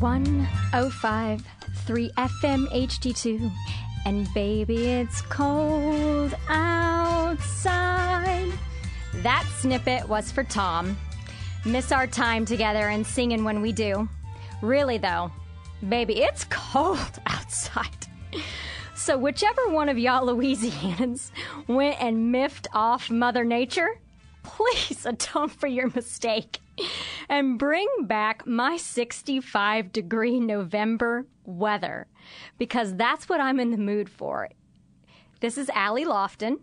One 0.00 0.46
oh 0.74 0.90
five 0.90 1.44
three 1.84 2.10
FM 2.10 2.68
HD2. 2.68 3.50
And 4.06 4.32
baby, 4.32 4.86
it's 4.86 5.22
cold 5.22 6.36
outside. 6.48 7.72
That 9.16 9.44
snippet 9.58 10.08
was 10.08 10.30
for 10.30 10.44
Tom. 10.44 10.96
Miss 11.64 11.90
our 11.90 12.06
time 12.06 12.44
together 12.44 12.90
and 12.90 13.04
singing 13.04 13.42
when 13.42 13.60
we 13.60 13.72
do. 13.72 14.08
Really, 14.62 14.98
though, 14.98 15.32
baby, 15.88 16.22
it's 16.22 16.44
cold 16.44 17.18
outside. 17.26 18.06
So, 18.94 19.18
whichever 19.18 19.68
one 19.68 19.88
of 19.88 19.98
y'all 19.98 20.28
Louisianans 20.28 21.32
went 21.66 22.00
and 22.00 22.30
miffed 22.30 22.68
off 22.72 23.10
Mother 23.10 23.44
Nature, 23.44 23.98
please 24.44 25.04
atone 25.06 25.48
for 25.48 25.66
your 25.66 25.88
mistake 25.90 26.60
and 27.28 27.58
bring 27.58 27.88
back 28.02 28.46
my 28.46 28.76
65 28.76 29.92
degree 29.92 30.40
November 30.40 31.26
weather 31.44 32.06
because 32.58 32.96
that's 32.96 33.28
what 33.28 33.40
I'm 33.40 33.60
in 33.60 33.70
the 33.70 33.76
mood 33.76 34.08
for. 34.08 34.48
This 35.40 35.56
is 35.56 35.70
Allie 35.70 36.04
Lofton, 36.04 36.58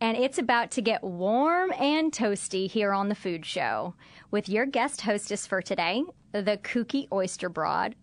and 0.00 0.16
it's 0.16 0.38
about 0.38 0.70
to 0.72 0.82
get 0.82 1.04
warm 1.04 1.72
and 1.78 2.12
toasty 2.12 2.68
here 2.68 2.92
on 2.92 3.08
the 3.08 3.14
Food 3.14 3.46
Show 3.46 3.94
with 4.30 4.48
your 4.48 4.66
guest 4.66 5.02
hostess 5.02 5.46
for 5.46 5.62
today, 5.62 6.02
the 6.32 6.58
kooky 6.62 7.06
oyster 7.12 7.48
broad. 7.48 7.94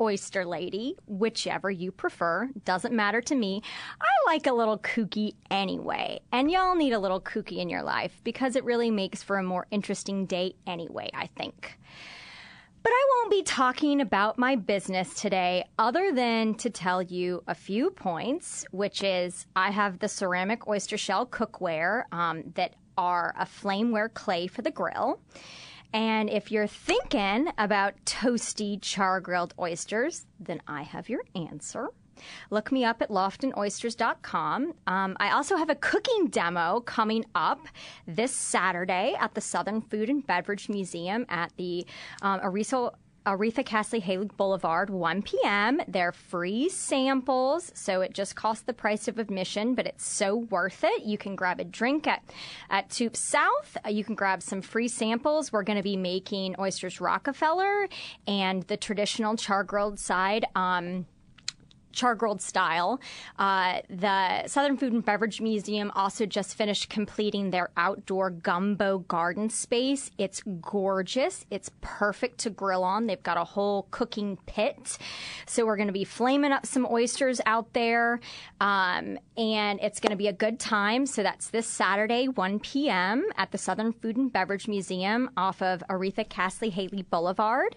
Oyster 0.00 0.44
lady, 0.44 0.96
whichever 1.06 1.70
you 1.70 1.90
prefer. 1.90 2.48
Doesn't 2.64 2.94
matter 2.94 3.20
to 3.22 3.34
me. 3.34 3.62
I 4.00 4.06
like 4.26 4.46
a 4.46 4.52
little 4.52 4.78
kooky 4.78 5.34
anyway. 5.50 6.20
And 6.32 6.50
y'all 6.50 6.74
need 6.74 6.92
a 6.92 6.98
little 6.98 7.20
kooky 7.20 7.58
in 7.58 7.68
your 7.68 7.82
life 7.82 8.20
because 8.24 8.56
it 8.56 8.64
really 8.64 8.90
makes 8.90 9.22
for 9.22 9.38
a 9.38 9.42
more 9.42 9.66
interesting 9.70 10.26
day 10.26 10.54
anyway, 10.66 11.10
I 11.14 11.26
think. 11.26 11.78
But 12.82 12.92
I 12.92 13.06
won't 13.16 13.30
be 13.30 13.42
talking 13.42 14.00
about 14.00 14.38
my 14.38 14.54
business 14.56 15.12
today, 15.14 15.64
other 15.78 16.12
than 16.12 16.54
to 16.54 16.70
tell 16.70 17.02
you 17.02 17.42
a 17.46 17.54
few 17.54 17.90
points, 17.90 18.64
which 18.70 19.02
is 19.02 19.46
I 19.56 19.72
have 19.72 19.98
the 19.98 20.08
ceramic 20.08 20.68
oyster 20.68 20.96
shell 20.96 21.26
cookware 21.26 22.04
um, 22.12 22.44
that 22.54 22.76
are 22.96 23.34
a 23.38 23.44
flameware 23.44 24.12
clay 24.12 24.46
for 24.46 24.62
the 24.62 24.70
grill. 24.70 25.20
And 25.92 26.28
if 26.28 26.52
you're 26.52 26.66
thinking 26.66 27.48
about 27.56 27.94
toasty 28.04 28.80
char 28.80 29.20
grilled 29.20 29.54
oysters, 29.58 30.26
then 30.38 30.60
I 30.66 30.82
have 30.82 31.08
your 31.08 31.22
answer. 31.34 31.88
Look 32.50 32.72
me 32.72 32.84
up 32.84 33.00
at 33.00 33.10
loftonoysters.com. 33.10 34.74
Um, 34.86 35.16
I 35.20 35.30
also 35.30 35.56
have 35.56 35.70
a 35.70 35.74
cooking 35.74 36.26
demo 36.26 36.80
coming 36.80 37.24
up 37.34 37.68
this 38.06 38.32
Saturday 38.32 39.14
at 39.18 39.34
the 39.34 39.40
Southern 39.40 39.80
Food 39.80 40.10
and 40.10 40.26
Beverage 40.26 40.68
Museum 40.68 41.26
at 41.28 41.52
the 41.56 41.86
um, 42.22 42.40
Oretha 42.40 42.92
Oretha 43.28 43.62
Castle 43.62 44.00
Haley 44.00 44.30
Boulevard, 44.38 44.88
1 44.88 45.20
p.m. 45.20 45.82
They're 45.86 46.12
free 46.12 46.70
samples, 46.70 47.70
so 47.74 48.00
it 48.00 48.14
just 48.14 48.34
costs 48.34 48.62
the 48.62 48.72
price 48.72 49.06
of 49.06 49.18
admission, 49.18 49.74
but 49.74 49.86
it's 49.86 50.06
so 50.06 50.34
worth 50.34 50.82
it. 50.82 51.02
You 51.02 51.18
can 51.18 51.36
grab 51.36 51.60
a 51.60 51.64
drink 51.64 52.06
at, 52.06 52.22
at 52.70 52.88
Toups 52.88 53.18
South. 53.20 53.76
Uh, 53.84 53.90
You 53.90 54.02
can 54.02 54.14
grab 54.14 54.42
some 54.42 54.62
free 54.62 54.88
samples. 54.88 55.52
We're 55.52 55.62
going 55.62 55.76
to 55.76 55.82
be 55.82 55.94
making 55.94 56.56
oysters 56.58 57.02
Rockefeller 57.02 57.90
and 58.26 58.62
the 58.62 58.78
traditional 58.78 59.36
char 59.36 59.62
grilled 59.62 59.98
side. 59.98 60.46
Um, 60.54 61.04
char 61.98 62.14
grilled 62.14 62.40
style. 62.40 63.00
Uh, 63.38 63.80
the 63.90 64.46
Southern 64.46 64.76
Food 64.76 64.92
and 64.92 65.04
Beverage 65.04 65.40
Museum 65.40 65.90
also 65.94 66.26
just 66.26 66.54
finished 66.54 66.88
completing 66.88 67.50
their 67.50 67.70
outdoor 67.76 68.30
gumbo 68.30 68.98
garden 69.00 69.50
space. 69.50 70.10
It's 70.16 70.42
gorgeous. 70.60 71.44
It's 71.50 71.70
perfect 71.80 72.38
to 72.38 72.50
grill 72.50 72.84
on. 72.84 73.06
They've 73.06 73.22
got 73.22 73.36
a 73.36 73.44
whole 73.44 73.88
cooking 73.90 74.38
pit. 74.46 74.96
So 75.46 75.66
we're 75.66 75.76
going 75.76 75.88
to 75.88 75.92
be 75.92 76.04
flaming 76.04 76.52
up 76.52 76.66
some 76.66 76.86
oysters 76.86 77.40
out 77.46 77.72
there. 77.72 78.20
Um, 78.60 79.18
and 79.36 79.80
it's 79.80 79.98
going 79.98 80.10
to 80.10 80.16
be 80.16 80.28
a 80.28 80.32
good 80.32 80.60
time. 80.60 81.04
So 81.06 81.22
that's 81.22 81.50
this 81.50 81.66
Saturday, 81.66 82.28
1 82.28 82.60
p.m. 82.60 83.26
at 83.36 83.50
the 83.50 83.58
Southern 83.58 83.92
Food 83.92 84.16
and 84.16 84.32
Beverage 84.32 84.68
Museum 84.68 85.30
off 85.36 85.60
of 85.62 85.82
Oretha 85.90 86.28
Castle 86.28 86.70
Haley 86.70 87.02
Boulevard. 87.02 87.76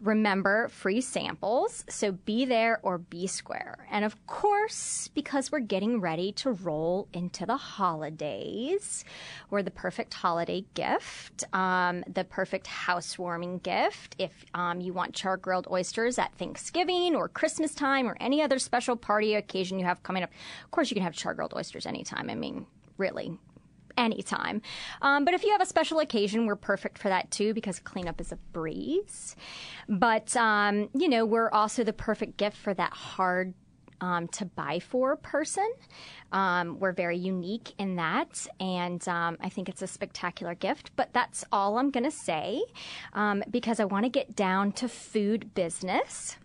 Remember, 0.00 0.68
free 0.68 1.00
samples, 1.00 1.84
so 1.88 2.12
be 2.12 2.44
there 2.44 2.80
or 2.82 2.98
be 2.98 3.26
square. 3.26 3.86
And 3.90 4.04
of 4.04 4.26
course, 4.26 5.08
because 5.14 5.50
we're 5.50 5.60
getting 5.60 6.00
ready 6.00 6.32
to 6.32 6.52
roll 6.52 7.08
into 7.14 7.46
the 7.46 7.56
holidays, 7.56 9.04
we're 9.48 9.62
the 9.62 9.70
perfect 9.70 10.12
holiday 10.12 10.64
gift, 10.74 11.44
um, 11.54 12.04
the 12.12 12.24
perfect 12.24 12.66
housewarming 12.66 13.58
gift. 13.58 14.16
If 14.18 14.44
um, 14.52 14.82
you 14.82 14.92
want 14.92 15.14
char 15.14 15.38
grilled 15.38 15.66
oysters 15.70 16.18
at 16.18 16.34
Thanksgiving 16.34 17.16
or 17.16 17.28
Christmas 17.28 17.74
time 17.74 18.06
or 18.06 18.16
any 18.20 18.42
other 18.42 18.58
special 18.58 18.96
party 18.96 19.34
occasion 19.34 19.78
you 19.78 19.86
have 19.86 20.02
coming 20.02 20.22
up, 20.22 20.30
of 20.64 20.70
course, 20.72 20.90
you 20.90 20.94
can 20.94 21.04
have 21.04 21.14
char 21.14 21.32
grilled 21.32 21.54
oysters 21.54 21.86
anytime. 21.86 22.28
I 22.28 22.34
mean, 22.34 22.66
really, 22.98 23.38
anytime. 23.96 24.62
Um, 25.02 25.24
but 25.24 25.34
if 25.34 25.44
you 25.44 25.52
have 25.52 25.60
a 25.60 25.66
special 25.66 26.00
occasion, 26.00 26.46
we're 26.46 26.56
perfect 26.56 26.98
for 26.98 27.08
that 27.08 27.30
too 27.30 27.54
because 27.54 27.78
cleanup 27.78 28.20
is 28.20 28.32
a 28.32 28.36
breeze. 28.52 29.36
But, 29.88 30.36
um, 30.36 30.88
you 30.94 31.08
know, 31.08 31.24
we're 31.24 31.50
also 31.50 31.84
the 31.84 31.92
perfect 31.92 32.36
gift 32.36 32.56
for 32.56 32.74
that 32.74 32.92
hard 32.92 33.54
um, 34.00 34.28
to 34.28 34.44
buy 34.44 34.78
for 34.78 35.16
person. 35.16 35.70
Um, 36.32 36.78
we're 36.78 36.92
very 36.92 37.16
unique 37.16 37.72
in 37.78 37.96
that, 37.96 38.46
and 38.60 39.06
um, 39.08 39.38
I 39.40 39.48
think 39.48 39.68
it's 39.68 39.82
a 39.82 39.86
spectacular 39.86 40.54
gift. 40.54 40.90
But 40.96 41.12
that's 41.12 41.44
all 41.52 41.78
I'm 41.78 41.90
going 41.90 42.04
to 42.04 42.10
say 42.10 42.62
um, 43.12 43.42
because 43.50 43.80
I 43.80 43.84
want 43.84 44.04
to 44.04 44.10
get 44.10 44.36
down 44.36 44.72
to 44.72 44.88
food 44.88 45.54
business. 45.54 46.36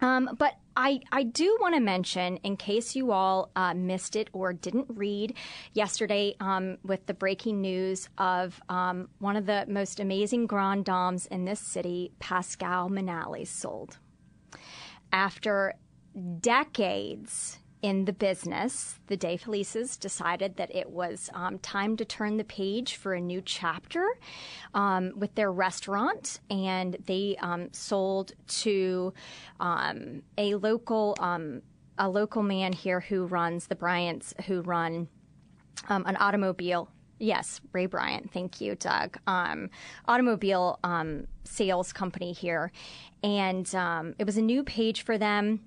Um, 0.00 0.36
but 0.38 0.56
I, 0.76 1.00
I 1.10 1.22
do 1.22 1.56
want 1.60 1.74
to 1.74 1.80
mention, 1.80 2.36
in 2.38 2.56
case 2.56 2.94
you 2.94 3.10
all 3.10 3.50
uh, 3.56 3.72
missed 3.72 4.14
it 4.14 4.28
or 4.32 4.52
didn't 4.52 4.86
read 4.90 5.34
yesterday 5.72 6.36
um, 6.38 6.76
with 6.84 7.06
the 7.06 7.14
breaking 7.14 7.62
news 7.62 8.08
of 8.18 8.60
um, 8.68 9.08
one 9.18 9.36
of 9.36 9.46
the 9.46 9.64
most 9.68 10.00
amazing 10.00 10.46
grand 10.46 10.84
dames 10.84 11.26
in 11.26 11.46
this 11.46 11.60
city, 11.60 12.12
Pascal 12.18 12.90
Manale, 12.90 13.46
sold. 13.46 13.98
After 15.12 15.74
decades 16.40 17.58
in 17.82 18.04
the 18.04 18.12
business, 18.12 18.98
the 19.06 19.16
DeFelices 19.16 19.98
decided 19.98 20.56
that 20.56 20.74
it 20.74 20.90
was 20.90 21.30
um, 21.34 21.58
time 21.58 21.96
to 21.98 22.04
turn 22.04 22.36
the 22.36 22.44
page 22.44 22.96
for 22.96 23.14
a 23.14 23.20
new 23.20 23.42
chapter 23.42 24.06
um, 24.74 25.12
with 25.16 25.34
their 25.34 25.52
restaurant, 25.52 26.40
and 26.50 26.96
they 27.06 27.36
um, 27.40 27.68
sold 27.72 28.32
to 28.48 29.12
um, 29.60 30.22
a 30.38 30.54
local 30.54 31.16
um, 31.20 31.62
a 31.98 32.08
local 32.08 32.42
man 32.42 32.72
here 32.72 33.00
who 33.00 33.24
runs 33.24 33.68
the 33.68 33.74
Brandts, 33.74 34.34
who 34.46 34.60
run 34.62 35.08
um, 35.88 36.04
an 36.06 36.16
automobile. 36.16 36.90
Yes, 37.18 37.62
Ray 37.72 37.86
Brandt. 37.86 38.30
Thank 38.32 38.60
you, 38.60 38.74
Doug. 38.74 39.16
Um, 39.26 39.70
automobile 40.06 40.78
um, 40.84 41.26
sales 41.44 41.92
company 41.92 42.32
here, 42.32 42.72
and 43.22 43.72
um, 43.74 44.14
it 44.18 44.24
was 44.24 44.36
a 44.36 44.42
new 44.42 44.62
page 44.62 45.02
for 45.02 45.16
them. 45.16 45.60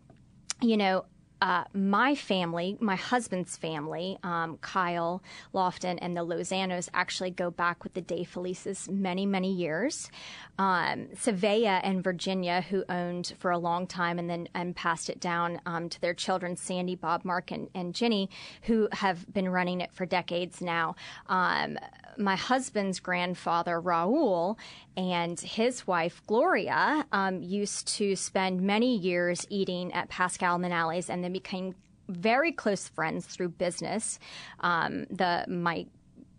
You 0.62 0.78
know, 0.78 1.06
uh, 1.42 1.64
my 1.74 2.16
family, 2.16 2.78
my 2.80 2.96
husband's 2.96 3.56
family, 3.56 4.18
um, 4.24 4.58
Kyle 4.58 5.24
Lofton 5.54 5.98
and 6.02 6.16
the 6.16 6.26
Lozanos 6.26 6.90
actually 6.94 7.32
go 7.32 7.50
back 7.50 7.84
with 7.84 7.94
the 7.94 8.02
DeFelices 8.02 8.90
many, 8.90 9.26
many 9.26 9.54
years. 9.54 10.10
Um, 10.58 11.08
Savea 11.16 11.80
and 11.84 12.04
Virginia, 12.04 12.62
who 12.62 12.84
owned 12.90 13.34
for 13.40 13.52
a 13.52 13.58
long 13.58 13.88
time 13.88 14.20
and 14.20 14.30
then 14.30 14.50
and 14.54 14.76
passed 14.76 15.10
it 15.10 15.20
down 15.20 15.62
um, 15.66 15.90
to 15.90 16.02
their 16.02 16.14
children, 16.14 16.56
Sandy, 16.56 16.96
Bob, 16.96 17.24
Mark, 17.24 17.52
and, 17.52 17.70
and 17.74 17.96
Ginny, 17.96 18.30
who 18.64 18.90
have 18.92 19.32
been 19.32 19.48
running 19.48 19.82
it 19.82 19.94
for 19.94 20.06
decades 20.06 20.62
now. 20.62 20.96
Um, 21.28 21.78
my 22.20 22.36
husband's 22.36 23.00
grandfather, 23.00 23.82
Raul, 23.82 24.58
and 24.98 25.40
his 25.40 25.88
wife, 25.88 26.22
Gloria, 26.28 27.06
um, 27.12 27.42
used 27.42 27.88
to 27.96 28.16
spend 28.16 28.62
many 28.62 28.98
years 28.98 29.48
eating 29.50 29.94
at 29.94 30.10
Pascal 30.10 30.60
Manale's 30.60 31.10
and 31.10 31.24
then 31.24 31.34
became 31.34 31.76
very 32.10 32.52
close 32.52 32.88
friends 32.88 33.26
through 33.26 33.50
business. 33.50 34.20
Um, 34.60 35.06
the 35.10 35.46
my 35.48 35.86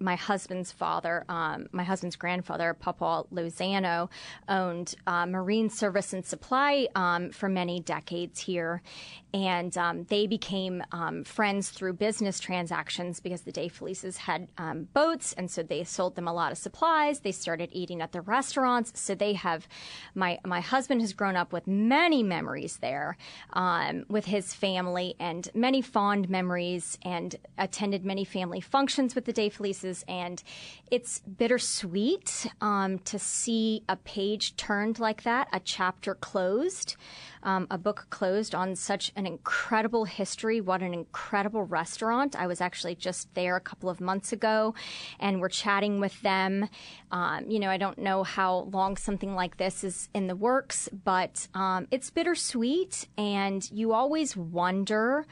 my 0.01 0.17
husband's 0.17 0.73
father, 0.73 1.25
um, 1.29 1.67
my 1.73 1.85
husband's 1.85 2.17
grandfather, 2.17 2.73
Papa 2.75 3.25
Lozano, 3.33 4.09
owned 4.49 4.95
uh, 5.07 5.27
Marine 5.27 5.69
Service 5.69 6.13
and 6.15 6.25
Supply 6.25 6.89
um, 6.95 7.31
for 7.31 7.49
many 7.49 7.81
decades 7.81 8.41
here. 8.41 8.83
And 9.33 9.77
um, 9.79 10.05
they 10.05 10.27
became 10.27 10.83
um, 10.93 11.25
friends 11.25 11.71
through 11.71 11.95
business 11.95 12.41
transactions 12.41 13.21
because 13.21 13.43
the 13.43 13.53
DeFelices 13.53 14.17
had 14.17 14.49
um, 14.59 14.89
boats. 14.93 15.33
And 15.35 15.51
so 15.51 15.63
they 15.63 15.85
sold 15.85 16.17
them 16.17 16.27
a 16.27 16.33
lot 16.33 16.53
of 16.53 16.59
supplies. 16.59 17.21
They 17.21 17.33
started 17.33 17.71
eating 17.73 18.03
at 18.03 18.13
the 18.13 18.21
restaurants. 18.21 18.93
So 18.95 19.15
they 19.15 19.35
have, 19.35 19.69
my, 20.15 20.39
my 20.45 20.61
husband 20.61 21.01
has 21.01 21.13
grown 21.13 21.37
up 21.37 21.53
with 21.53 21.67
many 21.67 22.23
memories 22.23 22.79
there 22.79 23.17
um, 23.53 24.05
with 24.09 24.27
his 24.27 24.55
family 24.55 25.15
and 25.19 25.49
many 25.55 25.83
fond 25.83 26.29
memories 26.29 26.99
and 27.03 27.37
attended 27.59 28.05
many 28.05 28.25
family 28.25 28.61
functions 28.61 29.15
with 29.15 29.25
the 29.25 29.33
DeFelices 29.33 30.05
and 30.09 30.43
it's 30.91 31.21
bittersweet 31.21 32.47
um, 32.61 32.99
to 33.01 33.19
see 33.19 33.85
a 33.89 33.97
page 33.97 34.57
turned 34.57 34.99
like 34.99 35.23
that, 35.23 35.49
a 35.53 35.61
chapter 35.61 36.15
closed, 36.15 36.97
um, 37.43 37.67
a 37.71 37.79
book 37.79 38.07
closed 38.11 38.55
on 38.55 38.77
such 38.77 39.13
an 39.17 39.27
incredible 39.27 40.05
history. 40.05 40.61
What 40.61 40.83
an 40.83 40.95
incredible 40.95 41.65
restaurant! 41.65 42.37
I 42.37 42.47
was 42.47 42.61
actually 42.61 42.95
just 42.95 43.33
there 43.35 43.57
a 43.57 43.61
couple 43.61 43.89
of 43.89 44.01
months 44.01 44.33
ago, 44.33 44.75
and 45.19 45.41
we're 45.41 45.49
chatting 45.49 46.01
with 46.01 46.21
them. 46.23 46.69
Um, 47.11 47.51
you 47.51 47.59
know, 47.59 47.71
I 47.71 47.77
don't 47.77 47.99
know 47.99 48.23
how 48.23 48.69
long 48.73 48.97
something 48.97 49.35
like 49.35 49.57
this 49.57 49.85
is 49.85 50.09
in 50.15 50.27
the 50.27 50.37
works, 50.37 50.89
but 51.05 51.49
um, 51.55 51.87
it's 51.91 52.11
bittersweet, 52.11 53.09
and 53.17 53.69
you 53.71 53.93
always 53.93 54.37
wonder 54.37 55.27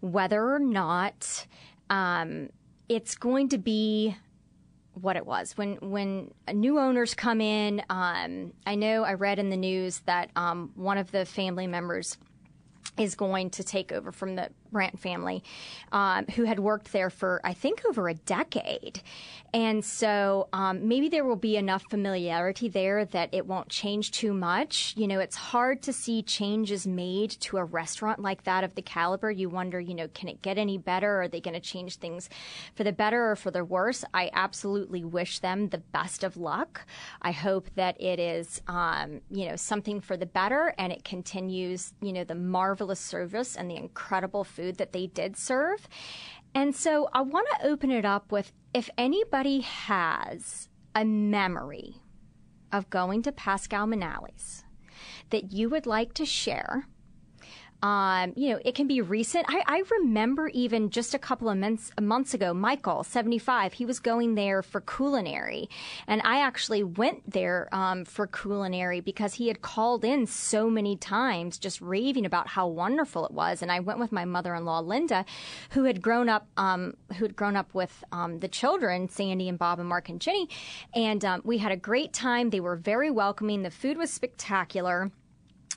whether 0.00 0.52
or 0.52 0.58
not 0.58 1.46
um, 1.90 2.50
it's 2.88 3.14
going 3.16 3.48
to 3.48 3.58
be 3.58 4.16
what 4.94 5.16
it 5.16 5.26
was 5.26 5.56
when 5.56 5.76
when 5.76 6.32
new 6.52 6.78
owners 6.78 7.14
come 7.14 7.40
in. 7.40 7.82
Um, 7.90 8.52
I 8.66 8.74
know 8.74 9.04
I 9.04 9.14
read 9.14 9.38
in 9.38 9.50
the 9.50 9.56
news 9.56 10.00
that 10.06 10.30
um, 10.36 10.70
one 10.74 10.98
of 10.98 11.10
the 11.10 11.24
family 11.24 11.66
members 11.66 12.16
is 12.96 13.14
going 13.14 13.50
to 13.50 13.64
take 13.64 13.92
over 13.92 14.12
from 14.12 14.36
the 14.36 14.50
Brandt 14.74 14.98
family, 14.98 15.42
um, 15.92 16.26
who 16.34 16.44
had 16.44 16.58
worked 16.58 16.92
there 16.92 17.08
for, 17.08 17.40
I 17.44 17.54
think, 17.54 17.82
over 17.88 18.08
a 18.08 18.14
decade. 18.14 19.00
And 19.54 19.84
so 19.84 20.48
um, 20.52 20.88
maybe 20.88 21.08
there 21.08 21.24
will 21.24 21.36
be 21.36 21.56
enough 21.56 21.84
familiarity 21.88 22.68
there 22.68 23.04
that 23.04 23.28
it 23.32 23.46
won't 23.46 23.68
change 23.68 24.10
too 24.10 24.34
much. 24.34 24.94
You 24.96 25.06
know, 25.06 25.20
it's 25.20 25.36
hard 25.36 25.80
to 25.82 25.92
see 25.92 26.22
changes 26.22 26.88
made 26.88 27.30
to 27.42 27.58
a 27.58 27.64
restaurant 27.64 28.18
like 28.18 28.42
that 28.44 28.64
of 28.64 28.74
the 28.74 28.82
caliber. 28.82 29.30
You 29.30 29.48
wonder, 29.48 29.78
you 29.78 29.94
know, 29.94 30.08
can 30.08 30.28
it 30.28 30.42
get 30.42 30.58
any 30.58 30.76
better? 30.76 31.22
Are 31.22 31.28
they 31.28 31.40
going 31.40 31.54
to 31.54 31.60
change 31.60 31.98
things 31.98 32.28
for 32.74 32.82
the 32.82 32.92
better 32.92 33.30
or 33.30 33.36
for 33.36 33.52
the 33.52 33.64
worse? 33.64 34.04
I 34.12 34.28
absolutely 34.32 35.04
wish 35.04 35.38
them 35.38 35.68
the 35.68 35.78
best 35.78 36.24
of 36.24 36.36
luck. 36.36 36.84
I 37.22 37.30
hope 37.30 37.70
that 37.76 38.00
it 38.00 38.18
is, 38.18 38.60
um, 38.66 39.20
you 39.30 39.48
know, 39.48 39.54
something 39.54 40.00
for 40.00 40.16
the 40.16 40.26
better 40.26 40.74
and 40.78 40.92
it 40.92 41.04
continues, 41.04 41.92
you 42.02 42.12
know, 42.12 42.24
the 42.24 42.34
marvelous 42.34 42.98
service 42.98 43.54
and 43.54 43.70
the 43.70 43.76
incredible 43.76 44.42
food 44.42 44.63
that 44.72 44.92
they 44.92 45.06
did 45.06 45.36
serve. 45.36 45.88
And 46.54 46.74
so 46.74 47.08
I 47.12 47.22
want 47.22 47.48
to 47.50 47.66
open 47.66 47.90
it 47.90 48.04
up 48.04 48.30
with 48.30 48.52
if 48.72 48.88
anybody 48.96 49.60
has 49.60 50.68
a 50.94 51.04
memory 51.04 51.96
of 52.72 52.90
going 52.90 53.22
to 53.22 53.32
Pascal 53.32 53.86
Manale's 53.86 54.64
that 55.30 55.52
you 55.52 55.68
would 55.68 55.86
like 55.86 56.14
to 56.14 56.24
share 56.24 56.86
um, 57.84 58.32
you 58.34 58.48
know, 58.48 58.58
it 58.64 58.74
can 58.74 58.86
be 58.86 59.02
recent. 59.02 59.44
I, 59.46 59.62
I 59.66 59.82
remember 59.98 60.48
even 60.48 60.88
just 60.88 61.12
a 61.12 61.18
couple 61.18 61.50
of 61.50 61.58
months, 61.58 61.92
months 62.00 62.32
ago, 62.32 62.54
Michael, 62.54 63.04
75, 63.04 63.74
he 63.74 63.84
was 63.84 64.00
going 64.00 64.36
there 64.36 64.62
for 64.62 64.80
culinary. 64.80 65.68
And 66.06 66.22
I 66.24 66.40
actually 66.40 66.82
went 66.82 67.30
there 67.30 67.68
um, 67.72 68.06
for 68.06 68.26
culinary 68.26 69.00
because 69.00 69.34
he 69.34 69.48
had 69.48 69.60
called 69.60 70.02
in 70.02 70.26
so 70.26 70.70
many 70.70 70.96
times 70.96 71.58
just 71.58 71.82
raving 71.82 72.24
about 72.24 72.48
how 72.48 72.68
wonderful 72.68 73.26
it 73.26 73.32
was. 73.32 73.60
And 73.60 73.70
I 73.70 73.80
went 73.80 73.98
with 73.98 74.12
my 74.12 74.24
mother 74.24 74.54
in 74.54 74.64
law, 74.64 74.80
Linda, 74.80 75.26
who 75.72 75.84
had 75.84 76.00
grown 76.00 76.30
up, 76.30 76.48
um, 76.56 76.96
who 77.18 77.26
had 77.26 77.36
grown 77.36 77.54
up 77.54 77.74
with 77.74 78.02
um, 78.12 78.38
the 78.38 78.48
children, 78.48 79.10
Sandy 79.10 79.46
and 79.46 79.58
Bob 79.58 79.78
and 79.78 79.90
Mark 79.90 80.08
and 80.08 80.22
Jenny. 80.22 80.48
And 80.94 81.22
um, 81.22 81.42
we 81.44 81.58
had 81.58 81.70
a 81.70 81.76
great 81.76 82.14
time. 82.14 82.48
They 82.48 82.60
were 82.60 82.76
very 82.76 83.10
welcoming. 83.10 83.62
The 83.62 83.70
food 83.70 83.98
was 83.98 84.10
spectacular. 84.10 85.12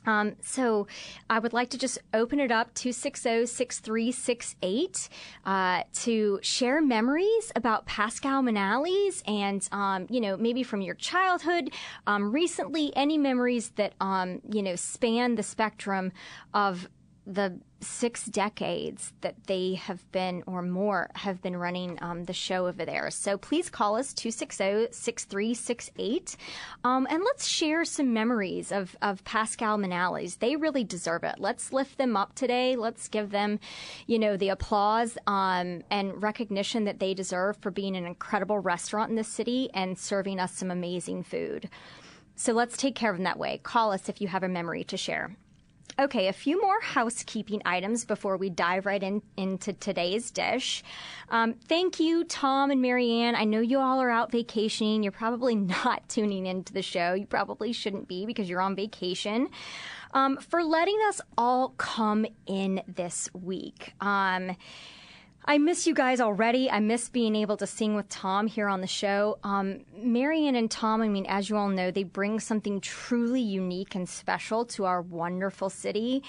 Um, 0.07 0.36
so 0.42 0.88
I 1.30 1.38
would 1.39 1.54
like 1.54 1.69
to 1.71 1.77
just 1.77 2.00
open 2.13 2.39
it 2.39 2.51
up 2.51 2.74
260-6368 2.74 5.09
uh, 5.45 5.83
to 5.94 6.39
share 6.42 6.81
memories 6.81 7.51
about 7.56 7.86
Pascal 7.86 8.42
Manale's 8.42 9.21
and, 9.27 9.68
um, 9.71 10.07
you 10.09 10.19
know, 10.21 10.36
maybe 10.38 10.63
from 10.63 10.81
your 10.81 10.95
childhood, 10.95 11.71
um, 12.07 12.31
recently, 12.31 12.92
any 12.95 13.19
memories 13.19 13.69
that, 13.75 13.94
um, 14.00 14.42
you 14.50 14.63
know, 14.63 14.75
span 14.75 15.36
the 15.36 15.44
spectrum 15.44 16.13
of 16.54 16.88
the 17.27 17.59
six 17.81 18.25
decades 18.25 19.13
that 19.19 19.35
they 19.47 19.74
have 19.74 20.09
been 20.13 20.41
or 20.47 20.62
more 20.62 21.09
have 21.13 21.41
been 21.41 21.57
running 21.57 22.00
um, 22.01 22.24
the 22.24 22.31
show 22.33 22.68
over 22.68 22.85
there. 22.85 23.12
So 23.12 23.38
please 23.38 23.69
call 23.69 23.97
us 23.97 24.13
260-6368 24.13 26.38
um, 26.85 27.06
and 27.09 27.21
let's 27.24 27.45
share 27.45 27.83
some 27.83 28.13
memories 28.13 28.71
of, 28.71 28.95
of 29.01 29.25
Pascal 29.25 29.77
Manale's. 29.77 30.38
They 30.38 30.56
really 30.56 30.85
deserve 30.85 31.25
it. 31.25 31.35
Let's 31.38 31.74
lift 31.74 31.97
them 31.97 32.15
up 32.15 32.33
today. 32.33 32.77
Let's 32.77 33.09
give 33.09 33.31
them, 33.31 33.59
you 34.07 34.19
know, 34.19 34.38
the 34.38 34.47
applause 34.50 35.18
um, 35.27 35.83
and 35.91 36.23
recognition 36.23 36.85
that 36.85 37.00
they 37.00 37.13
deserve 37.13 37.57
for 37.57 37.71
being 37.71 37.97
an 37.97 38.06
incredible 38.06 38.59
restaurant 38.59 39.09
in 39.09 39.18
the 39.18 39.25
city 39.25 39.69
and 39.73 40.00
serving 40.00 40.39
us 40.39 40.53
some 40.53 40.71
amazing 40.71 41.23
food. 41.23 41.69
So 42.35 42.53
let's 42.53 42.77
take 42.77 42.95
care 42.95 43.12
of 43.12 43.18
them 43.18 43.25
that 43.25 43.38
way. 43.38 43.59
Call 43.62 43.91
us 43.91 44.07
if 44.07 44.21
you 44.21 44.30
have 44.30 44.44
a 44.44 44.47
memory 44.47 44.85
to 44.85 44.95
share. 44.95 45.35
Okay, 45.99 46.27
a 46.27 46.33
few 46.33 46.61
more 46.61 46.79
housekeeping 46.79 47.61
items 47.65 48.05
before 48.05 48.37
we 48.37 48.51
dive 48.51 48.85
right 48.85 49.01
in, 49.01 49.23
into 49.35 49.73
today's 49.73 50.29
dish. 50.29 50.83
Um, 51.29 51.55
thank 51.67 51.99
you, 51.99 52.23
Tom 52.23 52.69
and 52.69 52.83
Marianne. 52.83 53.35
I 53.35 53.45
know 53.45 53.61
you 53.61 53.79
all 53.79 53.99
are 53.99 54.11
out 54.11 54.31
vacationing. 54.31 55.01
You're 55.01 55.11
probably 55.11 55.55
not 55.85 56.07
tuning 56.07 56.45
into 56.45 56.71
the 56.71 56.83
show. 56.83 57.13
You 57.15 57.25
probably 57.25 57.73
shouldn't 57.73 58.07
be 58.07 58.27
because 58.27 58.47
you're 58.47 58.61
on 58.61 58.75
vacation. 58.75 59.49
Um, 60.13 60.37
for 60.37 60.63
letting 60.63 60.99
us 61.07 61.19
all 61.35 61.69
come 61.77 62.27
in 62.45 62.81
this 62.87 63.29
week. 63.33 63.94
Um, 63.99 64.56
I 65.49 65.57
miss 65.59 65.87
you 65.87 65.94
guys 65.94 66.19
already. 66.19 66.69
I 66.69 66.81
miss 66.81 67.07
being 67.07 67.33
able 67.33 67.56
to 67.56 67.66
sing 67.66 67.95
with 67.95 68.09
Tom 68.09 68.47
here 68.47 68.68
on 68.68 68.81
the 68.81 68.87
show. 68.87 69.39
Um, 69.45 69.85
Marianne 69.95 70.57
and 70.57 70.69
Tom, 70.69 71.01
I 71.01 71.07
mean, 71.07 71.25
as 71.25 71.49
you 71.49 71.56
all 71.56 71.69
know, 71.69 71.89
they 71.89 72.04
bring 72.04 72.42
something 72.42 72.81
truly 72.81 73.39
unique 73.39 73.95
and 73.95 74.09
special 74.09 74.66
to 74.66 74.83
our 74.83 75.01
wonderful 75.01 75.69
city. 75.69 76.21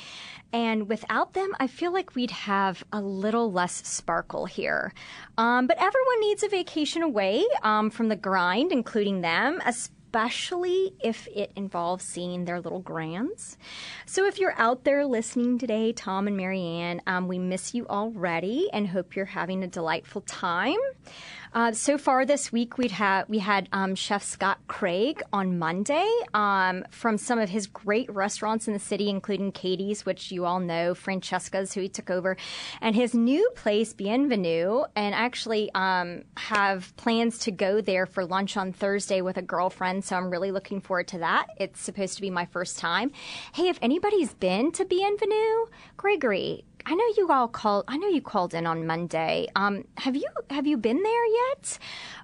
And 0.52 0.88
without 0.88 1.32
them, 1.32 1.50
I 1.58 1.66
feel 1.66 1.92
like 1.92 2.14
we'd 2.14 2.30
have 2.30 2.84
a 2.92 3.00
little 3.00 3.50
less 3.50 3.84
sparkle 3.88 4.46
here. 4.46 4.94
Um, 5.37 5.66
but 5.66 5.78
everyone 5.78 6.20
needs 6.20 6.44
a 6.44 6.48
vacation 6.48 7.02
away 7.02 7.44
um, 7.64 7.90
from 7.90 8.08
the 8.08 8.16
grind, 8.16 8.70
including 8.70 9.22
them, 9.22 9.60
especially 9.66 9.97
especially 10.08 10.94
if 11.04 11.28
it 11.34 11.52
involves 11.54 12.02
seeing 12.02 12.46
their 12.46 12.60
little 12.62 12.80
grands. 12.80 13.58
So 14.06 14.24
if 14.26 14.38
you're 14.38 14.54
out 14.56 14.84
there 14.84 15.04
listening 15.04 15.58
today, 15.58 15.92
Tom 15.92 16.26
and 16.26 16.36
Marianne, 16.36 17.02
um, 17.06 17.28
we 17.28 17.38
miss 17.38 17.74
you 17.74 17.86
already 17.88 18.70
and 18.72 18.88
hope 18.88 19.14
you're 19.14 19.26
having 19.26 19.62
a 19.62 19.66
delightful 19.66 20.22
time. 20.22 20.78
Uh, 21.52 21.72
so 21.72 21.96
far 21.96 22.26
this 22.26 22.52
week, 22.52 22.76
we'd 22.78 22.90
had 22.90 23.24
we 23.28 23.38
had 23.38 23.68
um, 23.72 23.94
Chef 23.94 24.22
Scott 24.22 24.58
Craig 24.66 25.22
on 25.32 25.58
Monday 25.58 26.08
um, 26.34 26.84
from 26.90 27.16
some 27.16 27.38
of 27.38 27.48
his 27.48 27.66
great 27.66 28.12
restaurants 28.12 28.66
in 28.66 28.74
the 28.74 28.78
city, 28.78 29.08
including 29.08 29.52
Katie's, 29.52 30.04
which 30.04 30.30
you 30.30 30.44
all 30.44 30.60
know, 30.60 30.94
Francesca's, 30.94 31.72
who 31.72 31.80
he 31.80 31.88
took 31.88 32.10
over, 32.10 32.36
and 32.80 32.94
his 32.94 33.14
new 33.14 33.48
place, 33.54 33.92
Bienvenue. 33.92 34.82
And 34.94 35.14
actually 35.14 35.70
um, 35.74 36.24
have 36.36 36.94
plans 36.96 37.38
to 37.40 37.50
go 37.50 37.80
there 37.80 38.06
for 38.06 38.24
lunch 38.24 38.56
on 38.56 38.72
Thursday 38.72 39.22
with 39.22 39.36
a 39.36 39.42
girlfriend. 39.42 40.04
So 40.04 40.16
I'm 40.16 40.30
really 40.30 40.50
looking 40.50 40.80
forward 40.80 41.08
to 41.08 41.18
that. 41.18 41.46
It's 41.56 41.80
supposed 41.80 42.16
to 42.16 42.20
be 42.20 42.30
my 42.30 42.44
first 42.46 42.78
time. 42.78 43.10
Hey, 43.54 43.68
if 43.68 43.78
anybody's 43.80 44.34
been 44.34 44.72
to 44.72 44.84
Bienvenue, 44.84 45.66
Gregory, 45.96 46.64
I 46.87 46.94
know 46.94 47.04
you 47.16 47.30
all 47.30 47.49
called. 47.49 47.85
I 47.88 47.97
know 47.97 48.08
you 48.08 48.23
called 48.23 48.54
in 48.54 48.66
on 48.66 48.87
Monday. 48.87 49.49
Um, 49.54 49.85
have 49.97 50.16
you 50.16 50.26
have 50.50 50.66
you 50.66 50.76
been 50.76 51.02
there 51.02 51.26
yet? 51.26 51.78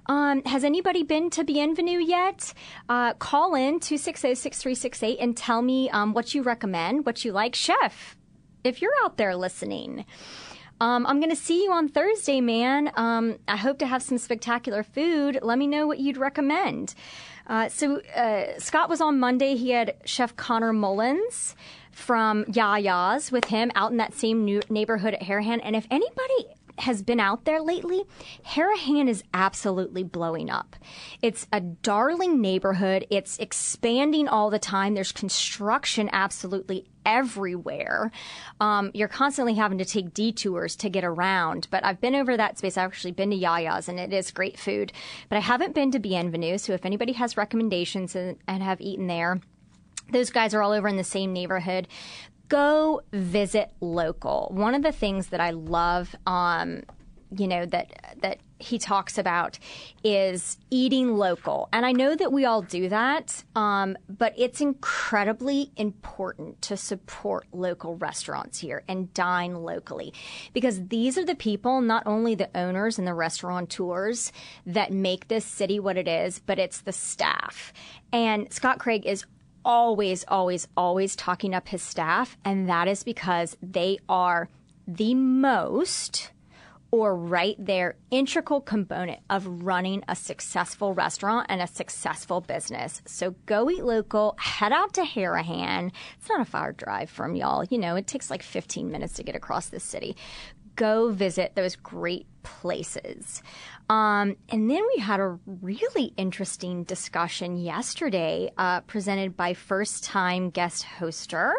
Um, 0.07 0.43
has 0.43 0.63
anybody 0.63 1.03
been 1.03 1.29
to 1.31 1.43
Bienvenue 1.43 1.99
yet? 1.99 2.53
Uh, 2.89 3.13
call 3.13 3.55
in 3.55 3.79
260-6368 3.79 5.17
and 5.19 5.35
tell 5.35 5.61
me 5.61 5.89
um, 5.89 6.13
what 6.13 6.33
you 6.33 6.41
recommend, 6.41 7.05
what 7.05 7.25
you 7.25 7.31
like, 7.31 7.55
chef. 7.55 8.15
If 8.63 8.81
you're 8.81 8.93
out 9.03 9.17
there 9.17 9.35
listening. 9.35 10.05
Um, 10.81 11.05
I'm 11.05 11.19
going 11.19 11.29
to 11.29 11.37
see 11.37 11.63
you 11.63 11.71
on 11.71 11.87
Thursday, 11.87 12.41
man. 12.41 12.91
Um, 12.95 13.37
I 13.47 13.55
hope 13.55 13.79
to 13.79 13.87
have 13.87 14.03
some 14.03 14.17
spectacular 14.17 14.83
food. 14.83 15.39
Let 15.41 15.57
me 15.57 15.67
know 15.67 15.87
what 15.87 15.99
you'd 15.99 16.17
recommend. 16.17 16.95
Uh, 17.47 17.69
so 17.69 18.01
uh, 18.15 18.59
Scott 18.59 18.89
was 18.89 18.99
on 18.99 19.19
Monday. 19.19 19.55
He 19.55 19.69
had 19.69 19.95
Chef 20.03 20.35
Connor 20.35 20.73
Mullins 20.73 21.55
from 21.95 22.43
Yaya's 22.45 23.31
with 23.31 23.45
him 23.45 23.71
out 23.73 23.89
in 23.89 23.97
that 23.97 24.13
same 24.13 24.43
new 24.43 24.61
neighborhood 24.69 25.13
at 25.13 25.21
Harahan. 25.21 25.61
And 25.63 25.77
if 25.77 25.87
anybody 25.89 26.49
has 26.79 27.01
been 27.01 27.21
out 27.21 27.45
there 27.45 27.61
lately, 27.61 28.03
Harahan 28.47 29.07
is 29.07 29.23
absolutely 29.33 30.03
blowing 30.03 30.49
up. 30.49 30.75
It's 31.21 31.47
a 31.53 31.61
darling 31.61 32.41
neighborhood. 32.41 33.07
It's 33.09 33.37
expanding 33.39 34.27
all 34.27 34.49
the 34.49 34.59
time. 34.59 34.93
There's 34.93 35.13
construction 35.13 36.09
absolutely 36.11 36.85
everywhere. 37.05 38.11
Um, 38.59 38.91
you're 38.93 39.07
constantly 39.07 39.53
having 39.53 39.77
to 39.77 39.85
take 39.85 40.13
detours 40.13 40.75
to 40.77 40.89
get 40.89 41.05
around. 41.05 41.69
But 41.71 41.85
I've 41.85 42.01
been 42.01 42.15
over 42.15 42.35
that 42.35 42.57
space. 42.57 42.77
I've 42.77 42.87
actually 42.87 43.13
been 43.13 43.29
to 43.29 43.37
Yaya's 43.37 43.87
and 43.87 44.01
it 44.01 44.11
is 44.11 44.31
great 44.31 44.59
food. 44.59 44.91
But 45.29 45.37
I 45.37 45.41
haven't 45.41 45.75
been 45.75 45.91
to 45.91 45.99
Bienvenue. 45.99 46.57
So 46.57 46.73
if 46.73 46.85
anybody 46.85 47.13
has 47.13 47.37
recommendations 47.37 48.17
and, 48.17 48.37
and 48.49 48.61
have 48.61 48.81
eaten 48.81 49.07
there, 49.07 49.39
those 50.11 50.29
guys 50.29 50.53
are 50.53 50.61
all 50.61 50.71
over 50.71 50.87
in 50.87 50.97
the 50.97 51.03
same 51.03 51.33
neighborhood 51.33 51.87
go 52.47 53.01
visit 53.11 53.71
local. 53.81 54.49
One 54.53 54.75
of 54.75 54.83
the 54.83 54.91
things 54.91 55.27
that 55.27 55.39
I 55.39 55.51
love, 55.51 56.15
um, 56.25 56.83
you 57.35 57.47
know, 57.47 57.65
that 57.65 58.17
that 58.21 58.39
he 58.57 58.79
talks 58.79 59.17
about 59.17 59.59
is 60.03 60.57
eating 60.69 61.17
local. 61.17 61.67
And 61.73 61.85
I 61.85 61.91
know 61.91 62.15
that 62.15 62.31
we 62.31 62.45
all 62.45 62.61
do 62.61 62.87
that, 62.87 63.43
um, 63.53 63.97
but 64.07 64.33
it's 64.37 64.61
incredibly 64.61 65.71
important 65.75 66.61
to 66.63 66.77
support 66.77 67.47
local 67.51 67.97
restaurants 67.97 68.59
here 68.59 68.83
and 68.87 69.13
dine 69.13 69.55
locally 69.55 70.13
because 70.53 70.87
these 70.87 71.17
are 71.17 71.25
the 71.25 71.35
people, 71.35 71.81
not 71.81 72.03
only 72.05 72.33
the 72.33 72.49
owners 72.55 72.97
and 72.97 73.05
the 73.05 73.13
restaurateurs, 73.13 74.31
that 74.65 74.93
make 74.93 75.27
this 75.27 75.45
city 75.45 75.77
what 75.77 75.97
it 75.97 76.07
is, 76.07 76.39
but 76.39 76.57
it's 76.57 76.81
the 76.81 76.93
staff. 76.93 77.73
And 78.13 78.51
Scott 78.53 78.79
Craig 78.79 79.05
is 79.05 79.25
always, 79.65 80.23
always, 80.27 80.67
always 80.77 81.15
talking 81.15 81.53
up 81.53 81.67
his 81.67 81.81
staff, 81.81 82.37
and 82.45 82.69
that 82.69 82.87
is 82.87 83.03
because 83.03 83.57
they 83.61 83.97
are 84.07 84.47
the 84.87 85.15
most 85.15 86.31
or 86.91 87.13
right 87.13 87.57
there 87.59 87.95
integral 88.09 88.61
component 88.61 89.19
of 89.29 89.63
running 89.63 90.01
a 90.07 90.15
successful 90.15 90.93
restaurant 90.93 91.45
and 91.49 91.61
a 91.61 91.67
successful 91.67 92.39
business. 92.39 93.01
So 93.05 93.35
go 93.47 93.69
eat 93.69 93.83
local, 93.83 94.35
head 94.39 94.71
out 94.71 94.93
to 94.93 95.01
Harahan. 95.01 95.91
It's 96.17 96.29
not 96.29 96.39
a 96.39 96.45
far 96.45 96.71
drive 96.71 97.09
from 97.09 97.35
y'all. 97.35 97.65
You 97.65 97.79
know, 97.79 97.97
it 97.97 98.07
takes 98.07 98.29
like 98.29 98.43
15 98.43 98.89
minutes 98.89 99.13
to 99.15 99.23
get 99.23 99.35
across 99.35 99.67
the 99.67 99.79
city. 99.81 100.15
Go 100.77 101.11
visit 101.11 101.55
those 101.55 101.75
great 101.75 102.27
places. 102.43 103.41
Um, 103.89 104.35
and 104.49 104.69
then 104.69 104.81
we 104.95 105.01
had 105.01 105.19
a 105.19 105.37
really 105.45 106.13
interesting 106.17 106.83
discussion 106.85 107.55
yesterday, 107.57 108.51
uh, 108.57 108.81
presented 108.81 109.37
by 109.37 109.53
first 109.53 110.03
time 110.03 110.49
guest 110.49 110.85
hoster, 110.99 111.53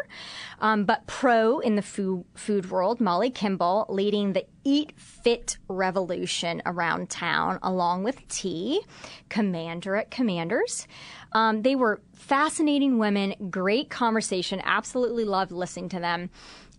um, 0.59 0.83
but 0.83 1.07
pro 1.07 1.59
in 1.59 1.75
the 1.75 1.81
food, 1.81 2.25
food 2.35 2.69
world, 2.69 2.99
Molly 2.99 3.29
Kimball, 3.29 3.85
leading 3.87 4.33
the 4.33 4.45
Eat 4.65 4.91
Fit 4.97 5.57
revolution 5.69 6.61
around 6.65 7.09
town, 7.09 7.59
along 7.63 8.03
with 8.03 8.27
Ti, 8.27 8.81
commander 9.29 9.95
at 9.95 10.11
Commanders. 10.11 10.85
Um, 11.31 11.61
they 11.61 11.75
were 11.75 12.01
fascinating 12.13 12.97
women, 12.97 13.35
great 13.49 13.89
conversation, 13.89 14.61
absolutely 14.65 15.23
loved 15.23 15.53
listening 15.53 15.87
to 15.89 15.99
them. 15.99 16.29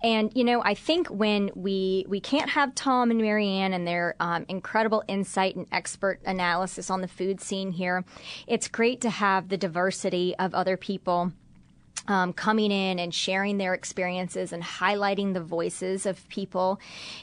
And 0.02 0.30
you 0.34 0.44
know, 0.44 0.62
I 0.62 0.74
think 0.74 1.08
when 1.08 1.50
we 1.54 2.04
we 2.08 2.20
can't 2.20 2.50
have 2.50 2.74
Tom 2.74 3.10
and 3.10 3.20
Marianne 3.20 3.72
and 3.72 3.86
their 3.86 4.14
um, 4.20 4.44
incredible 4.48 5.02
insight 5.08 5.56
and 5.56 5.66
expert 5.72 6.20
analysis 6.24 6.90
on 6.90 7.00
the 7.00 7.08
food 7.08 7.40
scene 7.40 7.72
here, 7.72 8.04
it's 8.46 8.68
great 8.68 9.00
to 9.02 9.10
have 9.10 9.48
the 9.48 9.56
diversity 9.56 10.34
of 10.38 10.54
other 10.54 10.76
people 10.76 11.32
um, 12.06 12.32
coming 12.32 12.70
in 12.70 12.98
and 12.98 13.14
sharing 13.14 13.58
their 13.58 13.74
experiences 13.74 14.52
and 14.52 14.62
highlighting 14.62 15.34
the 15.34 15.40
voices 15.40 16.06
of 16.06 16.28
people 16.28 16.80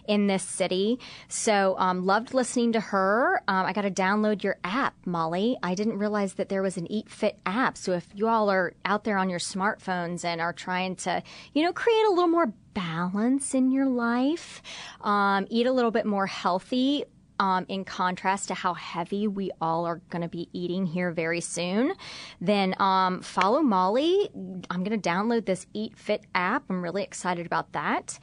in 0.08 0.28
this 0.28 0.44
city. 0.44 1.00
So, 1.28 1.76
um, 1.78 2.06
loved 2.06 2.34
listening 2.34 2.74
to 2.74 2.80
her. 2.80 3.42
Um, 3.48 3.66
I 3.66 3.74
got 3.74 3.82
to 3.82 3.92
download 3.92 4.44
your 4.44 4.58
app, 4.64 4.96
Molly. 5.06 5.58
I 5.64 5.76
didn't 5.76 5.98
realize 5.98 6.34
that 6.34 6.50
there 6.50 6.62
was 6.62 6.78
an 6.78 6.92
Eat 6.92 7.10
Fit 7.10 7.40
app. 7.46 7.78
So, 7.78 7.94
if 7.94 8.08
you 8.14 8.28
all 8.28 8.50
are 8.50 8.74
out 8.84 9.04
there 9.04 9.18
on 9.18 9.30
your 9.30 9.40
smartphones 9.40 10.26
and 10.26 10.42
are 10.42 10.54
trying 10.54 10.96
to, 10.98 11.24
you 11.54 11.64
know, 11.64 11.74
create 11.74 12.06
a 12.06 12.10
little 12.10 12.28
more 12.28 12.54
balance 12.74 13.54
in 13.56 13.72
your 13.72 13.88
life, 13.88 14.62
um, 15.02 15.48
eat 15.50 15.66
a 15.66 15.72
little 15.72 15.92
bit 15.92 16.06
more 16.06 16.28
healthy, 16.28 17.06
um, 17.40 17.66
in 17.68 17.84
contrast 17.86 18.48
to 18.50 18.54
how 18.54 18.74
heavy 18.74 19.28
we 19.28 19.52
all 19.62 19.86
are 19.86 20.02
going 20.10 20.22
to 20.22 20.28
be 20.28 20.50
eating 20.54 20.86
here 20.86 21.12
very 21.12 21.42
soon, 21.42 21.94
then 22.40 22.76
um, 22.80 23.22
follow 23.22 23.62
Molly. 23.62 24.30
I'm 24.70 24.84
going 24.84 25.00
to 25.00 25.10
download 25.10 25.46
this 25.46 25.68
Eat 25.74 25.98
Fit 25.98 26.24
app. 26.34 26.64
I'm 26.70 26.82
really 26.82 27.04
excited 27.04 27.46
about 27.46 27.72
that. 27.74 28.20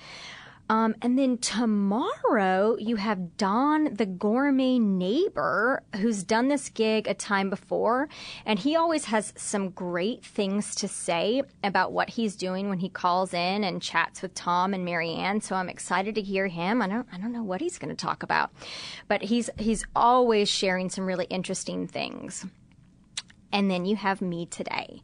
Um, 0.68 0.94
and 1.02 1.18
then 1.18 1.38
tomorrow 1.38 2.76
you 2.78 2.96
have 2.96 3.36
Don, 3.36 3.94
the 3.94 4.06
gourmet 4.06 4.78
neighbor, 4.78 5.82
who's 5.96 6.22
done 6.24 6.48
this 6.48 6.70
gig 6.70 7.06
a 7.06 7.14
time 7.14 7.50
before, 7.50 8.08
and 8.46 8.58
he 8.58 8.74
always 8.74 9.06
has 9.06 9.34
some 9.36 9.70
great 9.70 10.24
things 10.24 10.74
to 10.76 10.88
say 10.88 11.42
about 11.62 11.92
what 11.92 12.10
he's 12.10 12.36
doing 12.36 12.68
when 12.68 12.78
he 12.78 12.88
calls 12.88 13.34
in 13.34 13.64
and 13.64 13.82
chats 13.82 14.22
with 14.22 14.34
Tom 14.34 14.72
and 14.72 14.84
Marianne. 14.84 15.40
So 15.40 15.56
I'm 15.56 15.68
excited 15.68 16.14
to 16.14 16.22
hear 16.22 16.46
him. 16.46 16.80
I 16.80 16.88
don't, 16.88 17.06
I 17.12 17.18
don't 17.18 17.32
know 17.32 17.42
what 17.42 17.60
he's 17.60 17.78
going 17.78 17.94
to 17.94 18.06
talk 18.06 18.22
about, 18.22 18.50
but 19.08 19.22
he's 19.22 19.50
he's 19.58 19.84
always 19.94 20.48
sharing 20.48 20.88
some 20.88 21.04
really 21.04 21.26
interesting 21.26 21.86
things. 21.86 22.46
And 23.52 23.70
then 23.70 23.84
you 23.84 23.96
have 23.96 24.22
me 24.22 24.46
today. 24.46 25.02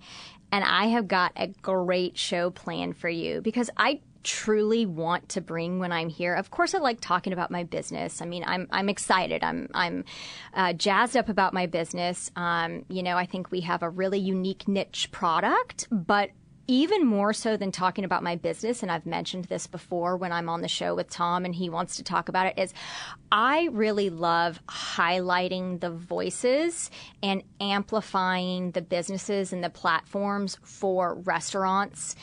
And 0.51 0.65
I 0.65 0.87
have 0.87 1.09
got 1.09 1.33
a 1.37 1.49
great 1.49 2.17
show 2.17 2.51
planned 2.51 2.97
for 2.97 3.11
you 3.11 3.43
because 3.43 3.69
I 3.77 4.01
truly 4.29 4.85
want 4.85 5.31
to 5.31 5.41
bring 5.41 5.79
when 5.79 5.91
I'm 5.91 6.11
here. 6.11 6.35
Of 6.35 6.51
course, 6.51 6.75
I 6.75 6.79
like 6.79 7.01
talking 7.01 7.33
about 7.33 7.51
my 7.51 7.65
business. 7.65 8.21
I 8.21 8.27
mean, 8.27 8.45
I'm 8.47 8.69
I'm 8.71 8.91
excited. 8.91 9.43
I'm 9.43 9.69
I'm 9.73 10.05
uh, 10.53 10.75
jazzed 10.75 11.17
up 11.17 11.31
about 11.31 11.55
my 11.55 11.65
business. 11.65 12.31
Um, 12.37 12.85
you 12.91 13.03
know, 13.03 13.17
I 13.17 13.25
think 13.25 13.51
we 13.51 13.63
have 13.63 13.83
a 13.83 13.89
really 13.89 14.19
unique 14.19 14.69
niche 14.69 15.09
product, 15.13 15.89
but 15.91 16.31
even 16.71 17.07
more 17.07 17.33
so 17.33 17.57
than 17.57 17.73
talking 17.73 18.05
about 18.05 18.23
my 18.23 18.37
business, 18.37 18.83
and 18.83 18.93
I've 18.93 19.07
mentioned 19.07 19.47
this 19.47 19.67
before 19.67 20.19
when 20.19 20.33
I'm 20.33 20.51
on 20.51 20.61
the 20.61 20.69
show 20.69 20.95
with 20.95 21.09
Tom 21.09 21.47
and 21.47 21.55
he 21.55 21.71
wants 21.71 21.97
to 21.97 22.05
talk 22.05 22.29
about 22.29 22.47
it, 22.47 22.59
is 22.59 22.75
I 23.33 23.71
really 23.73 24.11
love 24.11 24.61
highlighting 24.67 25.81
the 25.81 25.91
voices 25.91 26.91
and 27.23 27.43
amplifying 27.59 28.73
the 28.73 28.83
businesses 28.83 29.55
and 29.55 29.65
the 29.65 29.71
platforms 29.71 30.59
for 30.63 31.15
restaurants 31.15 32.15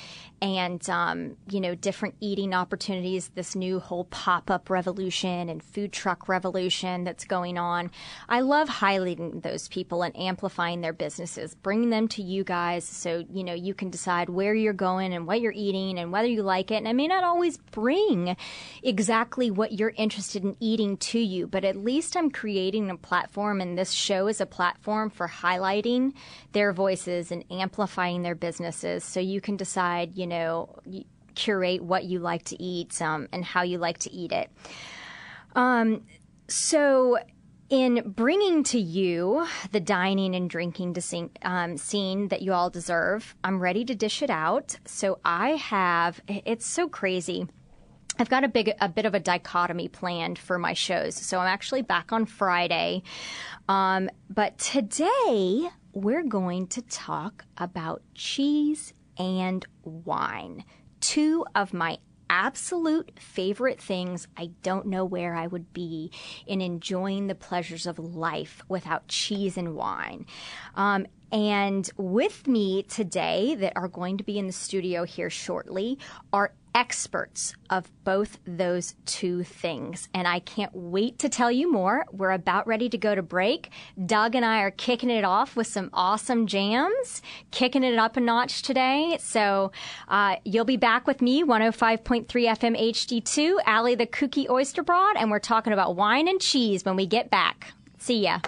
and 0.42 0.88
um, 0.90 1.38
you 1.50 1.60
know 1.60 1.76
different 1.76 2.16
eating 2.20 2.54
opportunities. 2.54 3.30
This 3.30 3.56
new 3.56 3.80
whole 3.80 4.06
pop 4.06 4.52
up 4.52 4.70
revolution 4.70 5.50
and 5.50 5.64
food 5.64 5.92
truck 5.92 6.28
revolution 6.28 7.04
that's 7.04 7.26
going 7.26 7.58
on. 7.58 7.92
I 8.30 8.42
love 8.42 8.70
highlighting 8.70 9.42
those 9.42 9.68
people 9.68 10.04
and 10.04 10.16
amplifying 10.18 10.82
their 10.82 10.94
businesses, 10.94 11.56
bringing 11.56 11.90
them 11.90 12.08
to 12.10 12.22
you 12.22 12.44
guys 12.44 12.86
so 12.86 13.26
you 13.32 13.44
know 13.44 13.54
you 13.54 13.74
can 13.74 13.90
decide 13.90 14.30
where 14.30 14.54
you're 14.54 14.74
going 14.74 15.14
and 15.14 15.28
what 15.28 15.42
you're 15.42 15.54
eating 15.56 16.00
and 16.00 16.12
whether 16.12 16.28
you 16.28 16.44
like 16.44 16.72
it. 16.72 16.76
And 16.76 16.88
I 16.88 16.94
may 16.94 17.08
not 17.08 17.24
always 17.24 17.58
bring 17.58 18.36
exactly 18.84 19.52
what 19.52 19.72
you're 19.72 19.94
interested 19.96 20.44
in 20.44 20.56
eating 20.60 20.98
to 20.98 21.20
you, 21.20 21.48
but 21.48 21.64
at 21.64 21.76
least 21.76 22.16
I'm 22.16 22.30
creating 22.30 22.90
a 22.90 22.98
platform, 22.98 23.62
and 23.62 23.78
this 23.78 23.92
show 23.92 24.28
is 24.28 24.42
a 24.42 24.46
platform 24.46 25.10
for 25.10 25.28
highlighting 25.28 26.14
their 26.52 26.74
voices 26.74 27.32
and 27.32 27.44
amplifying 27.52 28.22
their 28.22 28.36
businesses 28.36 29.04
so 29.04 29.20
you 29.20 29.42
can 29.42 29.58
decide, 29.58 30.18
you 30.18 30.25
know, 30.28 30.76
curate 31.36 31.84
what 31.84 32.06
you 32.06 32.20
like 32.20 32.44
to 32.46 32.62
eat 32.62 33.02
um, 33.02 33.28
and 33.32 33.46
how 33.46 33.62
you 33.62 33.78
like 33.78 34.00
to 34.00 34.12
eat 34.12 34.32
it. 34.32 34.50
Um, 35.56 36.04
so, 36.48 37.18
in 37.70 38.14
bringing 38.16 38.64
to 38.64 38.80
you 38.80 39.48
the 39.72 39.80
dining 39.80 40.36
and 40.36 40.50
drinking 40.50 41.00
sing, 41.02 41.32
um, 41.42 41.78
scene 41.78 42.28
that 42.28 42.42
you 42.42 42.54
all 42.54 42.70
deserve, 42.70 43.36
I'm 43.44 43.60
ready 43.60 43.84
to 43.86 43.96
dish 43.96 44.22
it 44.22 44.30
out. 44.30 44.78
So, 44.86 45.20
I 45.26 45.52
have, 45.52 46.22
it's 46.28 46.66
so 46.66 46.88
crazy. 46.88 47.48
I've 48.18 48.30
got 48.30 48.44
a 48.44 48.48
big, 48.48 48.72
a 48.80 48.88
bit 48.88 49.06
of 49.06 49.14
a 49.14 49.20
dichotomy 49.20 49.90
planned 49.90 50.40
for 50.40 50.58
my 50.58 50.74
shows. 50.74 51.16
So 51.16 51.40
I'm 51.40 51.48
actually 51.48 51.82
back 51.82 52.14
on 52.14 52.26
Friday. 52.26 53.04
Um, 53.68 54.10
but 54.30 54.58
today 54.58 55.68
we're 55.92 56.24
going 56.24 56.68
to 56.68 56.82
talk 56.84 57.44
about 57.58 58.02
cheese 58.14 58.94
and 59.18 59.66
wine. 59.84 60.64
Two 61.02 61.46
of 61.56 61.74
my 61.74 61.98
absolute 62.30 63.12
favorite 63.20 63.80
things. 63.80 64.28
I 64.36 64.52
don't 64.64 64.88
know 64.88 65.06
where 65.06 65.36
I 65.36 65.48
would 65.48 65.74
be 65.74 66.12
in 66.48 66.62
enjoying 66.62 67.28
the 67.28 67.36
pleasures 67.36 67.86
of 67.86 68.00
life 68.00 68.62
without 68.68 69.08
cheese 69.08 69.58
and 69.58 69.76
wine. 69.76 70.26
Um, 70.76 71.06
and 71.32 71.90
with 71.98 72.48
me 72.48 72.84
today, 72.84 73.56
that 73.56 73.74
are 73.76 73.88
going 73.88 74.18
to 74.18 74.24
be 74.24 74.38
in 74.38 74.48
the 74.48 74.54
studio 74.54 75.04
here 75.04 75.30
shortly, 75.30 75.98
are 76.32 76.54
experts 76.76 77.56
of 77.70 77.90
both 78.04 78.38
those 78.46 78.96
two 79.06 79.44
things. 79.44 80.10
And 80.14 80.28
I 80.28 80.40
can't 80.40 80.76
wait 80.76 81.18
to 81.20 81.30
tell 81.30 81.50
you 81.50 81.72
more. 81.72 82.06
We're 82.12 82.32
about 82.32 82.68
ready 82.68 82.90
to 82.90 82.98
go 82.98 83.16
to 83.16 83.24
break. 83.24 83.70
Doug 84.06 84.36
and 84.36 84.46
I 84.46 84.60
are 84.60 84.72
kicking 84.72 85.10
it 85.10 85.24
off 85.24 85.56
with 85.56 85.68
some 85.68 85.90
awesome 85.94 86.46
jams, 86.46 87.22
kicking 87.52 87.84
it 87.84 87.98
up 87.98 88.18
a 88.18 88.20
notch 88.20 88.62
today. 88.62 89.18
So 89.22 89.72
uh, 90.10 90.36
you'll 90.44 90.66
be 90.66 90.78
back 90.78 91.08
with 91.08 91.22
me, 91.22 91.44
105.3 91.44 92.28
FM 92.28 92.78
HD2, 92.92 93.56
Allie 93.66 93.96
the 93.96 94.06
Kooky 94.06 94.50
Oyster 94.50 94.84
Broad, 94.84 95.16
and 95.16 95.32
we're 95.32 95.40
talking 95.40 95.72
about 95.72 95.96
wine 95.96 96.28
and 96.28 96.42
cheese 96.42 96.84
when 96.84 96.98
we 96.98 97.06
get 97.06 97.30
back. 97.30 97.74
See 97.98 98.24
ya. 98.24 98.40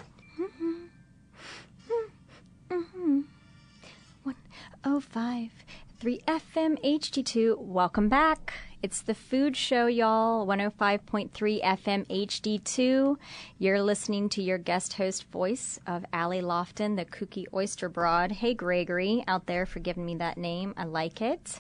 One 4.24 4.36
oh 4.84 5.00
five 5.00 5.52
three 6.00 6.20
FM 6.28 6.80
HD2. 6.84 7.58
Welcome 7.58 8.08
back. 8.08 8.54
It's 8.84 9.02
the 9.02 9.16
food 9.16 9.58
show, 9.58 9.88
y'all. 9.88 10.46
105.3 10.46 11.32
FM 11.32 12.06
HD2. 12.08 13.18
You're 13.58 13.82
listening 13.82 14.30
to 14.30 14.44
your 14.44 14.60
guest 14.60 14.94
host 14.94 15.24
voice 15.32 15.80
of 15.88 16.06
Allie 16.14 16.42
Lofton, 16.42 16.98
the 16.98 17.06
Kooky 17.06 17.46
Oyster 17.52 17.90
Broad. 17.90 18.32
Hey, 18.32 18.54
Gregory, 18.54 19.24
out 19.28 19.48
there 19.48 19.66
for 19.66 19.80
giving 19.80 20.06
me 20.06 20.16
that 20.16 20.38
name. 20.38 20.76
I 20.78 20.84
like 20.84 21.20
it. 21.22 21.58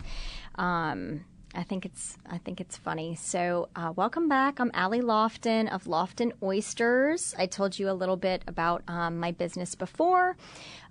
Um, 0.56 1.26
I 1.58 1.64
think 1.64 1.88
it's 1.88 2.20
I 2.30 2.38
think 2.38 2.62
it's 2.62 2.78
funny. 2.78 3.16
So, 3.16 3.70
uh, 3.76 3.92
welcome 3.96 4.30
back. 4.30 4.60
I'm 4.60 4.70
Allie 4.76 5.02
Lofton 5.02 5.68
of 5.74 5.86
Lofton 5.86 6.32
Oysters. 6.44 7.34
I 7.36 7.48
told 7.48 7.80
you 7.80 7.90
a 7.90 7.98
little 7.98 8.16
bit 8.16 8.44
about 8.46 8.84
um, 8.88 9.18
my 9.18 9.32
business 9.32 9.74
before. 9.74 10.38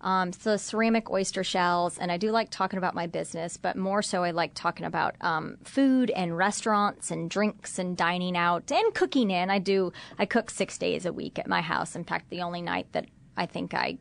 Um, 0.01 0.33
so, 0.33 0.57
ceramic 0.57 1.09
oyster 1.09 1.45
shells, 1.45 1.99
and 1.99 2.11
I 2.11 2.17
do 2.17 2.33
like 2.33 2.51
talking 2.51 2.79
about 2.79 2.97
my 2.97 3.07
business, 3.07 3.57
but 3.57 3.77
more 3.77 4.03
so, 4.03 4.25
I 4.25 4.33
like 4.33 4.55
talking 4.55 4.87
about 4.87 5.15
um, 5.21 5.59
food 5.63 6.11
and 6.11 6.37
restaurants 6.37 7.13
and 7.13 7.31
drinks 7.31 7.79
and 7.79 7.97
dining 7.97 8.37
out 8.37 8.73
and 8.73 8.93
cooking 8.93 9.31
in. 9.31 9.51
I 9.51 9.61
do. 9.61 9.93
I 10.19 10.27
cook 10.27 10.51
six 10.51 10.79
days 10.79 11.07
a 11.07 11.13
week 11.13 11.39
at 11.39 11.47
my 11.47 11.61
house. 11.61 11.95
In 11.95 12.03
fact, 12.03 12.29
the 12.29 12.43
only 12.43 12.61
night 12.61 12.89
that 12.91 13.07
I 13.37 13.47
think 13.47 13.73
I 13.73 13.99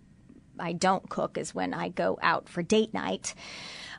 I 0.59 0.73
don't 0.73 1.09
cook 1.09 1.37
is 1.37 1.53
when 1.53 1.75
I 1.75 1.89
go 1.89 2.17
out 2.23 2.49
for 2.49 2.63
date 2.63 2.93
night 2.93 3.35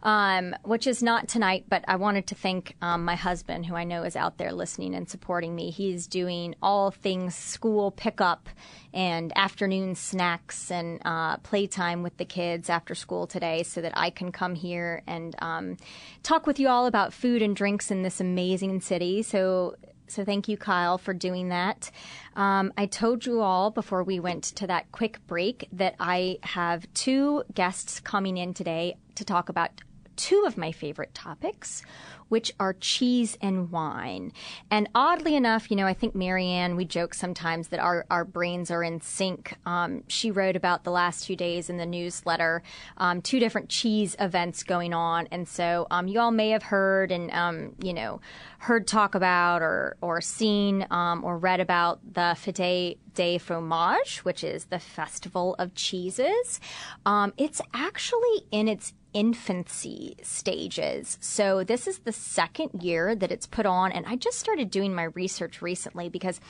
um, 0.03 0.55
which 0.63 0.87
is 0.87 1.03
not 1.03 1.29
tonight, 1.29 1.65
but 1.69 1.85
I 1.89 1.97
wanted 1.97 2.27
to 2.29 2.35
thank 2.35 2.77
um, 2.83 3.05
my 3.05 3.17
husband, 3.17 3.67
who 3.67 3.75
I 3.75 3.85
know 3.85 4.03
is 4.03 4.17
out 4.17 4.39
there 4.39 4.53
listening 4.53 4.95
and 4.95 5.09
supporting 5.09 5.55
me. 5.55 5.71
He's 5.71 6.07
doing 6.07 6.55
all 6.63 6.91
things 6.91 7.35
school 7.35 7.91
pickup 7.91 8.49
and 8.93 9.33
afternoon 9.37 9.95
snacks 9.95 10.71
and 10.71 11.01
uh, 11.05 11.37
playtime 11.39 12.03
with 12.03 12.17
the 12.17 12.25
kids 12.25 12.71
after 12.71 12.95
school 12.95 13.27
today 13.27 13.63
so 13.63 13.81
that 13.81 13.93
I 13.95 14.11
can 14.11 14.33
come 14.33 14.55
here 14.55 15.03
and 15.07 15.35
um, 15.41 15.77
talk 16.23 16.47
with 16.47 16.59
you 16.59 16.69
all 16.69 16.87
about 16.87 17.13
food 17.13 17.43
and 17.43 17.55
drinks 17.55 17.91
in 17.91 18.03
this 18.03 18.21
amazing 18.21 18.81
city. 18.81 19.23
So 19.23 19.77
so 20.09 20.25
thank 20.25 20.49
you, 20.49 20.57
Kyle, 20.57 20.99
for 20.99 21.13
doing 21.13 21.49
that. 21.49 21.91
Um, 22.37 22.73
I 22.77 22.87
told 22.87 23.27
you 23.27 23.41
all 23.41 23.71
before 23.71 24.05
we 24.05 24.21
went 24.21 24.45
to 24.45 24.67
that 24.69 24.93
quick 24.93 25.19
break 25.27 25.69
that 25.73 25.97
I 25.99 26.39
have 26.43 26.87
two 26.95 27.43
guests 27.55 28.01
coming 28.01 28.37
in 28.37 28.55
today 28.55 28.97
to 29.17 29.25
talk 29.25 29.49
about 29.49 29.71
two 30.17 30.45
of 30.47 30.57
my 30.57 30.73
favorite 30.73 31.15
topics, 31.15 31.83
which 32.29 32.51
are 32.59 32.73
cheese 32.73 33.39
and 33.41 33.71
wine. 33.71 34.33
And 34.71 34.89
oddly 34.95 35.37
enough, 35.37 35.71
you 35.71 35.77
know, 35.77 35.87
I 35.87 35.95
think 35.95 36.15
Marianne, 36.15 36.75
we 36.75 36.85
joke 36.85 37.15
sometimes 37.15 37.69
that 37.69 37.79
our, 37.79 38.05
our 38.11 38.25
brains 38.25 38.71
are 38.71 38.83
in 38.83 39.01
sync. 39.01 39.55
Um, 39.65 40.03
she 40.09 40.31
wrote 40.31 40.57
about 40.57 40.83
the 40.83 40.91
last 40.91 41.27
few 41.27 41.37
days 41.37 41.71
in 41.71 41.77
the 41.77 41.87
newsletter, 41.87 42.63
um, 42.97 43.23
two 43.23 43.39
different 43.39 43.69
cheese 43.69 44.17
events 44.19 44.63
going 44.65 44.93
on. 44.93 45.29
And 45.31 45.47
so 45.47 45.87
um, 45.91 46.09
you 46.09 46.19
all 46.19 46.33
may 46.33 46.51
have 46.51 46.65
heard 46.65 47.13
and, 47.13 47.31
um, 47.31 47.75
you 47.81 47.93
know, 47.93 48.21
heard 48.59 48.89
talk 48.89 49.15
about 49.15 49.63
or, 49.63 49.97
or 50.01 50.21
seen 50.21 50.87
um, 50.91 51.23
or 51.25 51.39
read 51.39 51.61
about 51.61 52.01
the 52.15 52.35
Fête 52.35 52.99
des 53.15 53.39
Fromages, 53.39 54.19
which 54.19 54.43
is 54.43 54.65
the 54.65 54.79
Festival 54.79 55.55
of 55.59 55.75
Cheeses. 55.75 56.61
Um, 57.05 57.33
it's 57.37 57.61
actually 57.73 58.47
in 58.51 58.67
its 58.67 58.93
infancy 59.13 60.17
stages. 60.23 61.19
So 61.21 61.65
this 61.65 61.87
is 61.87 62.01
the 62.01 62.13
second 62.13 62.83
year 62.83 63.15
that 63.15 63.33
it's 63.33 63.47
put 63.47 63.67
on, 63.67 63.93
and 63.93 64.05
I 64.07 64.17
just 64.17 64.39
started 64.39 64.71
doing 64.71 64.95
my 64.95 65.05
research 65.05 65.63
recently 65.63 66.09
because 66.09 66.41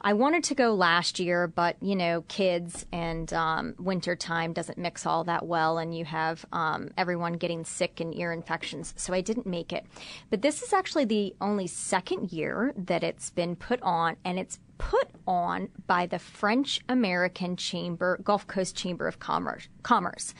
I 0.00 0.12
wanted 0.12 0.44
to 0.44 0.54
go 0.54 0.74
last 0.74 1.18
year, 1.18 1.46
but 1.46 1.76
you 1.80 1.96
know, 1.96 2.24
kids 2.28 2.86
and 2.92 3.32
um, 3.32 3.74
winter 3.78 4.16
time 4.16 4.52
doesn't 4.52 4.78
mix 4.78 5.06
all 5.06 5.24
that 5.24 5.46
well, 5.46 5.78
and 5.78 5.96
you 5.96 6.04
have 6.04 6.44
um, 6.52 6.90
everyone 6.96 7.34
getting 7.34 7.64
sick 7.64 8.00
and 8.00 8.14
ear 8.16 8.32
infections, 8.32 8.94
so 8.96 9.14
I 9.14 9.20
didn't 9.20 9.46
make 9.46 9.72
it. 9.72 9.86
But 10.28 10.42
this 10.42 10.62
is 10.62 10.72
actually 10.72 11.06
the 11.06 11.34
only 11.40 11.66
second 11.66 12.32
year 12.32 12.74
that 12.76 13.02
it's 13.02 13.30
been 13.30 13.56
put 13.56 13.80
on, 13.82 14.16
and 14.24 14.38
it's 14.38 14.58
put 14.80 15.10
on 15.26 15.68
by 15.86 16.06
the 16.06 16.18
French 16.18 16.80
American 16.88 17.54
Chamber, 17.54 18.18
Gulf 18.24 18.46
Coast 18.46 18.74
Chamber 18.74 19.06
of 19.06 19.18
Commerce. 19.20 19.68
Commerce. 19.82 20.32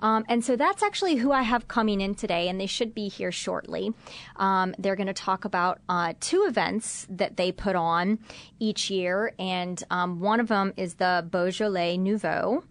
Um, 0.00 0.26
and 0.28 0.44
so 0.44 0.56
that's 0.56 0.82
actually 0.82 1.16
who 1.16 1.32
I 1.32 1.40
have 1.40 1.68
coming 1.68 2.02
in 2.02 2.14
today, 2.14 2.48
and 2.48 2.60
they 2.60 2.66
should 2.66 2.94
be 2.94 3.08
here 3.08 3.32
shortly. 3.32 3.94
Um, 4.36 4.74
they're 4.78 4.94
going 4.94 5.06
to 5.06 5.14
talk 5.14 5.46
about 5.46 5.80
uh, 5.88 6.12
two 6.20 6.44
events 6.46 7.06
that 7.08 7.38
they 7.38 7.50
put 7.50 7.76
on 7.76 8.18
each 8.58 8.90
year, 8.90 9.32
and 9.38 9.82
um, 9.90 10.20
one 10.20 10.38
of 10.38 10.48
them 10.48 10.74
is 10.76 10.94
the 10.94 11.26
Beaujolais 11.30 11.96
Nouveau, 11.96 12.64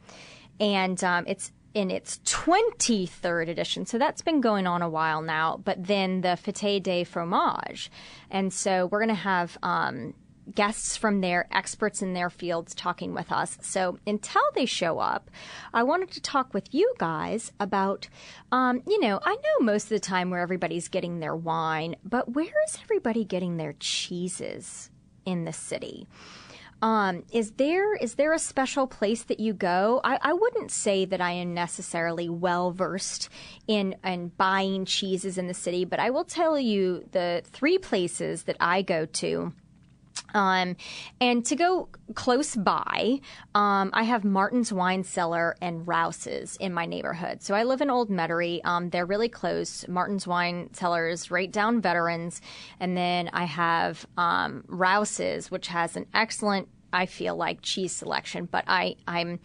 and 0.59 1.03
um, 1.03 1.25
it's 1.27 1.51
in 1.73 1.89
its 1.89 2.19
23rd 2.25 3.49
edition. 3.49 3.85
So 3.85 3.97
that's 3.97 4.21
been 4.21 4.41
going 4.41 4.67
on 4.67 4.81
a 4.81 4.89
while 4.89 5.21
now. 5.21 5.61
But 5.63 5.85
then 5.85 6.21
the 6.21 6.29
Fête 6.29 6.81
des 6.81 7.05
Fromages. 7.05 7.89
And 8.31 8.51
so 8.51 8.87
we're 8.87 8.99
going 8.99 9.09
to 9.09 9.13
have 9.13 9.57
um, 9.61 10.15
guests 10.53 10.97
from 10.97 11.21
their 11.21 11.47
experts 11.51 12.01
in 12.01 12.13
their 12.13 12.29
fields 12.29 12.73
talking 12.73 13.13
with 13.13 13.31
us. 13.31 13.57
So 13.61 13.99
until 14.05 14.41
they 14.55 14.65
show 14.65 14.99
up, 14.99 15.29
I 15.73 15.83
wanted 15.83 16.11
to 16.11 16.21
talk 16.21 16.53
with 16.53 16.73
you 16.73 16.93
guys 16.97 17.51
about, 17.59 18.07
um, 18.51 18.81
you 18.87 18.99
know, 18.99 19.19
I 19.23 19.35
know 19.35 19.65
most 19.65 19.85
of 19.85 19.89
the 19.89 19.99
time 19.99 20.29
where 20.29 20.41
everybody's 20.41 20.87
getting 20.87 21.19
their 21.19 21.35
wine, 21.35 21.95
but 22.03 22.33
where 22.33 22.53
is 22.67 22.77
everybody 22.81 23.25
getting 23.25 23.57
their 23.57 23.75
cheeses 23.79 24.89
in 25.25 25.45
the 25.45 25.53
city? 25.53 26.07
Um, 26.81 27.23
is 27.31 27.51
there 27.53 27.95
is 27.95 28.15
there 28.15 28.33
a 28.33 28.39
special 28.39 28.85
place 28.85 29.23
that 29.23 29.39
you 29.39 29.53
go? 29.53 29.99
I, 30.03 30.19
I 30.21 30.33
wouldn't 30.33 30.69
say 30.69 31.05
that 31.05 31.19
I 31.19 31.31
am 31.31 31.55
necessarily 31.55 32.29
well 32.29 32.71
versed 32.71 33.29
in 33.67 33.95
in 34.03 34.29
buying 34.37 34.85
cheeses 34.85 35.39
in 35.39 35.47
the 35.47 35.55
city, 35.55 35.85
but 35.85 35.99
I 35.99 36.11
will 36.11 36.23
tell 36.23 36.59
you 36.59 37.03
the 37.11 37.41
three 37.45 37.79
places 37.79 38.43
that 38.43 38.57
I 38.59 38.83
go 38.83 39.07
to 39.07 39.53
um, 40.33 40.75
and 41.19 41.45
to 41.45 41.55
go 41.55 41.89
close 42.13 42.55
by, 42.55 43.19
um, 43.55 43.91
I 43.93 44.03
have 44.03 44.23
Martin's 44.23 44.71
Wine 44.71 45.03
Cellar 45.03 45.55
and 45.61 45.87
Rouse's 45.87 46.57
in 46.59 46.73
my 46.73 46.85
neighborhood. 46.85 47.41
So 47.41 47.55
I 47.55 47.63
live 47.63 47.81
in 47.81 47.89
Old 47.89 48.09
Metairie. 48.09 48.61
Um, 48.63 48.89
they're 48.89 49.05
really 49.05 49.29
close. 49.29 49.87
Martin's 49.87 50.27
Wine 50.27 50.73
Cellar 50.73 51.07
is 51.07 51.31
right 51.31 51.51
down 51.51 51.81
Veterans. 51.81 52.41
And 52.79 52.95
then 52.95 53.29
I 53.33 53.45
have 53.45 54.05
um, 54.17 54.63
Rouse's, 54.67 55.51
which 55.51 55.67
has 55.67 55.95
an 55.95 56.05
excellent 56.13 56.67
I 56.93 57.05
feel 57.05 57.35
like 57.35 57.61
cheese 57.61 57.91
selection, 57.91 58.47
but 58.49 58.63
I, 58.65 58.95
I'm 59.05 59.39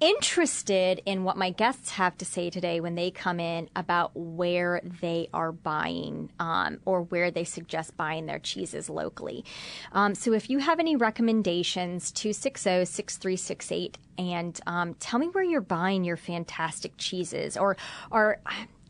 interested 0.00 1.02
in 1.06 1.24
what 1.24 1.36
my 1.36 1.50
guests 1.50 1.90
have 1.90 2.16
to 2.18 2.24
say 2.24 2.50
today 2.50 2.80
when 2.80 2.94
they 2.94 3.10
come 3.10 3.40
in 3.40 3.68
about 3.74 4.12
where 4.14 4.80
they 5.00 5.28
are 5.34 5.52
buying 5.52 6.30
um, 6.38 6.78
or 6.84 7.02
where 7.02 7.30
they 7.30 7.44
suggest 7.44 7.96
buying 7.96 8.26
their 8.26 8.38
cheeses 8.38 8.88
locally. 8.88 9.44
Um, 9.92 10.14
so 10.14 10.32
if 10.32 10.48
you 10.48 10.58
have 10.58 10.78
any 10.78 10.96
recommendations, 10.96 12.12
260 12.12 12.84
6368, 12.84 13.98
and 14.18 14.60
um, 14.66 14.94
tell 14.94 15.18
me 15.18 15.28
where 15.28 15.44
you're 15.44 15.60
buying 15.60 16.04
your 16.04 16.16
fantastic 16.16 16.92
cheeses 16.96 17.56
or, 17.56 17.76
or, 18.10 18.40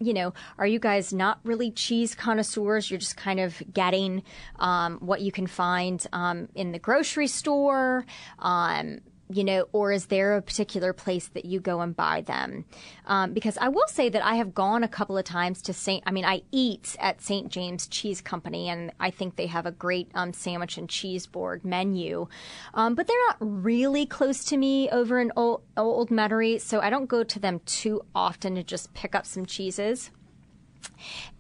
you 0.01 0.15
know, 0.15 0.33
are 0.59 0.67
you 0.67 0.79
guys 0.79 1.13
not 1.13 1.41
really 1.43 1.71
cheese 1.71 2.15
connoisseurs? 2.15 2.91
You're 2.91 3.01
just 3.01 3.17
kind 3.17 3.41
of 3.41 3.63
getting 3.73 4.23
um, 4.59 4.99
what 4.99 5.21
you 5.21 5.33
can 5.33 5.47
find 5.47 6.05
um, 6.13 6.49
in 6.55 6.73
the 6.73 6.79
grocery 6.79 7.27
store. 7.27 8.07
Um, 8.39 9.01
you 9.31 9.45
know, 9.45 9.69
or 9.73 9.93
is 9.93 10.07
there 10.07 10.37
a 10.37 10.43
particular 10.43 10.93
place 10.93 11.29
that 11.29 11.45
you 11.45 11.61
go 11.61 11.81
and 11.81 11.95
buy 11.95 12.23
them? 12.23 12.65
Um, 13.07 13.33
because 13.33 13.59
I 13.59 13.69
will 13.69 13.87
say 13.89 14.09
that 14.09 14.25
I 14.25 14.37
have 14.37 14.55
gone 14.55 14.83
a 14.83 14.89
couple 14.89 15.19
of 15.19 15.25
times 15.25 15.63
to 15.63 15.73
St. 15.73 16.03
I 16.07 16.11
mean, 16.11 16.25
I 16.25 16.43
eat 16.51 16.97
at 16.99 17.21
St. 17.21 17.49
James 17.51 17.87
Cheese 17.87 18.21
Company, 18.21 18.69
and 18.69 18.93
I 18.99 19.11
think 19.11 19.37
they 19.37 19.47
have 19.47 19.67
a 19.67 19.73
great 19.73 20.11
um, 20.15 20.33
sandwich 20.33 20.79
and 20.79 20.89
cheese 20.89 21.27
board 21.27 21.65
menu. 21.65 22.29
Um, 22.75 22.95
but 22.95 23.07
they're 23.07 23.27
not 23.29 23.37
really 23.41 24.07
close 24.07 24.45
to 24.47 24.57
me 24.57 24.89
over 24.91 25.21
in 25.21 25.33
Old, 25.37 25.63
Old 25.77 26.11
Metairie, 26.11 26.61
so 26.61 26.81
I 26.81 26.91
don't 26.91 27.07
go 27.07 27.23
to 27.23 27.39
them 27.39 27.61
too 27.67 28.03
often 28.15 28.55
to 28.55 28.63
just 28.63 28.95
pick 28.95 29.15
up 29.15 29.27
some 29.27 29.47
cheeses. 29.47 30.11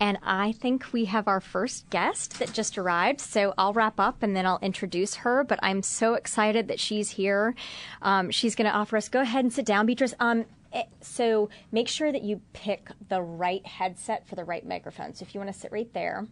And 0.01 0.19
I 0.23 0.53
think 0.53 0.93
we 0.93 1.07
have 1.07 1.29
our 1.29 1.41
first 1.41 1.89
guest 1.91 2.39
that 2.39 2.53
just 2.53 2.79
arrived. 2.79 3.21
So 3.21 3.55
I'll 3.59 3.73
wrap 3.73 3.99
up 3.99 4.23
and 4.23 4.37
then 4.37 4.47
I'll 4.47 4.61
introduce 4.63 5.17
her. 5.17 5.45
But 5.45 5.59
I'm 5.63 5.83
so 5.83 6.15
excited 6.15 6.69
that 6.69 6.81
she's 6.81 7.11
here. 7.11 7.55
Um, 8.03 8.31
she's 8.31 8.55
going 8.55 8.71
to 8.71 8.77
offer 8.77 8.97
us. 8.97 9.09
Go 9.09 9.21
ahead 9.21 9.45
and 9.45 9.53
sit 9.53 9.67
down, 9.67 9.87
Beatrice. 9.87 10.15
Um, 10.21 10.45
eh, 10.73 10.85
so 11.01 11.49
make 11.73 11.89
sure 11.89 12.13
that 12.13 12.23
you 12.23 12.41
pick 12.53 12.91
the 13.09 13.21
right 13.21 13.67
headset 13.67 14.27
for 14.29 14.35
the 14.37 14.45
right 14.45 14.67
microphone. 14.67 15.15
So 15.15 15.25
if 15.25 15.35
you 15.35 15.41
want 15.41 15.53
to 15.53 15.59
sit 15.59 15.73
right 15.73 15.93
there. 15.93 16.27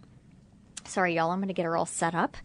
Sorry, 0.85 1.17
y'all. 1.17 1.31
I'm 1.31 1.39
going 1.39 1.49
to 1.49 1.55
get 1.55 1.65
her 1.65 1.77
all 1.77 1.87
set 1.87 2.15
up. 2.15 2.37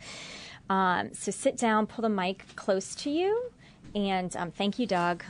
Um, 0.70 1.14
so 1.14 1.32
sit 1.32 1.58
down, 1.58 1.86
pull 1.86 2.02
the 2.04 2.10
mic 2.10 2.46
close 2.56 2.96
to 2.96 3.10
you, 3.10 3.52
and 3.94 4.34
um, 4.38 4.52
thank 4.52 4.80
you, 4.80 4.88
Doug. 4.88 5.24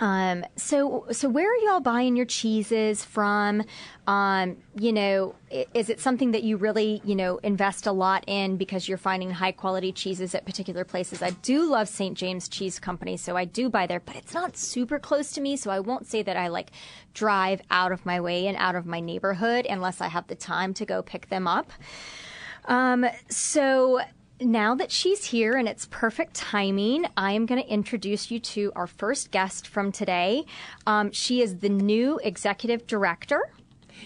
Um, 0.00 0.44
so, 0.56 1.06
so 1.12 1.28
where 1.28 1.52
are 1.52 1.56
y'all 1.56 1.80
buying 1.80 2.16
your 2.16 2.24
cheeses 2.24 3.04
from? 3.04 3.62
Um, 4.06 4.56
you 4.74 4.92
know, 4.94 5.34
is 5.74 5.90
it 5.90 6.00
something 6.00 6.30
that 6.30 6.42
you 6.42 6.56
really, 6.56 7.02
you 7.04 7.14
know, 7.14 7.36
invest 7.42 7.86
a 7.86 7.92
lot 7.92 8.24
in 8.26 8.56
because 8.56 8.88
you're 8.88 8.98
finding 8.98 9.30
high 9.30 9.52
quality 9.52 9.92
cheeses 9.92 10.34
at 10.34 10.46
particular 10.46 10.84
places? 10.84 11.22
I 11.22 11.30
do 11.30 11.70
love 11.70 11.86
St. 11.86 12.16
James 12.16 12.48
Cheese 12.48 12.78
Company, 12.78 13.18
so 13.18 13.36
I 13.36 13.44
do 13.44 13.68
buy 13.68 13.86
there, 13.86 14.00
but 14.00 14.16
it's 14.16 14.32
not 14.32 14.56
super 14.56 14.98
close 14.98 15.32
to 15.32 15.40
me, 15.42 15.56
so 15.56 15.70
I 15.70 15.80
won't 15.80 16.06
say 16.06 16.22
that 16.22 16.36
I 16.36 16.48
like 16.48 16.70
drive 17.12 17.60
out 17.70 17.92
of 17.92 18.06
my 18.06 18.20
way 18.20 18.46
and 18.46 18.56
out 18.56 18.76
of 18.76 18.86
my 18.86 19.00
neighborhood 19.00 19.66
unless 19.68 20.00
I 20.00 20.08
have 20.08 20.26
the 20.28 20.34
time 20.34 20.72
to 20.74 20.86
go 20.86 21.02
pick 21.02 21.28
them 21.28 21.46
up. 21.46 21.72
Um, 22.64 23.04
so 23.28 24.00
now 24.40 24.74
that 24.74 24.90
she's 24.90 25.24
here 25.24 25.56
and 25.56 25.68
it's 25.68 25.86
perfect 25.90 26.34
timing, 26.34 27.06
I 27.16 27.32
am 27.32 27.46
going 27.46 27.62
to 27.62 27.68
introduce 27.68 28.30
you 28.30 28.40
to 28.40 28.72
our 28.74 28.86
first 28.86 29.30
guest 29.30 29.68
from 29.68 29.92
today. 29.92 30.44
Um, 30.86 31.12
she 31.12 31.42
is 31.42 31.58
the 31.58 31.68
new 31.68 32.18
executive 32.22 32.86
director. 32.86 33.40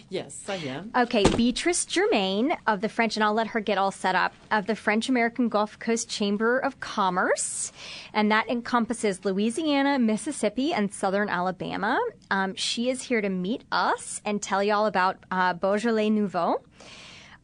Yes, 0.08 0.44
I 0.48 0.56
am. 0.56 0.90
Okay, 0.96 1.24
Beatrice 1.36 1.84
Germain 1.84 2.56
of 2.66 2.80
the 2.80 2.88
French, 2.88 3.16
and 3.16 3.24
I'll 3.24 3.34
let 3.34 3.48
her 3.48 3.60
get 3.60 3.78
all 3.78 3.90
set 3.90 4.14
up, 4.14 4.34
of 4.50 4.66
the 4.66 4.74
French 4.74 5.08
American 5.08 5.48
Gulf 5.48 5.78
Coast 5.78 6.08
Chamber 6.08 6.58
of 6.58 6.80
Commerce. 6.80 7.72
And 8.12 8.30
that 8.30 8.48
encompasses 8.48 9.24
Louisiana, 9.24 9.98
Mississippi, 9.98 10.72
and 10.72 10.92
southern 10.92 11.28
Alabama. 11.28 12.00
Um, 12.30 12.54
she 12.56 12.90
is 12.90 13.02
here 13.02 13.20
to 13.20 13.28
meet 13.28 13.64
us 13.70 14.20
and 14.24 14.42
tell 14.42 14.62
you 14.62 14.74
all 14.74 14.86
about 14.86 15.18
uh, 15.30 15.54
Beaujolais 15.54 16.10
Nouveau. 16.10 16.62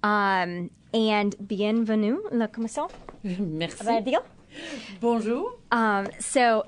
Um, 0.03 0.70
and 0.92 1.35
bienvenue, 1.46 2.20
la 2.31 2.46
commission. 2.46 2.87
Merci. 3.24 4.16
Bonjour. 5.00 5.55
Um, 5.70 6.09
so 6.18 6.64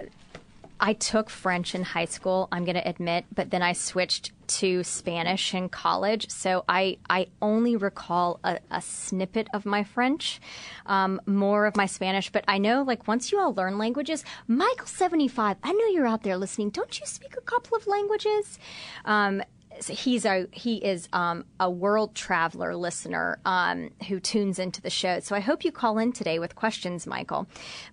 I 0.84 0.94
took 0.94 1.30
French 1.30 1.76
in 1.76 1.84
high 1.84 2.06
school, 2.06 2.48
I'm 2.50 2.64
going 2.64 2.74
to 2.74 2.88
admit, 2.88 3.24
but 3.32 3.50
then 3.50 3.62
I 3.62 3.72
switched 3.72 4.32
to 4.58 4.82
Spanish 4.82 5.54
in 5.54 5.68
college. 5.68 6.28
So 6.28 6.64
I, 6.68 6.98
I 7.08 7.28
only 7.40 7.76
recall 7.76 8.40
a, 8.42 8.58
a 8.68 8.82
snippet 8.82 9.46
of 9.54 9.64
my 9.64 9.84
French, 9.84 10.40
um, 10.86 11.20
more 11.24 11.66
of 11.66 11.76
my 11.76 11.86
Spanish. 11.86 12.30
But 12.30 12.44
I 12.48 12.58
know, 12.58 12.82
like, 12.82 13.06
once 13.06 13.30
you 13.30 13.38
all 13.38 13.54
learn 13.54 13.78
languages, 13.78 14.24
Michael75, 14.50 15.56
I 15.62 15.72
know 15.72 15.86
you're 15.86 16.06
out 16.06 16.24
there 16.24 16.36
listening. 16.36 16.70
Don't 16.70 16.98
you 16.98 17.06
speak 17.06 17.36
a 17.36 17.42
couple 17.42 17.76
of 17.76 17.86
languages? 17.86 18.58
Um, 19.04 19.40
so 19.82 19.92
he's 19.92 20.24
a 20.24 20.46
he 20.52 20.76
is 20.76 21.08
um, 21.12 21.44
a 21.58 21.70
world 21.70 22.14
traveler 22.14 22.76
listener 22.76 23.38
um, 23.44 23.90
who 24.08 24.20
tunes 24.20 24.58
into 24.58 24.80
the 24.80 24.90
show. 24.90 25.20
So 25.20 25.34
I 25.34 25.40
hope 25.40 25.64
you 25.64 25.72
call 25.72 25.98
in 25.98 26.12
today 26.12 26.38
with 26.38 26.54
questions, 26.54 27.06
Michael. 27.06 27.46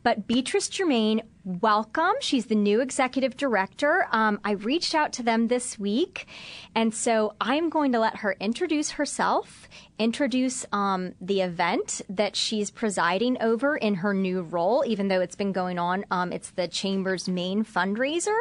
But 0.03 0.27
Beatrice 0.27 0.69
Germain, 0.69 1.21
welcome. 1.43 2.13
She's 2.21 2.45
the 2.45 2.55
new 2.55 2.81
executive 2.81 3.35
director. 3.35 4.07
Um, 4.11 4.39
I 4.43 4.51
reached 4.51 4.93
out 4.93 5.13
to 5.13 5.23
them 5.23 5.47
this 5.47 5.79
week, 5.79 6.27
and 6.75 6.93
so 6.93 7.33
I'm 7.41 7.69
going 7.69 7.91
to 7.93 7.99
let 7.99 8.17
her 8.17 8.35
introduce 8.39 8.91
herself, 8.91 9.67
introduce 9.97 10.65
um, 10.71 11.13
the 11.19 11.41
event 11.41 12.01
that 12.09 12.35
she's 12.35 12.69
presiding 12.69 13.41
over 13.41 13.75
in 13.75 13.95
her 13.95 14.13
new 14.13 14.41
role, 14.41 14.83
even 14.85 15.07
though 15.07 15.21
it's 15.21 15.35
been 15.35 15.51
going 15.51 15.79
on. 15.79 16.05
Um, 16.11 16.31
it's 16.31 16.51
the 16.51 16.67
chamber's 16.67 17.27
main 17.27 17.65
fundraiser. 17.65 18.37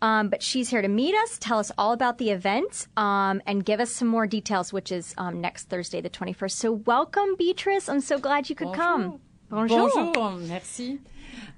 Um, 0.00 0.28
but 0.28 0.42
she's 0.42 0.68
here 0.70 0.82
to 0.82 0.88
meet 0.88 1.14
us, 1.14 1.38
tell 1.38 1.58
us 1.58 1.72
all 1.76 1.92
about 1.92 2.18
the 2.18 2.30
event, 2.30 2.86
um, 2.96 3.42
and 3.46 3.64
give 3.64 3.80
us 3.80 3.90
some 3.90 4.08
more 4.08 4.26
details, 4.26 4.72
which 4.72 4.92
is 4.92 5.14
um, 5.18 5.40
next 5.40 5.68
Thursday, 5.68 6.00
the 6.00 6.10
21st. 6.10 6.52
So, 6.52 6.72
welcome, 6.72 7.34
Beatrice. 7.36 7.88
I'm 7.88 8.00
so 8.00 8.18
glad 8.18 8.48
you 8.48 8.54
could 8.54 8.72
come. 8.74 9.20
Bonjour. 9.50 9.90
Bonjour. 9.90 10.36
Merci. 10.38 11.00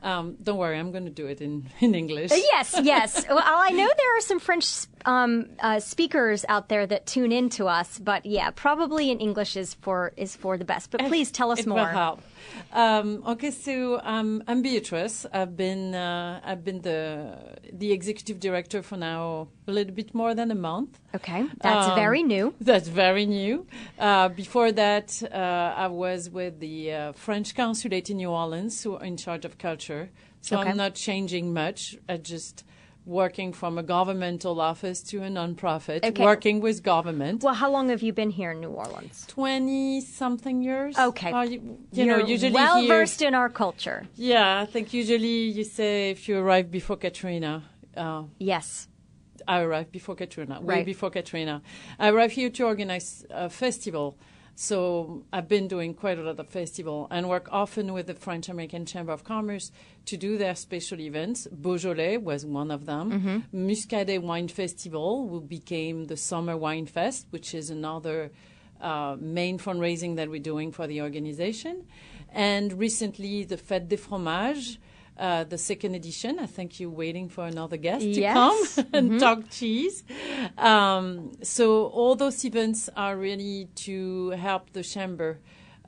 Um, 0.02 0.36
don't 0.42 0.56
worry, 0.56 0.78
I'm 0.78 0.92
going 0.92 1.04
to 1.04 1.10
do 1.10 1.26
it 1.26 1.40
in, 1.40 1.68
in 1.80 1.94
English. 1.94 2.30
Yes, 2.30 2.78
yes. 2.82 3.26
well, 3.28 3.42
I 3.42 3.70
know 3.70 3.88
there 3.96 4.16
are 4.16 4.20
some 4.20 4.38
French 4.40 4.86
um, 5.06 5.46
uh, 5.60 5.80
speakers 5.80 6.44
out 6.48 6.68
there 6.68 6.86
that 6.86 7.06
tune 7.06 7.32
in 7.32 7.48
to 7.50 7.66
us, 7.66 7.98
but 7.98 8.24
yeah, 8.26 8.50
probably 8.50 9.10
in 9.10 9.18
English 9.20 9.56
is 9.56 9.74
for 9.74 10.12
is 10.16 10.36
for 10.36 10.56
the 10.58 10.64
best. 10.64 10.90
But 10.90 11.00
please 11.06 11.30
tell 11.30 11.50
us 11.50 11.60
it 11.60 11.66
more. 11.66 11.78
will 11.78 11.86
help. 11.86 12.22
Um, 12.72 13.22
okay, 13.26 13.50
so 13.50 14.00
um, 14.02 14.42
I'm 14.48 14.62
Beatrice. 14.62 15.26
I've 15.32 15.56
been 15.56 15.94
uh, 15.94 16.40
I've 16.44 16.64
been 16.64 16.80
the 16.82 17.36
the 17.72 17.92
executive 17.92 18.40
director 18.40 18.82
for 18.82 18.96
now 18.96 19.48
a 19.66 19.72
little 19.72 19.94
bit 19.94 20.14
more 20.14 20.34
than 20.34 20.50
a 20.50 20.54
month. 20.54 20.98
Okay, 21.14 21.44
that's 21.62 21.88
Um, 21.88 21.94
very 21.94 22.22
new. 22.22 22.54
That's 22.60 22.88
very 22.88 23.26
new. 23.26 23.66
Uh, 23.98 24.28
before 24.28 24.72
that, 24.72 25.22
uh, 25.32 25.74
I 25.76 25.86
was 25.88 26.30
with 26.30 26.60
the 26.60 26.92
uh, 26.92 27.12
French 27.12 27.54
consulate 27.54 28.10
in 28.10 28.16
New 28.18 28.30
Orleans, 28.30 28.82
who 28.82 28.96
are 28.96 29.04
in 29.04 29.16
charge 29.16 29.44
of 29.44 29.58
culture. 29.58 30.10
So 30.42 30.58
Okay. 30.58 30.70
I'm 30.70 30.76
not 30.76 30.94
changing 30.94 31.52
much. 31.52 31.96
I 32.08 32.16
just 32.16 32.64
working 33.10 33.52
from 33.52 33.76
a 33.76 33.82
governmental 33.82 34.60
office 34.60 35.02
to 35.02 35.16
a 35.22 35.28
nonprofit, 35.28 36.04
Okay. 36.04 36.22
working 36.24 36.60
with 36.60 36.82
government. 36.82 37.42
Well, 37.42 37.54
how 37.54 37.70
long 37.70 37.88
have 37.90 38.02
you 38.02 38.12
been 38.12 38.30
here 38.30 38.52
in 38.52 38.60
New 38.60 38.70
Orleans? 38.70 39.24
Twenty 39.26 40.00
something 40.00 40.62
years. 40.62 40.96
Okay. 40.96 41.32
Uh, 41.32 41.42
you, 41.42 41.58
you 41.92 42.04
You're 42.04 42.18
know, 42.18 42.26
usually 42.26 42.52
well 42.52 42.78
here. 42.80 42.88
versed 42.88 43.20
in 43.20 43.34
our 43.34 43.48
culture. 43.50 44.06
Yeah, 44.14 44.60
I 44.62 44.66
think 44.66 44.92
usually 44.94 45.38
you 45.58 45.64
say 45.64 46.10
if 46.10 46.28
you 46.28 46.38
arrive 46.38 46.70
before 46.70 46.96
Katrina. 46.96 47.64
Uh, 47.96 48.22
Yes. 48.38 48.86
I 49.48 49.60
arrived 49.62 49.90
before 49.90 50.14
Katrina, 50.14 50.60
way 50.60 50.76
Right. 50.76 50.86
before 50.86 51.10
Katrina. 51.10 51.62
I 51.98 52.10
arrived 52.10 52.34
here 52.34 52.50
to 52.50 52.62
organize 52.64 53.24
a 53.30 53.48
festival. 53.50 54.16
So 54.62 55.24
I've 55.32 55.48
been 55.48 55.68
doing 55.68 55.94
quite 55.94 56.18
a 56.18 56.22
lot 56.22 56.38
of 56.38 56.46
festival 56.46 57.08
and 57.10 57.30
work 57.30 57.48
often 57.50 57.94
with 57.94 58.08
the 58.08 58.14
French 58.14 58.46
American 58.50 58.84
Chamber 58.84 59.10
of 59.10 59.24
Commerce 59.24 59.72
to 60.04 60.18
do 60.18 60.36
their 60.36 60.54
special 60.54 61.00
events. 61.00 61.46
Beaujolais 61.46 62.18
was 62.18 62.44
one 62.44 62.70
of 62.70 62.84
them. 62.84 63.10
Muscadet 63.54 64.20
Wine 64.20 64.48
Festival, 64.48 65.26
who 65.30 65.40
became 65.40 66.08
the 66.08 66.16
Summer 66.18 66.58
Wine 66.58 66.84
Fest, 66.84 67.26
which 67.30 67.54
is 67.54 67.70
another 67.70 68.32
uh, 68.82 69.16
main 69.18 69.58
fundraising 69.58 70.16
that 70.16 70.28
we're 70.28 70.42
doing 70.42 70.72
for 70.72 70.86
the 70.86 71.00
organization. 71.00 71.86
And 72.30 72.74
recently, 72.74 73.44
the 73.44 73.56
Fête 73.56 73.88
des 73.88 73.96
Fromages, 73.96 74.76
uh, 75.20 75.44
the 75.44 75.58
second 75.58 75.94
edition. 75.94 76.38
I 76.40 76.46
think 76.46 76.80
you're 76.80 76.88
waiting 76.88 77.28
for 77.28 77.46
another 77.46 77.76
guest 77.76 78.04
to 78.14 78.22
come 78.22 78.58
and 78.94 79.20
talk 79.20 79.50
cheese. 79.50 80.02
Um, 80.56 81.32
so 81.42 81.86
all 81.88 82.16
those 82.16 82.42
events 82.44 82.88
are 82.96 83.16
really 83.16 83.68
to 83.86 84.30
help 84.30 84.72
the 84.72 84.82
chamber 84.82 85.38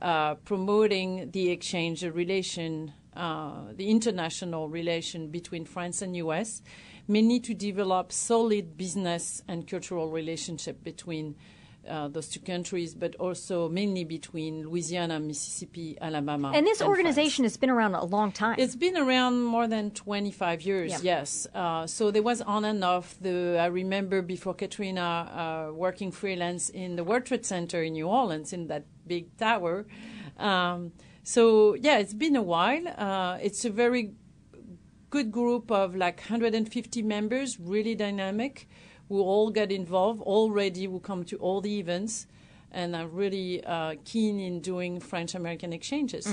uh, 0.01 0.35
promoting 0.35 1.31
the 1.31 1.49
exchange, 1.49 2.01
the 2.01 2.11
relation, 2.11 2.93
uh, 3.15 3.73
the 3.73 3.89
international 3.89 4.69
relation 4.69 5.29
between 5.29 5.65
France 5.65 6.01
and 6.01 6.15
U.S. 6.17 6.61
Mainly 7.07 7.39
to 7.41 7.53
develop 7.53 8.11
solid 8.11 8.77
business 8.77 9.41
and 9.47 9.67
cultural 9.67 10.09
relationship 10.09 10.83
between 10.83 11.35
uh, 11.89 12.07
those 12.07 12.27
two 12.29 12.39
countries, 12.39 12.93
but 12.95 13.15
also 13.17 13.69
mainly 13.69 14.03
between 14.03 14.63
Louisiana, 14.63 15.19
Mississippi, 15.19 15.97
Alabama. 15.99 16.51
And 16.53 16.65
this 16.65 16.77
France. 16.79 16.89
organization 16.89 17.43
has 17.43 17.57
been 17.57 17.69
around 17.69 17.95
a 17.95 18.05
long 18.05 18.31
time. 18.31 18.55
It's 18.57 18.75
been 18.75 18.97
around 18.97 19.43
more 19.43 19.67
than 19.67 19.91
25 19.91 20.61
years, 20.61 20.91
Yeah. 20.91 20.99
yes. 21.19 21.47
Uh, 21.53 21.85
so 21.87 22.11
there 22.11 22.23
was 22.23 22.41
on 22.41 22.65
and 22.65 22.83
off. 22.83 23.15
The 23.21 23.57
I 23.59 23.65
remember 23.67 24.21
before 24.21 24.53
Katrina 24.53 25.01
uh, 25.71 25.73
working 25.73 26.11
freelance 26.11 26.69
in 26.69 26.95
the 26.95 27.03
World 27.03 27.25
Trade 27.25 27.45
Center 27.45 27.83
in 27.83 27.93
New 27.93 28.07
Orleans 28.07 28.53
in 28.53 28.67
that 28.67 28.85
big 29.05 29.35
tower. 29.37 29.85
Um, 30.37 30.93
so 31.23 31.75
yeah, 31.75 31.97
it's 31.99 32.13
been 32.13 32.35
a 32.35 32.41
while. 32.41 32.87
Uh, 32.87 33.37
it's 33.41 33.65
a 33.65 33.69
very 33.69 34.13
good 35.09 35.31
group 35.31 35.69
of 35.71 35.95
like 35.95 36.17
150 36.17 37.01
members, 37.03 37.59
really 37.59 37.93
dynamic, 37.95 38.67
who 39.13 39.21
all 39.21 39.51
get 39.51 39.71
involved 39.71 40.19
already, 40.23 40.85
who 40.85 40.99
come 40.99 41.23
to 41.23 41.37
all 41.37 41.61
the 41.61 41.77
events, 41.77 42.25
and 42.71 42.95
are 42.95 43.05
really 43.05 43.63
uh, 43.63 43.93
keen 44.05 44.39
in 44.39 44.59
doing 44.59 44.99
French 44.99 45.35
American 45.35 45.71
exchanges. 45.71 46.25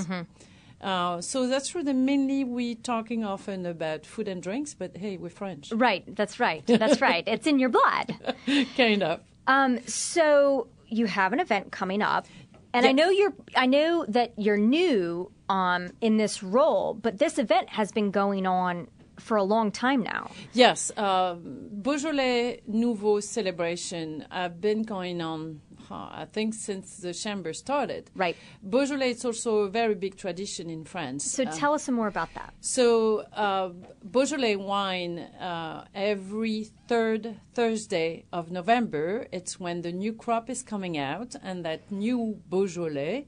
Uh, 0.81 1.21
so 1.21 1.47
that's. 1.47 1.71
That 1.73 1.93
mainly 1.93 2.43
we 2.43 2.73
talking 2.73 3.23
often 3.23 3.67
about 3.67 4.03
food 4.03 4.27
and 4.27 4.41
drinks, 4.41 4.73
but 4.73 4.97
hey, 4.97 5.17
we're 5.17 5.29
French, 5.29 5.71
right. 5.71 6.03
That's 6.15 6.39
right. 6.39 6.65
That's 6.65 7.01
right. 7.01 7.23
It's 7.27 7.45
in 7.45 7.59
your 7.59 7.69
blood. 7.69 8.15
kind 8.75 9.03
of. 9.03 9.19
Um, 9.45 9.79
so 9.85 10.67
you 10.87 11.05
have 11.05 11.33
an 11.33 11.39
event 11.39 11.71
coming 11.71 12.01
up, 12.01 12.25
and 12.73 12.87
I 12.87 12.93
know 12.93 13.11
you're. 13.11 13.35
I 13.55 13.67
know 13.67 14.05
that 14.07 14.33
you're 14.37 14.57
new 14.57 15.31
um, 15.49 15.91
in 16.01 16.17
this 16.17 16.41
role, 16.41 16.95
but 16.95 17.19
this 17.19 17.37
event 17.37 17.69
has 17.69 17.91
been 17.91 18.09
going 18.09 18.47
on 18.47 18.87
for 19.21 19.37
a 19.37 19.43
long 19.43 19.71
time 19.71 20.03
now. 20.03 20.31
Yes, 20.53 20.91
um, 20.97 21.69
Beaujolais 21.71 22.61
Nouveau 22.67 23.19
celebration 23.19 24.25
have 24.29 24.59
been 24.59 24.83
going 24.83 25.21
on 25.21 25.61
I 25.91 26.25
think 26.25 26.53
since 26.53 26.97
the 26.97 27.13
chamber 27.13 27.53
started. 27.53 28.09
Right. 28.15 28.35
Beaujolais 28.67 29.11
is 29.11 29.25
also 29.25 29.59
a 29.59 29.69
very 29.69 29.95
big 29.95 30.15
tradition 30.15 30.69
in 30.69 30.85
France. 30.85 31.25
So 31.25 31.45
tell 31.45 31.73
us 31.73 31.83
some 31.83 31.95
more 31.95 32.07
about 32.07 32.33
that. 32.35 32.53
So 32.61 33.19
uh, 33.33 33.69
Beaujolais 34.03 34.55
wine 34.55 35.19
uh, 35.19 35.85
every 35.93 36.69
third 36.87 37.39
Thursday 37.53 38.25
of 38.31 38.51
November. 38.51 39.27
It's 39.31 39.59
when 39.59 39.81
the 39.81 39.91
new 39.91 40.13
crop 40.13 40.49
is 40.49 40.63
coming 40.63 40.97
out, 40.97 41.35
and 41.41 41.65
that 41.65 41.91
new 41.91 42.39
Beaujolais, 42.49 43.27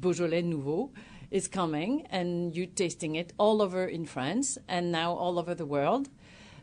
Beaujolais 0.00 0.42
Nouveau, 0.42 0.92
is 1.30 1.48
coming, 1.48 2.06
and 2.10 2.56
you're 2.56 2.66
tasting 2.66 3.16
it 3.16 3.32
all 3.38 3.60
over 3.60 3.86
in 3.86 4.06
France 4.06 4.58
and 4.66 4.90
now 4.90 5.12
all 5.12 5.38
over 5.38 5.54
the 5.54 5.66
world. 5.66 6.08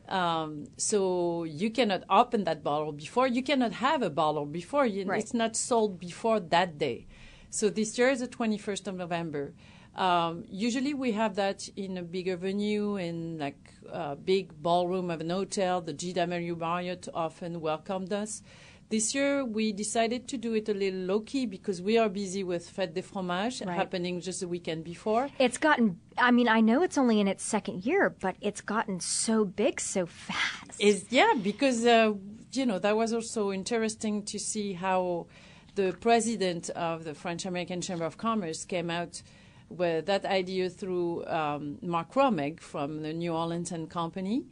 Um, 0.08 0.68
so 0.78 1.44
you 1.44 1.70
cannot 1.72 2.04
open 2.10 2.44
that 2.44 2.64
bottle 2.64 2.92
before. 2.92 3.28
You 3.28 3.42
cannot 3.42 3.74
have 3.74 4.02
a 4.02 4.10
bottle 4.10 4.46
before. 4.46 4.86
You, 4.86 5.06
Right. 5.06 5.22
It's 5.22 5.34
not 5.34 5.56
sold 5.56 6.00
before 6.00 6.40
that 6.40 6.78
day. 6.78 7.08
So 7.50 7.70
this 7.70 7.98
year 7.98 8.10
is 8.10 8.20
the 8.20 8.28
21st 8.28 8.88
of 8.88 8.96
November. 8.96 9.54
Um, 9.96 10.44
usually 10.50 10.94
we 10.94 11.14
have 11.14 11.36
that 11.36 11.70
in 11.76 11.98
a 11.98 12.04
bigger 12.04 12.36
venue, 12.36 12.98
in 12.98 13.38
like 13.38 13.72
a 13.90 14.16
big 14.16 14.62
ballroom 14.62 15.10
of 15.10 15.22
an 15.22 15.30
hotel. 15.30 15.82
The 15.82 15.94
GW 15.94 16.58
Marriott 16.58 17.08
often 17.14 17.62
welcomed 17.62 18.12
us. 18.12 18.44
This 18.90 19.16
year 19.16 19.44
we 19.44 19.74
decided 19.74 20.28
to 20.28 20.38
do 20.38 20.54
it 20.54 20.70
a 20.70 20.74
little 20.74 21.00
low 21.00 21.20
key 21.22 21.48
because 21.48 21.82
we 21.82 21.98
are 21.98 22.08
busy 22.08 22.44
with 22.44 22.72
Fête 22.76 22.94
des 22.94 23.02
Fromages 23.02 23.66
Right. 23.66 23.76
happening 23.76 24.22
just 24.22 24.42
the 24.42 24.48
weekend 24.48 24.84
before. 24.84 25.30
It's 25.40 25.58
gotten, 25.58 26.00
I 26.18 26.30
mean, 26.32 26.48
I 26.48 26.62
know 26.62 26.84
it's 26.84 26.98
only 26.98 27.20
in 27.20 27.28
its 27.28 27.44
second 27.44 27.84
year, 27.84 28.16
but 28.22 28.36
it's 28.42 28.62
gotten 28.62 29.00
so 29.00 29.44
big 29.44 29.82
so 29.82 30.06
fast. 30.06 30.80
Is 30.80 31.06
yeah, 31.10 31.34
because 31.42 31.84
uh, 31.86 32.14
you 32.54 32.66
know 32.66 32.78
that 32.80 32.96
was 32.96 33.12
also 33.12 33.52
interesting 33.52 34.24
to 34.26 34.38
see 34.38 34.74
how 34.74 35.26
the 35.74 35.96
president 36.00 36.70
of 36.70 37.04
the 37.06 37.14
French 37.16 37.46
American 37.46 37.82
Chamber 37.82 38.06
of 38.06 38.18
Commerce 38.18 38.66
came 38.66 38.90
out 38.92 39.22
with 39.68 40.06
that 40.06 40.26
idea 40.26 40.70
through 40.70 41.26
um, 41.26 41.80
Mark 41.82 42.14
Romig 42.14 42.60
from 42.60 43.02
the 43.02 43.14
New 43.14 43.34
Orleans 43.34 43.72
and 43.72 43.90
Company. 43.90 44.46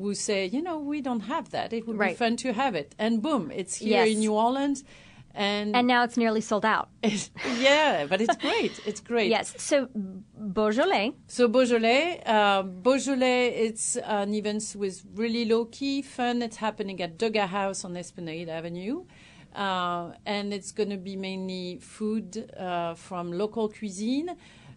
Who 0.00 0.14
say, 0.14 0.46
you 0.46 0.60
know, 0.60 0.78
we 0.78 1.00
don't 1.00 1.20
have 1.34 1.50
that. 1.50 1.72
It 1.72 1.86
would 1.86 1.98
be 1.98 2.14
fun 2.14 2.36
to 2.38 2.52
have 2.52 2.74
it, 2.74 2.94
and 2.98 3.22
boom, 3.22 3.50
it's 3.50 3.76
here 3.76 4.04
Yes. 4.04 4.08
in 4.14 4.18
New 4.20 4.34
Orleans, 4.34 4.82
and, 5.34 5.74
and 5.76 5.86
now 5.86 6.02
it's 6.04 6.16
nearly 6.16 6.40
sold 6.40 6.64
out. 6.64 6.88
yeah, 7.68 8.06
but 8.10 8.20
it's 8.20 8.36
great. 8.36 8.72
It's 8.86 9.00
great. 9.00 9.30
Yes. 9.30 9.54
So 9.58 9.88
Beaujolais, 10.36 11.12
So 11.28 11.48
Beaujolais, 11.48 12.20
uh, 12.26 12.62
Beaujolais, 12.62 13.48
it's 13.66 13.96
an 13.96 14.34
event 14.34 14.74
with 14.76 15.02
really 15.14 15.44
low 15.44 15.64
key 15.66 16.02
fun. 16.02 16.42
It's 16.42 16.56
happening 16.56 17.00
at 17.00 17.16
Degas 17.18 17.50
House 17.50 17.84
on 17.84 17.96
Esplanade 17.96 18.48
Avenue. 18.48 19.04
Uh, 19.54 20.10
and 20.26 20.52
it's 20.52 20.72
going 20.72 20.90
to 20.90 20.96
be 20.96 21.14
mainly 21.16 21.78
food 21.80 22.50
uh, 22.58 22.94
from 22.94 23.30
local 23.32 23.68
cuisine, 23.68 24.30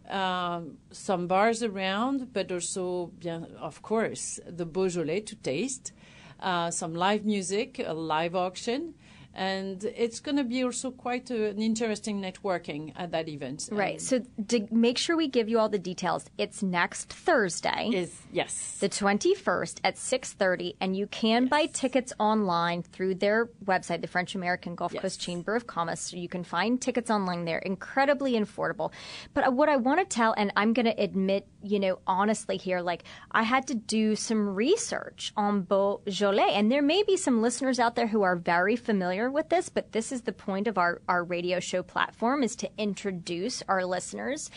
um, 0.09 0.77
some 0.91 1.27
bars 1.27 1.63
around, 1.63 2.33
but 2.33 2.51
also, 2.51 3.11
of 3.59 3.81
course, 3.81 4.39
the 4.47 4.65
Beaujolais 4.65 5.21
to 5.21 5.35
taste, 5.35 5.91
uh, 6.39 6.71
some 6.71 6.93
live 6.93 7.25
music, 7.25 7.79
a 7.85 7.93
live 7.93 8.35
auction. 8.35 8.93
And 9.37 9.83
it's 9.83 10.19
going 10.19 10.37
to 10.37 10.43
be 10.43 10.63
also 10.63 10.89
quite 10.89 11.29
a, 11.29 11.49
an 11.49 11.61
interesting 11.61 12.19
networking 12.21 12.91
at 12.95 13.11
that 13.11 13.29
event. 13.29 13.69
right? 13.71 14.01
So 14.01 14.23
to 14.47 14.67
make 14.71 14.97
sure 14.97 15.15
we 15.15 15.27
give 15.27 15.47
you 15.47 15.59
all 15.59 15.69
the 15.69 15.77
details, 15.77 16.25
it's 16.39 16.63
next 16.63 17.13
Thursday. 17.13 17.91
Is 17.93 18.13
yes. 18.31 18.77
the 18.79 18.89
21st 18.89 19.79
at 19.83 19.95
6.30 19.95 20.75
and 20.81 20.95
you 20.97 21.05
can 21.07 21.45
buy 21.47 21.67
tickets 21.67 22.11
online 22.19 22.81
through 22.81 23.15
their 23.15 23.45
website 23.63 24.01
the 24.01 24.07
french 24.07 24.33
american 24.35 24.73
gulf 24.75 24.93
Yes. 24.93 25.01
coast 25.01 25.21
chamber 25.21 25.55
of 25.55 25.67
commerce 25.67 25.99
so 25.99 26.17
you 26.17 26.27
can 26.29 26.43
find 26.43 26.81
tickets 26.81 27.09
online 27.11 27.45
there 27.45 27.59
incredibly 27.59 28.33
affordable 28.33 28.91
but 29.33 29.47
uh, 29.47 29.51
what 29.51 29.69
i 29.69 29.75
want 29.75 29.99
to 29.99 30.05
tell 30.05 30.33
and 30.37 30.51
i'm 30.55 30.73
going 30.73 30.85
to 30.85 30.99
admit 31.01 31.45
you 31.67 31.79
know 31.79 31.99
honestly 32.07 32.57
here 32.57 32.81
like 32.81 33.03
i 33.31 33.43
had 33.43 33.67
to 33.67 33.75
do 33.75 34.15
some 34.15 34.47
research 34.55 35.31
on 35.35 35.61
beaujolais 35.61 36.51
and 36.53 36.71
there 36.71 36.81
may 36.81 37.03
be 37.03 37.17
some 37.17 37.41
listeners 37.41 37.79
out 37.79 37.95
there 37.95 38.07
who 38.07 38.23
are 38.23 38.35
very 38.35 38.75
familiar 38.75 39.29
with 39.29 39.49
this 39.49 39.69
but 39.69 39.91
this 39.91 40.11
is 40.11 40.21
the 40.21 40.31
point 40.31 40.67
of 40.67 40.77
our, 40.77 41.01
our 41.07 41.23
radio 41.23 41.59
show 41.59 41.83
platform 41.83 42.43
is 42.43 42.55
to 42.55 42.69
introduce 42.77 43.61
our 43.67 43.85
listeners 43.85 44.49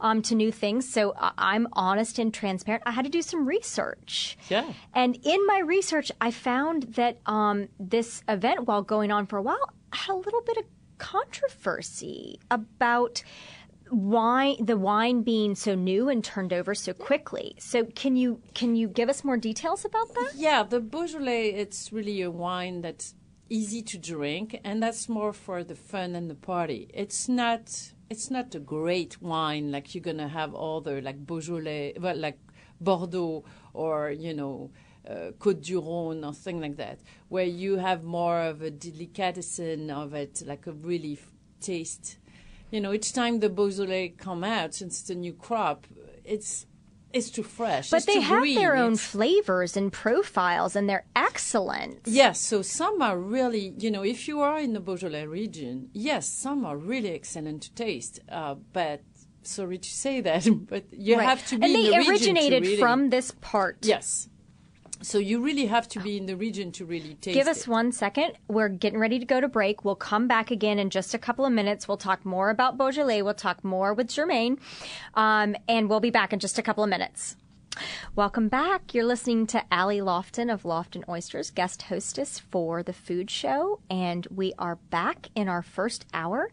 um, 0.00 0.22
to 0.22 0.34
new 0.34 0.52
things. 0.52 0.88
So 0.92 1.14
I- 1.18 1.32
i'm 1.38 1.66
honest 1.72 2.18
and 2.18 2.32
transparent. 2.32 2.82
I 2.86 2.90
had 2.92 3.04
to 3.04 3.10
do 3.10 3.22
some 3.22 3.46
research. 3.46 4.36
Yeah. 4.48 4.70
and 4.94 5.18
in 5.24 5.46
my 5.46 5.58
research, 5.60 6.12
I 6.20 6.30
found 6.30 6.82
that 6.94 7.18
um, 7.26 7.68
this 7.80 8.22
event, 8.28 8.66
while 8.66 8.82
going 8.82 9.10
on 9.10 9.26
for 9.26 9.38
a 9.38 9.42
while, 9.42 9.72
had 9.92 10.12
a 10.12 10.16
little 10.16 10.42
bit 10.42 10.56
of 10.58 10.64
controversy 10.98 12.38
about 12.50 13.22
wine, 13.90 14.64
the 14.64 14.76
wine 14.76 15.22
being 15.22 15.54
so 15.54 15.74
new 15.74 16.08
and 16.08 16.22
turned 16.24 16.52
over 16.52 16.74
so 16.74 16.92
quickly. 16.92 17.54
So, 17.58 17.84
can 17.84 18.16
you 18.16 18.40
can 18.54 18.76
you 18.76 18.88
give 18.88 19.08
us 19.08 19.24
more 19.24 19.36
details 19.36 19.84
about 19.84 20.14
that? 20.14 20.32
Yeah, 20.36 20.62
the 20.62 20.80
Beaujolais, 20.80 21.50
it's 21.50 21.92
really 21.92 22.22
a 22.22 22.30
wine 22.30 22.80
that's 22.80 23.14
easy 23.50 23.82
to 23.82 23.98
drink, 23.98 24.60
and 24.64 24.82
that's 24.82 25.08
more 25.08 25.32
for 25.32 25.64
the 25.64 25.74
fun 25.74 26.14
and 26.14 26.30
the 26.30 26.34
party. 26.34 26.90
It's 26.94 27.28
not. 27.28 27.92
It's 28.10 28.30
not 28.30 28.54
a 28.54 28.58
great 28.58 29.20
wine 29.20 29.70
like 29.70 29.94
you're 29.94 30.02
gonna 30.02 30.28
have 30.28 30.54
all 30.54 30.80
the 30.80 31.02
like 31.02 31.26
Beaujolais, 31.26 31.94
well, 32.00 32.16
like 32.16 32.38
Bordeaux 32.80 33.44
or 33.74 34.10
you 34.10 34.32
know 34.34 34.70
uh, 35.08 35.32
Côte 35.38 35.62
du 35.62 35.80
Rhône 35.80 36.26
or 36.26 36.32
thing 36.34 36.60
like 36.60 36.76
that, 36.76 37.00
where 37.28 37.44
you 37.44 37.76
have 37.76 38.04
more 38.04 38.40
of 38.40 38.62
a 38.62 38.70
delicatessen 38.70 39.90
of 39.90 40.14
it, 40.14 40.42
like 40.46 40.66
a 40.66 40.72
really 40.72 41.14
f- 41.14 41.32
taste. 41.60 42.18
You 42.70 42.80
know, 42.80 42.92
each 42.92 43.12
time 43.12 43.40
the 43.40 43.48
Beaujolais 43.48 44.14
come 44.18 44.44
out, 44.44 44.74
since 44.74 45.00
it's 45.00 45.10
a 45.10 45.14
new 45.14 45.32
crop, 45.32 45.86
it's 46.24 46.66
it's 47.12 47.30
too 47.30 47.42
fresh. 47.42 47.88
But 47.90 47.98
it's 47.98 48.06
they 48.06 48.20
have 48.20 48.40
green, 48.40 48.56
their 48.56 48.76
own 48.76 48.92
it's- 48.92 49.06
flavors 49.06 49.76
and 49.78 49.90
profiles, 49.90 50.76
and 50.76 50.86
they're 50.88 51.06
excellent. 51.16 52.00
Yes, 52.04 52.38
so 52.38 52.60
some 52.60 53.00
are 53.00 53.18
really, 53.18 53.72
you 53.78 53.90
know, 53.90 54.02
if 54.02 54.28
you 54.28 54.40
are 54.40 54.58
in 54.60 54.74
the 54.74 54.80
Beaujolais 54.80 55.24
region, 55.26 55.88
yes, 55.94 56.28
some 56.28 56.66
are 56.66 56.76
really 56.76 57.12
excellent 57.14 57.62
to 57.62 57.74
taste. 57.74 58.20
Uh, 58.30 58.56
but 58.74 59.00
sorry 59.42 59.78
to 59.78 59.88
say 59.88 60.20
that, 60.20 60.46
but 60.68 60.84
you 60.92 61.16
Right. 61.16 61.24
have 61.24 61.46
to 61.46 61.58
be 61.58 61.64
and 61.64 61.74
in 61.74 61.82
they 61.84 61.88
the 62.04 62.10
originated 62.10 62.62
really- 62.64 62.76
from 62.76 63.08
this 63.08 63.30
part. 63.40 63.78
Yes. 63.86 64.28
So 65.00 65.18
you 65.18 65.40
really 65.40 65.66
have 65.66 65.88
to 65.90 66.00
be 66.00 66.16
in 66.16 66.26
the 66.26 66.36
region 66.36 66.72
to 66.72 66.84
really 66.84 67.14
taste 67.14 67.34
Give 67.34 67.46
us 67.46 67.62
it. 67.62 67.68
one 67.68 67.92
second. 67.92 68.32
We're 68.48 68.68
getting 68.68 68.98
ready 68.98 69.18
to 69.18 69.24
go 69.24 69.40
to 69.40 69.48
break. 69.48 69.84
We'll 69.84 69.94
come 69.94 70.26
back 70.26 70.50
again 70.50 70.78
in 70.78 70.90
just 70.90 71.14
a 71.14 71.18
couple 71.18 71.44
of 71.46 71.52
minutes. 71.52 71.86
We'll 71.86 71.96
talk 71.96 72.24
more 72.24 72.50
about 72.50 72.76
Beaujolais. 72.76 73.22
We'll 73.22 73.34
talk 73.34 73.62
more 73.62 73.94
with 73.94 74.08
Germain. 74.08 74.58
Um, 75.14 75.56
and 75.68 75.88
we'll 75.88 76.00
be 76.00 76.10
back 76.10 76.32
in 76.32 76.40
just 76.40 76.58
a 76.58 76.62
couple 76.62 76.82
of 76.82 76.90
minutes. 76.90 77.36
Welcome 78.14 78.48
back. 78.48 78.94
You're 78.94 79.04
listening 79.04 79.46
to 79.48 79.62
Allie 79.72 80.00
Lofton 80.00 80.52
of 80.52 80.62
Lofton 80.62 81.08
Oysters, 81.08 81.50
guest 81.50 81.82
hostess 81.82 82.38
for 82.38 82.82
the 82.82 82.92
food 82.92 83.30
show, 83.30 83.80
and 83.88 84.26
we 84.34 84.52
are 84.58 84.76
back 84.90 85.28
in 85.34 85.48
our 85.48 85.62
first 85.62 86.06
hour. 86.12 86.50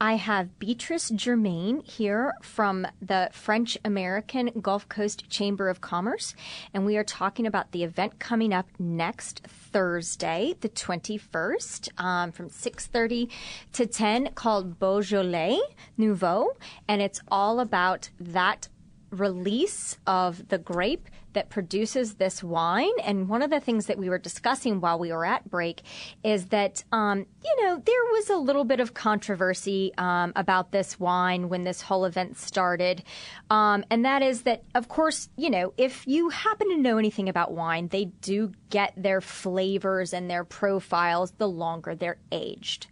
I 0.00 0.14
have 0.14 0.58
Beatrice 0.58 1.10
Germain 1.10 1.80
here 1.80 2.32
from 2.42 2.86
the 3.02 3.28
French 3.32 3.76
American 3.84 4.50
Gulf 4.60 4.88
Coast 4.88 5.28
Chamber 5.28 5.68
of 5.68 5.80
Commerce, 5.80 6.34
and 6.72 6.86
we 6.86 6.96
are 6.96 7.04
talking 7.04 7.46
about 7.46 7.72
the 7.72 7.84
event 7.84 8.18
coming 8.18 8.52
up 8.52 8.68
next 8.78 9.42
Thursday, 9.46 10.54
the 10.60 10.68
21st, 10.68 11.88
um, 11.98 12.32
from 12.32 12.48
6:30 12.48 13.28
to 13.72 13.86
10, 13.86 14.34
called 14.34 14.78
Beaujolais 14.78 15.60
Nouveau, 15.96 16.56
and 16.86 17.02
it's 17.02 17.20
all 17.30 17.60
about 17.60 18.10
that 18.18 18.68
release 19.10 19.98
of 20.06 20.48
the 20.48 20.58
grape 20.58 21.08
that 21.32 21.48
produces 21.48 22.14
this 22.14 22.42
wine. 22.42 22.90
And 23.04 23.28
one 23.28 23.42
of 23.42 23.50
the 23.50 23.60
things 23.60 23.86
that 23.86 23.98
we 23.98 24.08
were 24.08 24.18
discussing 24.18 24.80
while 24.80 24.98
we 24.98 25.12
were 25.12 25.24
at 25.24 25.48
break 25.48 25.82
is 26.24 26.46
that, 26.46 26.82
um, 26.92 27.26
you 27.44 27.64
know, 27.64 27.80
there 27.84 28.04
was 28.12 28.30
a 28.30 28.36
little 28.36 28.64
bit 28.64 28.80
of 28.80 28.94
controversy 28.94 29.92
um, 29.96 30.32
about 30.36 30.72
this 30.72 30.98
wine 30.98 31.48
when 31.48 31.62
this 31.64 31.82
whole 31.82 32.04
event 32.04 32.36
started. 32.36 33.02
Um, 33.48 33.84
and 33.90 34.04
that 34.04 34.22
is 34.22 34.42
that, 34.42 34.64
of 34.74 34.88
course, 34.88 35.28
you 35.36 35.50
know, 35.50 35.72
if 35.76 36.06
you 36.06 36.30
happen 36.30 36.68
to 36.70 36.76
know 36.76 36.98
anything 36.98 37.28
about 37.28 37.52
wine, 37.52 37.88
they 37.88 38.06
do 38.06 38.52
get 38.70 38.92
their 38.96 39.20
flavors 39.20 40.12
and 40.12 40.30
their 40.30 40.44
profiles 40.44 41.32
the 41.32 41.48
longer 41.48 41.94
they're 41.94 42.18
aged 42.32 42.88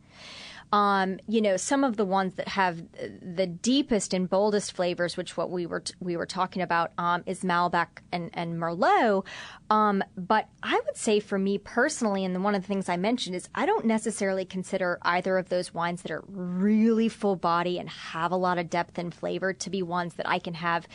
um, 0.72 1.18
you 1.26 1.40
know, 1.40 1.56
some 1.56 1.82
of 1.82 1.96
the 1.96 2.04
ones 2.04 2.34
that 2.34 2.48
have 2.48 2.82
the 3.22 3.46
deepest 3.46 4.12
and 4.12 4.28
boldest 4.28 4.72
flavors, 4.72 5.16
which 5.16 5.36
what 5.36 5.50
we 5.50 5.64
were 5.64 5.82
we 6.00 6.16
were 6.16 6.26
talking 6.26 6.60
about, 6.60 6.92
um, 6.98 7.22
is 7.24 7.42
Malbec 7.42 7.88
and, 8.12 8.30
and 8.34 8.58
Merlot. 8.60 9.24
Um, 9.70 10.04
but 10.16 10.48
I 10.62 10.80
would 10.84 10.96
say 10.96 11.20
for 11.20 11.38
me 11.38 11.56
personally, 11.56 12.24
and 12.24 12.44
one 12.44 12.54
of 12.54 12.62
the 12.62 12.68
things 12.68 12.88
I 12.88 12.98
mentioned 12.98 13.34
is 13.34 13.48
I 13.54 13.64
don't 13.64 13.86
necessarily 13.86 14.44
consider 14.44 14.98
either 15.02 15.38
of 15.38 15.48
those 15.48 15.72
wines 15.72 16.02
that 16.02 16.10
are 16.10 16.24
really 16.28 17.08
full 17.08 17.36
body 17.36 17.78
and 17.78 17.88
have 17.88 18.30
a 18.32 18.36
lot 18.36 18.58
of 18.58 18.68
depth 18.68 18.98
and 18.98 19.12
flavor 19.12 19.54
to 19.54 19.70
be 19.70 19.82
ones 19.82 20.14
that 20.14 20.28
I 20.28 20.38
can 20.38 20.54
have 20.54 20.86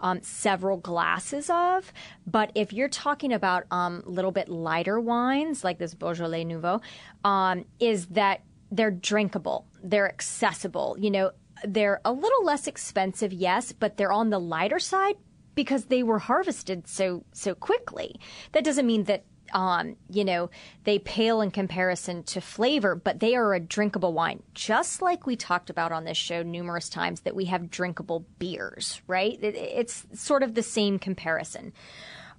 um, 0.00 0.22
several 0.22 0.76
glasses 0.76 1.48
of. 1.50 1.92
But 2.26 2.50
if 2.56 2.72
you're 2.72 2.88
talking 2.88 3.32
about 3.32 3.64
um, 3.70 4.02
a 4.06 4.10
little 4.10 4.32
bit 4.32 4.48
lighter 4.48 4.98
wines 4.98 5.62
like 5.62 5.78
this 5.78 5.94
Beaujolais 5.94 6.44
Nouveau, 6.44 6.80
um, 7.24 7.64
is 7.78 8.06
that 8.06 8.40
they're 8.70 8.90
drinkable, 8.90 9.66
they're 9.82 10.08
accessible. 10.08 10.96
You 10.98 11.10
know, 11.10 11.30
they're 11.64 12.00
a 12.04 12.12
little 12.12 12.44
less 12.44 12.66
expensive, 12.66 13.32
yes, 13.32 13.72
but 13.72 13.96
they're 13.96 14.12
on 14.12 14.30
the 14.30 14.38
lighter 14.38 14.78
side 14.78 15.16
because 15.54 15.86
they 15.86 16.02
were 16.02 16.18
harvested 16.18 16.88
so 16.88 17.24
so 17.32 17.54
quickly. 17.54 18.20
That 18.52 18.64
doesn't 18.64 18.86
mean 18.86 19.04
that 19.04 19.24
um, 19.52 19.96
you 20.08 20.24
know, 20.24 20.50
they 20.84 20.98
pale 20.98 21.40
in 21.40 21.50
comparison 21.50 22.22
to 22.24 22.40
flavor, 22.40 22.94
but 22.94 23.20
they 23.20 23.34
are 23.34 23.52
a 23.54 23.60
drinkable 23.60 24.12
wine. 24.12 24.42
Just 24.54 25.02
like 25.02 25.26
we 25.26 25.36
talked 25.36 25.70
about 25.70 25.92
on 25.92 26.04
this 26.04 26.16
show 26.16 26.42
numerous 26.42 26.88
times 26.88 27.22
that 27.22 27.34
we 27.34 27.46
have 27.46 27.70
drinkable 27.70 28.26
beers, 28.38 29.02
right? 29.06 29.38
It, 29.42 29.56
it's 29.56 30.06
sort 30.14 30.42
of 30.42 30.54
the 30.54 30.62
same 30.62 30.98
comparison. 30.98 31.72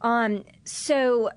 Um, 0.02 0.46
so 0.64 1.30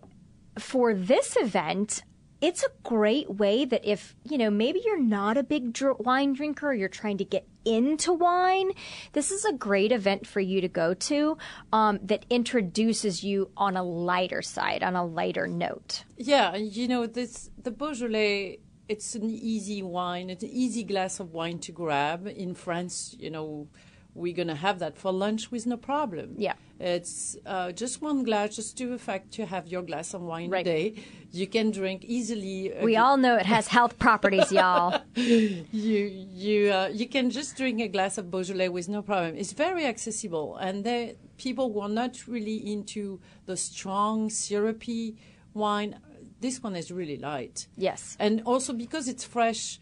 for 0.59 0.95
this 0.95 1.37
event, 1.39 2.03
it's 2.45 2.63
a 2.63 2.69
great 2.83 3.31
way 3.31 3.65
that 3.65 3.83
if, 3.87 4.15
you 4.23 4.37
know, 4.37 4.51
maybe 4.51 4.83
you're 4.85 5.01
not 5.01 5.39
a 5.39 5.43
big 5.43 5.73
dr- 5.73 5.99
wine 5.99 6.35
drinker, 6.35 6.69
or 6.69 6.75
you're 6.75 6.91
trying 6.91 7.17
to 7.17 7.25
get 7.25 7.49
into 7.65 8.13
wine, 8.13 8.71
this 9.15 9.31
is 9.31 9.47
a 9.47 9.53
great 9.55 9.93
event 9.93 10.27
for 10.27 10.41
you 10.41 10.61
to 10.61 10.69
go 10.69 10.93
to 10.93 11.39
um, 11.73 11.99
that 12.03 12.27
introduces 12.29 13.25
you 13.25 13.51
on 13.57 13.79
a 13.79 13.83
lighter 13.83 14.43
side, 14.43 14.83
on 14.83 14.95
a 14.95 15.03
lighter 15.03 15.47
note. 15.47 16.05
Yeah, 16.19 16.55
you 16.55 16.87
know, 16.87 17.07
this 17.07 17.51
the 17.57 17.71
Beaujolais. 17.71 18.59
It's 18.87 19.15
an 19.15 19.31
easy 19.31 19.83
wine. 19.83 20.29
It's 20.29 20.45
an 20.45 20.51
easy 20.51 20.85
glass 20.85 21.19
of 21.19 21.33
wine 21.33 21.59
to 21.61 21.73
grab 21.73 22.27
in 22.27 22.55
France. 22.55 23.17
You 23.19 23.31
know, 23.31 23.69
we're 24.15 24.35
gonna 24.35 24.55
have 24.55 24.79
that 24.79 24.97
for 24.97 25.13
lunch 25.13 25.51
with 25.51 25.67
no 25.67 25.77
problem. 25.77 26.35
Yeah. 26.39 26.55
it's 26.81 27.37
uh, 27.47 27.73
just 27.73 28.01
one 28.03 28.25
glass, 28.25 28.57
just 28.57 28.77
to 28.79 28.89
the 28.89 28.99
fact 28.99 29.39
you 29.39 29.47
have 29.47 29.67
your 29.69 29.83
glass 29.83 30.15
of 30.15 30.23
wine 30.23 30.51
Right. 30.51 30.67
a 30.67 30.71
day. 30.71 30.95
You 31.33 31.47
can 31.47 31.71
drink 31.71 32.05
easily. 32.05 32.73
a 32.73 32.85
We 32.85 32.97
all 32.97 33.17
know 33.17 33.37
it 33.37 33.47
has 33.47 33.67
health 33.69 33.99
properties, 33.99 34.51
y'all. 34.59 35.01
you 35.17 36.05
you 36.45 36.71
uh, 36.73 36.91
you 36.93 37.07
can 37.09 37.31
just 37.31 37.57
drink 37.57 37.81
a 37.81 37.89
glass 37.89 38.19
of 38.19 38.31
Beaujolais 38.31 38.69
with 38.69 38.89
no 38.89 39.03
problem. 39.03 39.37
It's 39.37 39.53
very 39.53 39.85
accessible, 39.87 40.57
and 40.57 40.85
there 40.85 41.13
people 41.37 41.73
who 41.73 41.81
are 41.81 41.89
not 42.03 42.27
really 42.29 42.59
into 42.73 43.21
the 43.47 43.57
strong 43.57 44.31
syrupy 44.31 45.17
wine. 45.55 45.99
This 46.45 46.63
one 46.63 46.77
is 46.77 46.93
really 46.93 47.17
light. 47.17 47.69
Yes. 47.75 48.19
And 48.21 48.43
also 48.45 48.75
because 48.75 49.09
it's 49.09 49.25
fresh, 49.25 49.81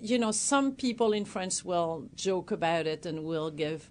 you 0.00 0.18
know, 0.18 0.32
some 0.32 0.72
people 0.72 1.12
in 1.12 1.26
France 1.26 1.62
will 1.62 2.08
joke 2.16 2.50
about 2.50 2.86
it 2.86 3.04
and 3.04 3.22
will 3.22 3.50
give 3.50 3.90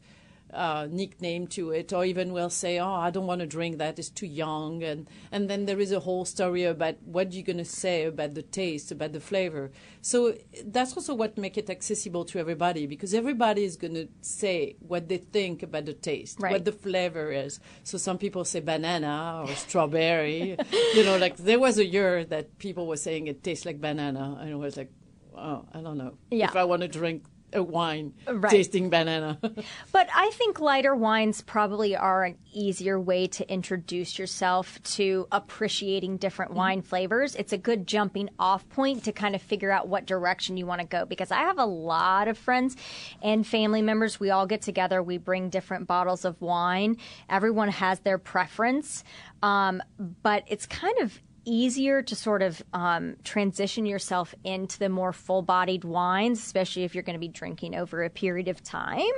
uh, 0.54 0.88
nickname 0.89 1.48
to 1.48 1.72
it, 1.72 1.92
or 1.94 2.06
even 2.06 2.34
will 2.34 2.50
say, 2.50 2.80
"Oh, 2.80 2.94
I 2.94 3.10
don't 3.10 3.28
want 3.28 3.42
to 3.42 3.48
drink 3.48 3.78
that; 3.80 4.00
it's 4.00 4.10
too 4.10 4.28
young." 4.28 4.84
And 4.84 5.08
and 5.32 5.50
then 5.50 5.66
there 5.66 5.80
is 5.80 5.92
a 5.92 6.00
whole 6.02 6.26
story 6.26 6.63
about 6.63 6.96
what 7.04 7.34
you're 7.34 7.44
going 7.44 7.58
to 7.58 7.66
say 7.66 8.06
about 8.06 8.34
the 8.36 8.42
taste, 8.44 8.92
about 8.92 9.13
the 9.13 9.20
flavor. 9.20 9.72
So 10.02 10.36
that's 10.66 10.96
also 10.96 11.13
what 11.16 11.38
make 11.38 11.58
it 11.58 11.70
accessible 11.70 12.26
to 12.26 12.39
everybody, 12.39 12.88
because 12.88 13.13
everybody 13.13 13.63
is 13.63 13.76
going 13.78 13.96
to 13.96 14.08
say 14.22 14.76
what 14.80 15.08
they 15.10 15.18
think 15.18 15.63
about 15.63 15.86
the 15.86 15.94
taste, 15.94 16.39
Right. 16.39 16.52
what 16.52 16.66
the 16.66 16.72
flavor 16.72 17.32
is. 17.32 17.60
So 17.84 17.98
some 17.98 18.18
people 18.18 18.46
say 18.46 18.60
banana 18.60 19.44
or 19.48 19.56
strawberry. 19.56 20.58
you 20.96 21.04
know, 21.04 21.18
like 21.18 21.38
there 21.38 21.60
was 21.60 21.78
a 21.78 21.86
year 21.86 22.24
that 22.26 22.58
people 22.60 22.88
were 22.88 22.98
saying 22.98 23.28
it 23.28 23.44
tastes 23.44 23.66
like 23.66 23.80
banana, 23.82 24.38
and 24.39 24.50
it 24.50 24.56
was 24.56 24.78
like, 24.78 24.92
oh, 25.36 25.66
I 25.74 25.82
don't 25.82 25.98
know 25.98 26.13
Yeah. 26.32 26.46
if 26.50 26.56
I 26.56 26.63
want 26.63 26.82
to 26.84 26.88
drink 26.88 27.24
a 27.54 27.62
wine 27.63 28.13
Right. 28.28 28.50
tasting 28.52 28.89
banana. 28.89 29.39
But 29.92 30.10
I 30.13 30.32
think 30.32 30.60
lighter 30.60 30.96
wines 30.96 31.42
probably 31.42 31.96
are 31.96 32.24
an 32.24 32.38
easier 32.52 33.00
way 33.00 33.28
to 33.28 33.50
introduce 33.52 34.18
yourself 34.18 34.82
to 34.96 35.28
appreciating 35.32 36.18
different 36.18 36.54
wine 36.54 36.82
flavors. 36.82 37.36
It's 37.36 37.54
a 37.54 37.58
good 37.58 37.88
jumping 37.88 38.30
off 38.39 38.68
point 38.70 39.04
to 39.06 39.12
kind 39.12 39.36
of 39.36 39.42
figure 39.42 39.72
out 39.72 39.88
what 39.88 40.06
direction 40.06 40.58
you 40.58 40.66
want 40.66 40.82
to 40.82 40.88
go 40.88 41.06
because 41.06 41.32
I 41.32 41.42
have 41.42 41.60
a 41.60 41.66
lot 41.66 42.28
of 42.28 42.38
friends 42.38 42.76
and 43.22 43.46
family 43.46 43.82
members. 43.82 44.20
We 44.20 44.30
all 44.32 44.46
get 44.48 44.62
together, 44.62 45.02
we 45.04 45.18
bring 45.18 45.50
different 45.50 45.88
bottles 45.88 46.26
of 46.26 46.42
wine. 46.42 46.98
Everyone 47.30 47.70
has 47.70 48.00
their 48.00 48.18
preference, 48.18 49.04
um, 49.42 49.82
but 50.24 50.44
it's 50.48 50.66
kind 50.66 50.98
of 51.00 51.22
easier 51.46 52.02
to 52.02 52.16
sort 52.16 52.42
of 52.42 52.62
um, 52.74 53.16
transition 53.24 53.86
yourself 53.86 54.34
into 54.44 54.80
the 54.80 54.90
more 54.90 55.14
full 55.14 55.42
bodied 55.42 55.84
wines, 55.84 56.40
especially 56.40 56.84
if 56.84 56.94
you're 56.96 57.04
going 57.04 57.16
to 57.16 57.20
be 57.20 57.28
drinking 57.28 57.76
over 57.76 58.04
a 58.04 58.10
period 58.10 58.48
of 58.48 58.64
time, 58.64 59.14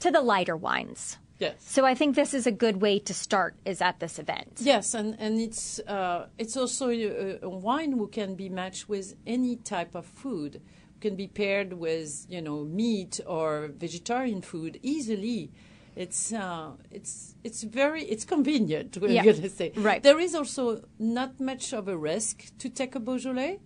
to 0.00 0.10
the 0.10 0.20
lighter 0.20 0.56
wines. 0.56 1.18
yes. 1.38 1.54
So 1.58 1.84
I 1.84 1.94
think 1.94 2.16
this 2.16 2.34
is 2.34 2.46
a 2.46 2.52
good 2.52 2.80
way 2.80 2.98
to 3.00 3.14
start 3.14 3.54
is 3.64 3.80
at 3.80 4.00
this 4.00 4.18
event. 4.18 4.58
Yes, 4.60 4.94
and, 4.94 5.16
and 5.18 5.40
it's 5.40 5.78
uh, 5.80 6.26
it's 6.36 6.56
also 6.56 6.90
a, 6.90 7.38
a 7.42 7.48
wine 7.48 7.92
who 7.92 8.08
can 8.08 8.34
be 8.34 8.48
matched 8.48 8.88
with 8.88 9.14
any 9.26 9.56
type 9.56 9.94
of 9.94 10.06
food. 10.06 10.60
Can 11.00 11.14
be 11.14 11.28
paired 11.28 11.74
with 11.74 12.26
you 12.28 12.42
know 12.42 12.64
meat 12.64 13.20
or 13.24 13.68
vegetarian 13.68 14.42
food 14.42 14.80
easily. 14.82 15.52
It's 15.98 16.32
uh, 16.32 16.70
it's 16.92 17.34
it's 17.42 17.64
very 17.64 18.02
it's 18.04 18.24
convenient. 18.24 18.96
We're 19.00 19.10
Yeah, 19.10 19.24
gonna 19.24 19.48
say 19.48 19.72
right. 19.74 20.00
There 20.00 20.20
is 20.20 20.32
also 20.40 20.62
not 20.98 21.40
much 21.40 21.72
of 21.72 21.88
a 21.88 21.96
risk 21.96 22.56
to 22.58 22.68
take 22.68 22.94
a 22.94 23.00
Beaujolais 23.00 23.58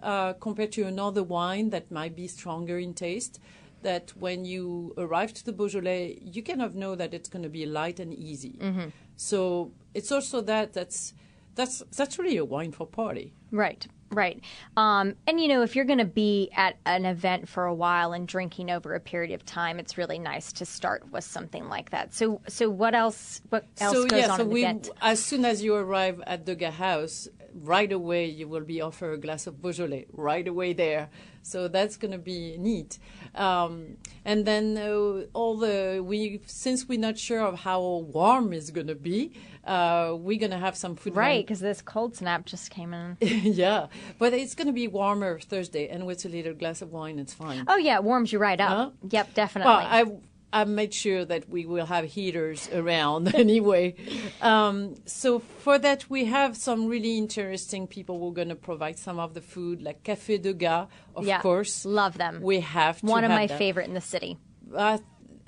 uh, 0.00 0.34
compared 0.34 0.70
to 0.72 0.82
another 0.84 1.24
wine 1.24 1.70
that 1.70 1.90
might 1.90 2.14
be 2.14 2.28
stronger 2.28 2.78
in 2.78 2.94
taste. 2.94 3.40
That 3.82 4.12
when 4.16 4.44
you 4.44 4.94
arrive 4.96 5.34
to 5.34 5.44
the 5.44 5.52
Beaujolais, 5.52 6.20
you 6.22 6.40
kind 6.44 6.62
of 6.62 6.76
know 6.76 6.94
that 6.94 7.12
it's 7.12 7.28
going 7.28 7.42
to 7.42 7.48
be 7.48 7.66
light 7.66 7.98
and 7.98 8.14
easy. 8.14 8.58
Mm-hmm. 8.60 8.88
So 9.16 9.72
it's 9.92 10.12
also 10.12 10.40
that 10.42 10.72
that's 10.72 11.14
that's 11.56 11.82
that's 11.96 12.16
really 12.16 12.36
a 12.36 12.44
wine 12.44 12.70
for 12.70 12.86
party. 12.86 13.34
Right, 13.50 13.86
right. 14.12 14.40
Um, 14.76 15.14
and 15.26 15.40
you 15.40 15.48
know, 15.48 15.62
if 15.62 15.74
you're 15.74 15.84
going 15.84 15.98
to 15.98 16.04
be 16.04 16.50
at 16.54 16.76
an 16.86 17.04
event 17.04 17.48
for 17.48 17.64
a 17.64 17.74
while 17.74 18.12
and 18.12 18.26
drinking 18.28 18.70
over 18.70 18.94
a 18.94 19.00
period 19.00 19.32
of 19.32 19.44
time, 19.44 19.78
it's 19.78 19.98
really 19.98 20.18
nice 20.18 20.52
to 20.54 20.64
start 20.64 21.10
with 21.10 21.24
something 21.24 21.68
like 21.68 21.90
that. 21.90 22.14
So, 22.14 22.40
so 22.48 22.68
what 22.70 22.94
else? 22.94 23.40
What 23.48 23.64
else 23.80 23.96
so 23.96 24.06
goes 24.06 24.20
yeah, 24.20 24.30
on 24.30 24.38
so 24.38 24.44
we 24.44 24.62
event? 24.62 24.90
as 25.00 25.22
soon 25.22 25.44
as 25.44 25.62
you 25.62 25.74
arrive 25.74 26.22
at 26.26 26.46
the 26.46 26.54
Degas 26.54 26.74
House, 26.74 27.28
right 27.54 27.92
away 27.92 28.26
you 28.26 28.48
will 28.48 28.64
be 28.64 28.80
offered 28.80 29.12
a 29.12 29.18
glass 29.18 29.46
of 29.46 29.60
Beaujolais 29.60 30.06
right 30.12 30.46
away 30.46 30.72
there. 30.72 31.10
So 31.42 31.68
that's 31.68 31.96
going 31.96 32.12
to 32.12 32.18
be 32.18 32.56
neat. 32.58 32.98
Um, 33.34 33.96
and 34.24 34.44
then 34.44 34.78
uh, 34.78 35.26
all 35.32 35.56
the 35.56 36.02
we 36.04 36.40
since 36.46 36.88
we're 36.88 37.00
not 37.00 37.18
sure 37.18 37.40
of 37.40 37.60
how 37.60 37.80
warm 38.12 38.52
it's 38.52 38.70
going 38.70 38.86
to 38.86 38.94
be, 38.94 39.32
uh, 39.64 40.14
we're 40.16 40.38
going 40.38 40.52
to 40.52 40.58
have 40.58 40.76
some 40.76 40.94
food. 40.94 41.16
Right, 41.16 41.44
because 41.44 41.60
this 41.60 41.82
cold 41.82 42.16
snap 42.16 42.46
just 42.46 42.70
came 42.70 42.94
in. 42.94 43.16
yeah, 43.20 43.86
but 44.18 44.32
it's 44.32 44.54
going 44.54 44.68
to 44.68 44.72
be 44.72 44.86
warmer 44.86 45.40
Thursday, 45.40 45.88
and 45.88 46.06
with 46.06 46.24
a 46.24 46.28
little 46.28 46.54
glass 46.54 46.80
of 46.80 46.92
wine, 46.92 47.18
it's 47.18 47.34
fine. 47.34 47.64
Oh 47.66 47.76
yeah, 47.76 47.96
it 47.96 48.04
warms 48.04 48.32
you 48.32 48.38
right 48.38 48.60
up. 48.60 48.68
Huh? 48.68 48.90
Yep, 49.10 49.34
definitely. 49.34 49.70
Well, 49.70 49.80
I 49.80 50.04
I 50.52 50.64
made 50.64 50.92
sure 50.92 51.24
that 51.24 51.48
we 51.48 51.64
will 51.64 51.86
have 51.86 52.04
heaters 52.04 52.68
around 52.72 53.34
anyway. 53.34 53.94
Um, 54.40 54.96
so 55.06 55.38
for 55.38 55.78
that, 55.78 56.10
we 56.10 56.26
have 56.26 56.56
some 56.56 56.86
really 56.86 57.16
interesting 57.16 57.86
people 57.86 58.18
who 58.18 58.28
are 58.28 58.34
going 58.34 58.50
to 58.50 58.54
provide 58.54 58.98
some 58.98 59.18
of 59.18 59.34
the 59.34 59.40
food, 59.40 59.82
like 59.82 60.02
Café 60.02 60.40
Degas, 60.40 60.88
of 61.16 61.26
yeah, 61.26 61.40
course. 61.40 61.84
love 61.84 62.18
them. 62.18 62.42
We 62.42 62.60
have 62.60 63.00
to 63.00 63.06
one 63.06 63.24
of 63.24 63.30
have 63.30 63.40
my 63.40 63.46
that. 63.46 63.58
favorite 63.58 63.88
in 63.88 63.94
the 63.94 64.00
city. 64.00 64.36
Uh, 64.74 64.98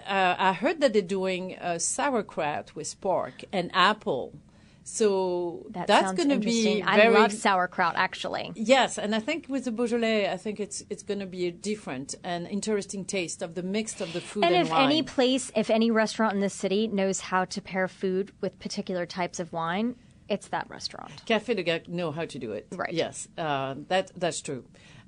uh, 0.06 0.34
I 0.38 0.52
heard 0.52 0.80
that 0.80 0.92
they're 0.92 1.02
doing 1.02 1.56
uh, 1.56 1.78
sauerkraut 1.78 2.74
with 2.74 3.00
pork 3.00 3.44
and 3.52 3.70
apple. 3.74 4.34
So 4.86 5.64
That 5.70 5.86
that's 5.86 6.12
going 6.12 6.28
to 6.28 6.38
be 6.38 6.58
interesting. 6.58 6.84
I 6.84 6.96
very 6.96 7.14
love 7.14 7.32
sauerkraut 7.32 7.94
actually. 7.96 8.52
Yes, 8.54 8.98
and 8.98 9.14
I 9.14 9.18
think 9.18 9.46
with 9.48 9.64
the 9.64 9.72
Beaujolais, 9.72 10.30
I 10.30 10.36
think 10.36 10.60
it's 10.60 10.84
it's 10.90 11.02
going 11.02 11.20
to 11.20 11.26
be 11.26 11.46
a 11.46 11.50
different 11.50 12.14
and 12.22 12.46
interesting 12.46 13.06
taste 13.06 13.40
of 13.40 13.54
the 13.54 13.62
mix 13.62 14.00
of 14.02 14.12
the 14.12 14.20
food 14.20 14.44
And 14.44 14.54
and, 14.54 14.66
if 14.66 14.70
wine. 14.70 14.84
any 14.84 15.02
place, 15.02 15.50
if 15.56 15.70
any 15.70 15.90
restaurant 15.90 16.34
in 16.34 16.40
the 16.40 16.50
city 16.50 16.86
knows 16.86 17.20
how 17.20 17.46
to 17.46 17.60
pair 17.62 17.88
food 17.88 18.32
with 18.42 18.58
particular 18.60 19.06
types 19.06 19.40
of 19.40 19.52
wine, 19.54 19.96
it's 20.28 20.48
that 20.48 20.68
restaurant. 20.68 21.12
Café 21.26 21.56
Degas 21.56 21.88
know 21.88 22.12
how 22.12 22.26
to 22.26 22.38
do 22.38 22.52
it. 22.52 22.66
Right. 22.70 22.92
Yes, 22.92 23.26
uh, 23.38 23.74
that 23.88 24.12
that's 24.16 24.42
true. 24.42 24.64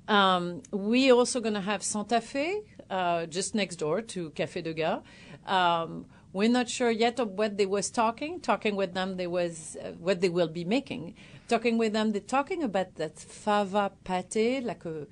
Um, 0.07 0.63
we 0.71 1.11
are 1.11 1.15
also 1.15 1.39
going 1.39 1.53
to 1.55 1.61
have 1.61 1.83
Santa 1.83 2.19
Fe 2.21 2.61
uh, 2.89 3.25
just 3.27 3.53
next 3.53 3.75
door 3.75 4.01
to 4.01 4.31
Café 4.31 4.63
Degas. 4.63 5.01
Um, 5.45 6.05
we're 6.37 6.49
not 6.49 6.69
sure 6.69 6.91
yet 6.91 7.19
of 7.19 7.31
what 7.31 7.57
they 7.57 7.65
was 7.65 7.89
talking. 7.89 8.39
Talking 8.39 8.75
with 8.75 8.93
them, 8.93 9.17
they 9.17 9.25
was 9.25 9.75
uh, 9.83 9.93
what 9.93 10.21
they 10.21 10.29
will 10.29 10.47
be 10.47 10.63
making. 10.63 11.15
Talking 11.47 11.79
with 11.79 11.93
them, 11.93 12.11
they're 12.11 12.21
talking 12.21 12.61
about 12.61 12.95
that 12.95 13.17
fava 13.17 13.91
pate, 14.03 14.63
like 14.63 14.85
a 14.85 15.07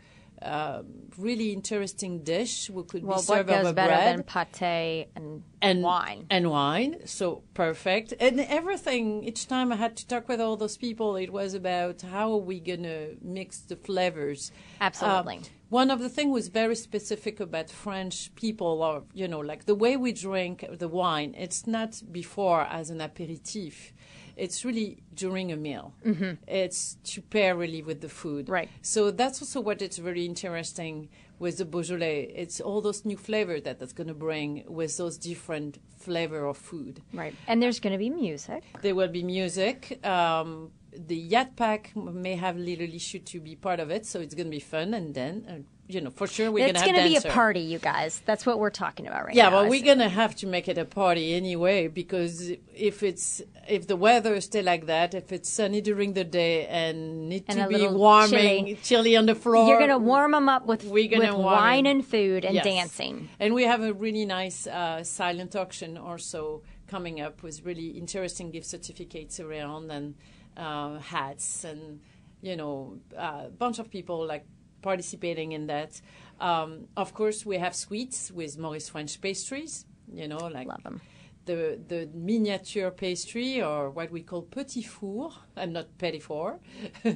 uh, 0.45 0.83
really 1.17 1.51
interesting 1.51 2.23
dish. 2.23 2.69
We 2.69 2.83
could 2.83 3.03
Well, 3.03 3.21
be 3.21 3.25
what 3.27 3.47
goes 3.47 3.55
over 3.65 3.73
better 3.73 3.87
bread 3.89 4.17
than 4.19 4.23
pate 4.53 5.07
and, 5.15 5.43
and 5.61 5.81
wine? 5.81 6.27
and 6.29 6.49
wine 6.51 6.97
so 7.05 7.41
perfect 7.53 8.13
and 8.19 8.39
everything 8.39 9.23
each 9.23 9.47
time 9.47 9.71
i 9.71 9.75
had 9.75 9.95
to 9.97 10.07
talk 10.07 10.27
with 10.27 10.39
all 10.39 10.55
those 10.57 10.77
people 10.77 11.15
it 11.15 11.31
was 11.31 11.53
about 11.55 12.01
how 12.01 12.31
are 12.33 12.37
we 12.51 12.59
going 12.59 12.83
to 12.83 13.15
mix 13.21 13.59
the 13.61 13.75
flavors 13.75 14.51
Absolutely. 14.79 15.37
Um, 15.37 15.43
one 15.69 15.89
of 15.89 15.99
the 15.99 16.09
things 16.09 16.31
was 16.31 16.47
very 16.49 16.75
specific 16.75 17.39
about 17.39 17.69
french 17.71 18.33
people 18.35 18.83
or 18.83 19.03
you 19.13 19.27
know 19.27 19.39
like 19.39 19.65
the 19.65 19.73
way 19.75 19.97
we 19.97 20.11
drink 20.13 20.63
the 20.71 20.87
wine 20.87 21.33
it's 21.37 21.65
not 21.65 21.91
before 22.11 22.61
as 22.79 22.89
an 22.91 23.01
aperitif 23.01 23.93
it's 24.35 24.65
really 24.65 25.03
during 25.13 25.51
a 25.51 25.55
meal. 25.57 25.93
Mm-hmm. 26.05 26.31
It's 26.47 26.97
to 27.05 27.21
pair 27.21 27.55
really 27.55 27.81
with 27.81 28.01
the 28.01 28.09
food. 28.09 28.49
Right. 28.49 28.69
So 28.81 29.11
that's 29.11 29.41
also 29.41 29.61
what 29.61 29.81
it's 29.81 29.97
very 29.97 30.25
interesting 30.25 31.09
with 31.39 31.57
the 31.57 31.65
Beaujolais. 31.65 32.31
It's 32.35 32.61
all 32.61 32.81
those 32.81 33.05
new 33.05 33.17
flavors 33.17 33.63
that 33.63 33.79
that's 33.79 33.93
going 33.93 34.07
to 34.07 34.13
bring 34.13 34.63
with 34.67 34.95
those 34.97 35.17
different 35.17 35.79
flavor 35.97 36.45
of 36.45 36.57
food. 36.57 37.01
Right. 37.13 37.35
And 37.47 37.61
there's 37.61 37.79
going 37.79 37.93
to 37.93 37.99
be 37.99 38.09
music. 38.09 38.63
There 38.81 38.95
will 38.95 39.09
be 39.09 39.23
music. 39.23 40.05
Um, 40.05 40.71
the 40.95 41.15
Yacht 41.17 41.55
Pack 41.55 41.95
may 41.95 42.35
have 42.35 42.57
little 42.57 42.87
issue 42.87 43.19
to 43.19 43.41
be 43.41 43.55
part 43.55 43.79
of 43.79 43.91
it, 43.91 44.05
so 44.05 44.19
it's 44.21 44.33
going 44.33 44.47
to 44.47 44.51
be 44.51 44.61
fun. 44.61 44.93
And 44.93 45.13
then, 45.13 45.45
uh, 45.49 45.53
you 45.87 46.01
know, 46.01 46.09
for 46.09 46.25
sure 46.25 46.51
we're 46.51 46.59
going 46.65 46.73
to 46.73 46.79
have 46.79 46.87
It's 46.89 46.97
going 46.99 47.13
to 47.13 47.21
be 47.21 47.27
a 47.29 47.31
party, 47.31 47.59
you 47.59 47.77
guys. 47.79 48.21
That's 48.25 48.45
what 48.45 48.57
we're 48.59 48.71
talking 48.71 49.05
about 49.07 49.25
right 49.25 49.35
Yeah, 49.35 49.43
now. 49.43 49.49
Yeah, 49.49 49.61
well, 49.61 49.69
we're 49.69 49.83
gonna 49.85 50.09
have 50.09 50.35
to 50.37 50.47
make 50.47 50.67
it 50.67 50.77
a 50.79 50.85
party 50.85 51.33
anyway 51.35 51.87
because 51.87 52.51
if 52.73 53.03
it's 53.03 53.41
if 53.67 53.85
the 53.87 53.95
weather 53.95 54.41
stay 54.41 54.63
like 54.63 54.87
that, 54.87 55.13
if 55.13 55.31
it's 55.31 55.49
sunny 55.49 55.81
during 55.81 56.13
the 56.13 56.23
day 56.23 56.65
and 56.67 57.29
need 57.29 57.43
And 57.47 57.59
to 57.59 57.67
be 57.67 57.87
warming, 57.87 58.77
chilly. 58.81 59.15
on 59.15 59.25
the 59.27 59.35
floor, 59.35 59.67
You're 59.67 59.77
going 59.77 59.89
to 59.91 59.97
warm 59.97 60.31
them 60.31 60.49
up 60.49 60.65
with, 60.65 60.83
We're 60.85 61.07
gonna 61.09 61.35
with 61.37 61.45
wine 61.45 61.85
and 61.85 62.05
food 62.05 62.45
and 62.45 62.55
Yes. 62.55 62.63
dancing. 62.63 63.29
And 63.39 63.53
we 63.53 63.63
have 63.63 63.81
a 63.81 63.93
really 63.93 64.25
nice 64.25 64.65
uh, 64.67 65.03
silent 65.03 65.55
auction 65.55 65.97
also 65.97 66.63
coming 66.87 67.21
up 67.21 67.43
with 67.43 67.63
really 67.63 67.89
interesting 67.89 68.49
gift 68.51 68.67
certificates 68.67 69.39
around 69.39 69.91
and 69.91 70.15
uh, 70.57 70.99
hats 70.99 71.63
and 71.63 71.99
you 72.41 72.55
know 72.55 72.97
a 73.17 73.49
bunch 73.49 73.79
of 73.79 73.89
people 73.89 74.25
like 74.25 74.45
participating 74.89 75.49
in 75.57 75.63
that. 75.67 75.91
Um, 76.39 76.69
of 76.95 77.09
course, 77.19 77.39
we 77.51 77.57
have 77.65 77.73
sweets 77.75 78.31
with 78.31 78.51
Maurice 78.63 78.89
French 78.93 79.19
pastries. 79.25 79.85
You 80.13 80.27
know, 80.31 80.43
like 80.57 80.67
Love 80.67 80.85
'em. 80.85 81.01
the 81.49 81.59
the 81.91 82.01
miniature 82.13 82.91
pastry 82.91 83.61
or 83.69 83.89
what 83.97 84.09
we 84.11 84.21
call 84.29 84.41
petit 84.43 84.83
four 84.97 85.31
and 85.55 85.73
not 85.73 85.87
petit 85.97 86.19
four. 86.29 86.59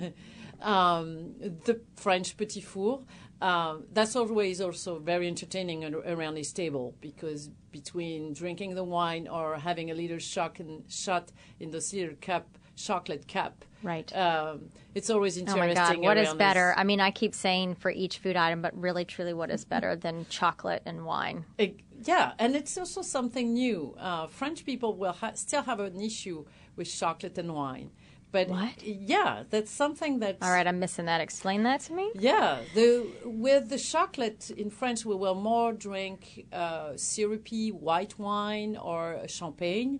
um, 0.74 1.36
the 1.66 1.80
French 1.96 2.36
petit 2.38 2.62
four. 2.62 3.02
Um, 3.42 3.86
that's 3.94 4.16
always 4.18 4.60
also 4.60 5.00
very 5.00 5.28
entertaining 5.28 5.86
around 6.14 6.36
this 6.36 6.52
table 6.52 6.94
because 7.00 7.50
between 7.72 8.34
drinking 8.34 8.76
the 8.76 8.84
wine 8.84 9.28
or 9.30 9.56
having 9.58 9.92
a 9.92 9.94
little 9.94 10.20
shock 10.20 10.60
and 10.60 10.84
shot 10.92 11.32
in 11.60 11.72
the 11.72 11.82
little 11.94 12.18
cup, 12.20 12.58
chocolate 12.88 13.28
cup, 13.28 13.66
Right. 13.82 14.14
Um, 14.14 14.72
it's 14.94 15.10
always 15.10 15.38
interesting. 15.38 15.64
Oh 15.64 15.68
my 15.68 15.74
God, 15.74 15.98
what 16.00 16.18
is 16.18 16.34
better? 16.34 16.74
this. 16.76 16.82
I 16.82 16.84
mean, 16.84 17.00
I 17.00 17.12
keep 17.12 17.34
saying 17.34 17.76
for 17.76 17.90
each 17.92 18.18
food 18.18 18.36
item, 18.36 18.62
but 18.62 18.74
really, 18.78 19.06
truly, 19.06 19.34
what 19.34 19.50
is 19.50 19.64
better 19.64 19.96
than 19.96 20.26
chocolate 20.30 20.82
and 20.86 21.06
wine? 21.06 21.46
It- 21.58 21.80
yeah, 22.04 22.32
and 22.40 22.56
it's 22.56 22.78
also 22.78 23.02
something 23.02 23.54
new. 23.54 23.96
Uh, 24.00 24.28
French 24.28 24.66
people 24.66 24.92
will 24.96 25.12
ha- 25.22 25.34
still 25.36 25.64
have 25.64 25.80
an 25.80 26.00
issue 26.02 26.46
with 26.78 26.90
chocolate 27.02 27.38
and 27.38 27.54
wine, 27.54 27.92
but 28.32 28.48
What? 28.50 28.82
yeah, 28.84 29.44
that's 29.50 29.72
something 29.72 30.20
that. 30.20 30.38
All 30.42 30.52
right, 30.52 30.66
I'm 30.68 30.80
missing 30.80 31.06
that. 31.12 31.20
Explain 31.22 31.64
that 31.64 31.80
to 31.88 31.94
me. 31.94 32.06
Yeah, 32.16 32.60
the 32.74 33.06
with 33.26 33.64
the 33.70 33.78
chocolate 33.78 34.50
in 34.52 34.70
French, 34.70 35.06
we 35.06 35.16
will 35.16 35.36
more 35.36 35.72
drink 35.74 36.46
uh, 36.54 36.92
syrupy 36.96 37.72
white 37.72 38.18
wine 38.20 38.76
or 38.78 39.04
champagne, 39.28 40.00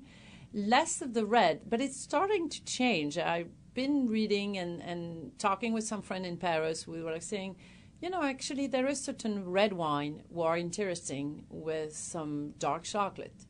less 0.54 1.02
of 1.02 1.14
the 1.14 1.26
red. 1.26 1.62
But 1.70 1.82
it's 1.82 2.00
starting 2.00 2.50
to 2.50 2.64
change. 2.66 3.18
I've 3.18 3.50
been 3.74 4.08
reading 4.08 4.58
and, 4.58 4.82
and 4.82 5.38
talking 5.40 5.74
with 5.74 5.84
some 5.86 6.02
friend 6.02 6.26
in 6.26 6.38
Paris. 6.38 6.88
We 6.88 7.02
were 7.04 7.20
saying, 7.20 7.56
you 8.02 8.10
know, 8.10 8.24
actually 8.24 8.68
there 8.68 8.88
is 8.88 9.00
certain 9.02 9.50
red 9.50 9.74
wine 9.74 10.24
who 10.34 10.42
are 10.42 10.58
interesting 10.58 11.46
with 11.50 11.96
some 11.96 12.52
dark 12.60 12.84
chocolate. 12.84 13.46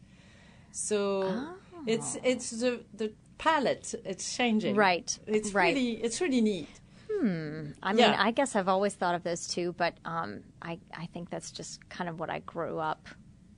So 0.72 1.56
it's 1.88 2.18
it's 2.24 2.52
the 2.52 2.84
the 2.94 3.14
palette. 3.38 3.96
It's 4.06 4.36
changing. 4.36 4.76
Right, 4.76 5.18
It's 5.28 5.54
right. 5.54 5.74
really 5.74 5.94
it's 6.04 6.22
really 6.22 6.42
neat. 6.42 6.70
Hmm. 7.12 7.72
I 7.82 7.92
mean, 7.94 8.00
Yeah. 8.00 8.16
I 8.20 8.32
guess 8.32 8.56
I've 8.56 8.68
always 8.68 8.94
thought 8.94 9.16
of 9.16 9.24
those 9.24 9.48
too, 9.48 9.74
but 9.74 9.96
um, 10.06 10.42
I, 10.62 10.80
I 10.96 11.08
think 11.08 11.30
that's 11.32 11.52
just 11.52 11.90
kind 11.90 12.08
of 12.10 12.20
what 12.20 12.30
I 12.30 12.40
grew 12.40 12.78
up 12.78 13.08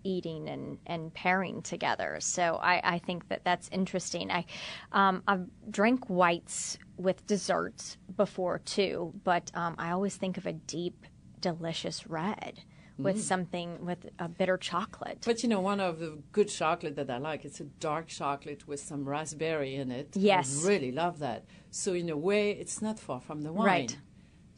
eating 0.04 0.50
and, 0.50 0.78
and 0.86 1.14
pairing 1.14 1.62
together. 1.62 2.18
So 2.20 2.60
I, 2.62 2.96
I 2.96 3.00
think 3.00 3.28
that 3.30 3.44
that's 3.44 3.70
interesting. 3.72 4.32
I 4.32 4.46
um, 4.92 5.24
I've 5.28 5.46
drank 5.70 6.10
whites 6.10 6.78
with 6.98 7.26
desserts 7.28 7.98
before 8.16 8.60
too, 8.60 9.14
but 9.24 9.52
um, 9.54 9.76
I 9.78 9.92
always 9.92 10.16
think 10.16 10.38
of 10.38 10.46
a 10.46 10.54
deep, 10.54 11.06
delicious 11.40 12.08
red 12.08 12.62
with 13.04 13.22
something 13.22 13.84
with 13.86 14.10
a 14.20 14.28
bitter 14.28 14.58
chocolate. 14.58 15.20
But 15.26 15.44
you 15.44 15.50
know, 15.50 15.60
one 15.60 15.80
of 15.80 16.00
the 16.00 16.20
good 16.32 16.50
chocolate 16.50 16.96
that 16.96 17.10
I 17.10 17.18
like, 17.18 17.46
it's 17.46 17.60
a 17.60 17.66
dark 17.66 18.08
chocolate 18.08 18.68
with 18.68 18.80
some 18.80 19.08
raspberry 19.08 19.76
in 19.76 19.92
it. 19.92 20.16
Yes. 20.16 20.64
I 20.64 20.70
really 20.70 20.92
love 20.92 21.20
that. 21.20 21.46
So 21.72 21.94
in 21.94 22.10
a 22.10 22.18
way, 22.18 22.52
it's 22.52 22.82
not 22.82 23.00
far 23.00 23.20
from 23.20 23.42
the 23.42 23.52
wine. 23.52 23.66
Right. 23.66 23.98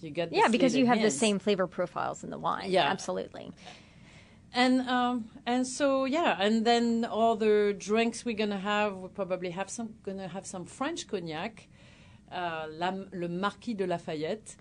You 0.01 0.09
get 0.09 0.33
yeah, 0.33 0.49
because 0.49 0.75
you 0.75 0.85
have 0.85 1.01
the 1.01 1.11
same 1.11 1.39
flavor 1.39 1.65
profiles 1.65 2.23
in 2.25 2.29
the 2.29 2.37
wine. 2.37 2.69
Yeah. 2.69 2.83
absolutely. 2.83 3.53
And 4.53 4.87
um, 4.87 5.29
and 5.47 5.65
so 5.65 6.05
yeah, 6.05 6.37
and 6.39 6.63
then 6.63 7.05
all 7.05 7.35
the 7.35 7.75
drinks 7.77 8.23
we're 8.23 8.37
gonna 8.37 8.59
have, 8.59 8.95
we 8.97 9.07
probably 9.09 9.49
have 9.49 9.69
some 9.69 9.95
gonna 10.03 10.27
have 10.27 10.45
some 10.45 10.65
French 10.65 11.07
cognac, 11.07 11.67
uh, 12.31 12.67
La, 12.69 12.93
le 13.11 13.27
Marquis 13.27 13.73
de 13.73 13.87
Lafayette, 13.87 14.55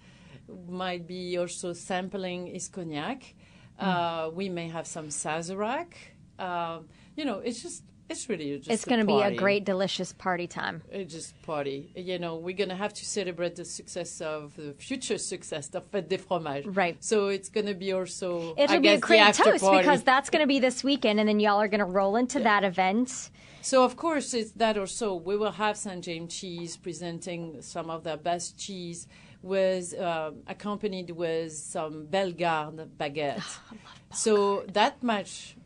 might 0.66 1.06
be 1.06 1.36
also 1.36 1.74
sampling 1.74 2.46
his 2.46 2.68
cognac. 2.68 3.34
Uh, 3.78 4.30
we 4.32 4.48
may 4.48 4.68
have 4.68 4.86
some 4.86 5.08
Sazerac. 5.08 5.94
Um, 6.38 6.88
you 7.16 7.24
know, 7.24 7.40
it's 7.40 7.62
just 7.62 7.82
it's 8.12 8.28
really 8.28 8.58
just 8.58 8.70
It's 8.70 8.84
going 8.84 9.00
to 9.00 9.06
be 9.06 9.20
a 9.20 9.34
great, 9.34 9.64
delicious 9.64 10.12
party 10.12 10.46
time. 10.46 10.82
It's 10.90 11.12
just 11.12 11.40
party. 11.42 11.90
You 11.96 12.18
know, 12.18 12.36
we're 12.36 12.56
gonna 12.56 12.76
have 12.76 12.94
to 12.94 13.04
celebrate 13.04 13.56
the 13.56 13.64
success 13.64 14.20
of 14.20 14.54
the 14.56 14.74
future 14.74 15.18
success 15.18 15.68
of 15.74 15.90
Fête 15.90 16.08
des 16.08 16.18
Fromages. 16.18 16.76
Right. 16.76 16.96
So 17.02 17.28
it's 17.28 17.48
gonna 17.48 17.74
be 17.74 17.92
also. 17.92 18.54
It'll 18.56 18.76
I 18.76 18.78
be 18.78 18.88
a 18.88 18.98
great 18.98 19.34
toast 19.34 19.64
party. 19.64 19.78
because 19.78 20.02
that's 20.02 20.30
going 20.30 20.42
to 20.42 20.46
be 20.46 20.58
this 20.58 20.84
weekend, 20.84 21.18
and 21.20 21.28
then 21.28 21.40
y'all 21.40 21.60
are 21.60 21.68
going 21.68 21.80
to 21.80 21.92
roll 22.00 22.16
into 22.16 22.38
that 22.40 22.64
event. 22.64 23.30
So 23.60 23.84
of 23.84 23.96
course 23.96 24.34
it's 24.34 24.52
that 24.52 24.76
or 24.76 24.86
so. 24.86 25.14
We 25.14 25.36
will 25.36 25.52
have 25.52 25.76
St. 25.76 26.02
James 26.04 26.34
cheese 26.34 26.76
presenting 26.76 27.62
some 27.62 27.90
of 27.90 28.02
their 28.04 28.16
best 28.16 28.58
cheese, 28.58 29.06
with 29.42 29.98
uh, 29.98 30.32
accompanied 30.46 31.10
with 31.10 31.52
some 31.52 32.06
Bellegarde 32.06 32.88
baguette. 32.98 33.42
so 34.12 34.64
that 34.72 35.02
much. 35.02 35.56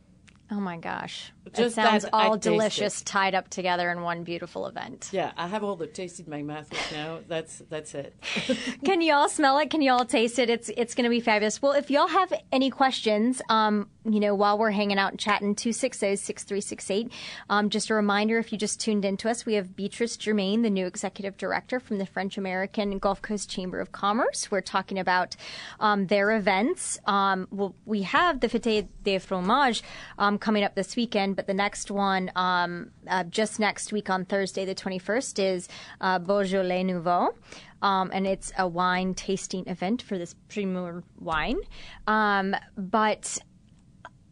Oh 0.50 0.60
my 0.60 0.76
gosh. 0.76 1.32
It 1.54 1.72
sounds 1.72 2.06
all 2.12 2.34
it. 2.34 2.42
delicious 2.42 3.02
tied 3.02 3.34
up 3.34 3.48
together 3.48 3.90
in 3.90 4.02
one 4.02 4.24
beautiful 4.24 4.66
event. 4.66 5.10
Yeah, 5.12 5.32
I 5.36 5.46
have 5.46 5.62
all 5.64 5.76
the 5.76 5.86
taste 5.86 6.20
in 6.20 6.28
my 6.28 6.42
mouth 6.42 6.72
right 6.72 6.92
now. 6.92 7.20
That's 7.26 7.62
that's 7.70 7.94
it. 7.94 8.14
Can 8.84 9.00
you 9.00 9.14
all 9.14 9.28
smell 9.28 9.58
it? 9.58 9.70
Can 9.70 9.82
you 9.82 9.92
all 9.92 10.04
taste 10.04 10.38
it? 10.38 10.50
It's 10.50 10.70
it's 10.76 10.94
going 10.94 11.04
to 11.04 11.10
be 11.10 11.20
fabulous. 11.20 11.60
Well, 11.62 11.72
if 11.72 11.90
y'all 11.90 12.08
have 12.08 12.32
any 12.52 12.70
questions, 12.70 13.40
um, 13.48 13.88
you 14.08 14.20
know, 14.20 14.34
while 14.34 14.58
we're 14.58 14.70
hanging 14.70 14.98
out 14.98 15.12
and 15.12 15.20
chatting, 15.20 15.54
260-6368. 15.54 17.10
Um, 17.50 17.70
just 17.70 17.90
a 17.90 17.94
reminder, 17.94 18.38
if 18.38 18.52
you 18.52 18.58
just 18.58 18.80
tuned 18.80 19.04
into 19.04 19.28
us, 19.28 19.44
we 19.44 19.54
have 19.54 19.74
Beatrice 19.74 20.16
Germain, 20.16 20.62
the 20.62 20.70
new 20.70 20.86
executive 20.86 21.36
director 21.36 21.80
from 21.80 21.98
the 21.98 22.06
French 22.06 22.38
American 22.38 22.98
Gulf 22.98 23.20
Coast 23.22 23.50
Chamber 23.50 23.80
of 23.80 23.92
Commerce. 23.92 24.50
We're 24.50 24.60
talking 24.60 24.98
about 24.98 25.36
um, 25.80 26.06
their 26.06 26.36
events. 26.36 26.98
Um, 27.06 27.48
well, 27.50 27.74
we 27.84 28.02
have 28.02 28.40
the 28.40 28.48
Fête 28.48 28.88
des 29.02 29.18
Fromages 29.18 29.82
um, 30.18 30.38
coming 30.38 30.64
up 30.64 30.74
this 30.74 30.96
weekend, 30.96 31.35
but 31.36 31.46
the 31.46 31.54
next 31.54 31.90
one, 31.90 32.30
um, 32.34 32.90
uh, 33.08 33.24
just 33.24 33.60
next 33.60 33.92
week 33.92 34.10
on 34.10 34.24
Thursday, 34.24 34.64
the 34.64 34.74
21st, 34.74 35.38
is 35.38 35.68
uh, 36.00 36.18
Beaujolais 36.18 36.82
Nouveau. 36.82 37.34
Um, 37.82 38.10
and 38.12 38.26
it's 38.26 38.52
a 38.58 38.66
wine 38.66 39.14
tasting 39.14 39.68
event 39.68 40.02
for 40.02 40.18
this 40.18 40.34
Primeur 40.48 41.04
wine. 41.20 41.58
Um, 42.06 42.56
but 42.76 43.38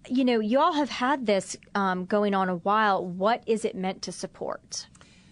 you 0.08 0.24
know, 0.24 0.40
y'all 0.40 0.72
have 0.72 0.90
had 0.90 1.26
this 1.26 1.56
um, 1.74 2.04
going 2.04 2.34
on 2.34 2.48
a 2.48 2.56
while. 2.56 3.04
What 3.04 3.42
is 3.46 3.64
it 3.64 3.74
meant 3.74 4.02
to 4.02 4.12
support? 4.12 4.86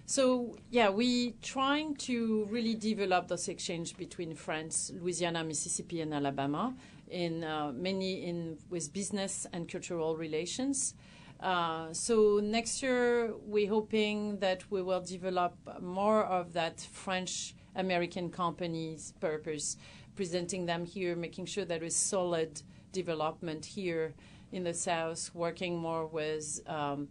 So 0.06 0.56
yeah, 0.70 0.88
we're 0.90 1.32
trying 1.42 1.96
to 2.08 2.46
really 2.50 2.74
develop 2.74 3.28
this 3.28 3.48
exchange 3.48 3.96
between 3.96 4.34
France, 4.34 4.92
Louisiana, 4.94 5.44
Mississippi, 5.44 6.00
and 6.00 6.12
Alabama 6.12 6.74
in 7.08 7.44
uh, 7.44 7.72
many 7.74 8.24
in 8.24 8.58
with 8.70 8.92
business 8.92 9.46
and 9.52 9.68
cultural 9.68 10.16
relations. 10.16 10.94
Uh, 11.42 11.92
so 11.92 12.38
next 12.40 12.82
year, 12.82 13.34
we're 13.44 13.68
hoping 13.68 14.38
that 14.38 14.62
we 14.70 14.80
will 14.80 15.00
develop 15.00 15.54
more 15.80 16.22
of 16.24 16.52
that 16.52 16.80
French 16.80 17.54
American 17.74 18.30
companies 18.30 19.12
purpose, 19.20 19.76
presenting 20.14 20.66
them 20.66 20.86
here, 20.86 21.16
making 21.16 21.46
sure 21.46 21.64
there 21.64 21.82
is 21.82 21.96
solid 21.96 22.62
development 22.92 23.64
here 23.64 24.14
in 24.52 24.62
the 24.62 24.74
South, 24.74 25.30
working 25.34 25.76
more 25.76 26.06
with. 26.06 26.60
Um, 26.66 27.08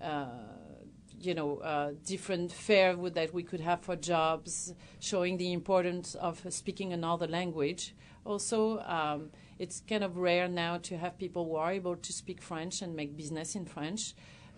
uh, 0.00 0.26
you 1.20 1.34
know, 1.34 1.58
uh, 1.58 1.90
different 2.06 2.52
fair 2.52 2.94
that 2.94 3.34
we 3.34 3.42
could 3.42 3.60
have 3.60 3.80
for 3.80 3.96
jobs, 3.96 4.72
showing 5.00 5.36
the 5.36 5.52
importance 5.52 6.14
of 6.14 6.40
speaking 6.48 6.92
another 6.92 7.26
language. 7.26 7.94
Also, 8.24 8.78
um, 8.82 9.30
it's 9.58 9.82
kind 9.88 10.04
of 10.04 10.16
rare 10.16 10.48
now 10.48 10.78
to 10.78 10.96
have 10.96 11.18
people 11.18 11.44
who 11.44 11.56
are 11.56 11.72
able 11.72 11.96
to 11.96 12.12
speak 12.12 12.40
French 12.40 12.82
and 12.82 12.94
make 12.94 13.16
business 13.16 13.54
in 13.54 13.64
French. 13.64 14.14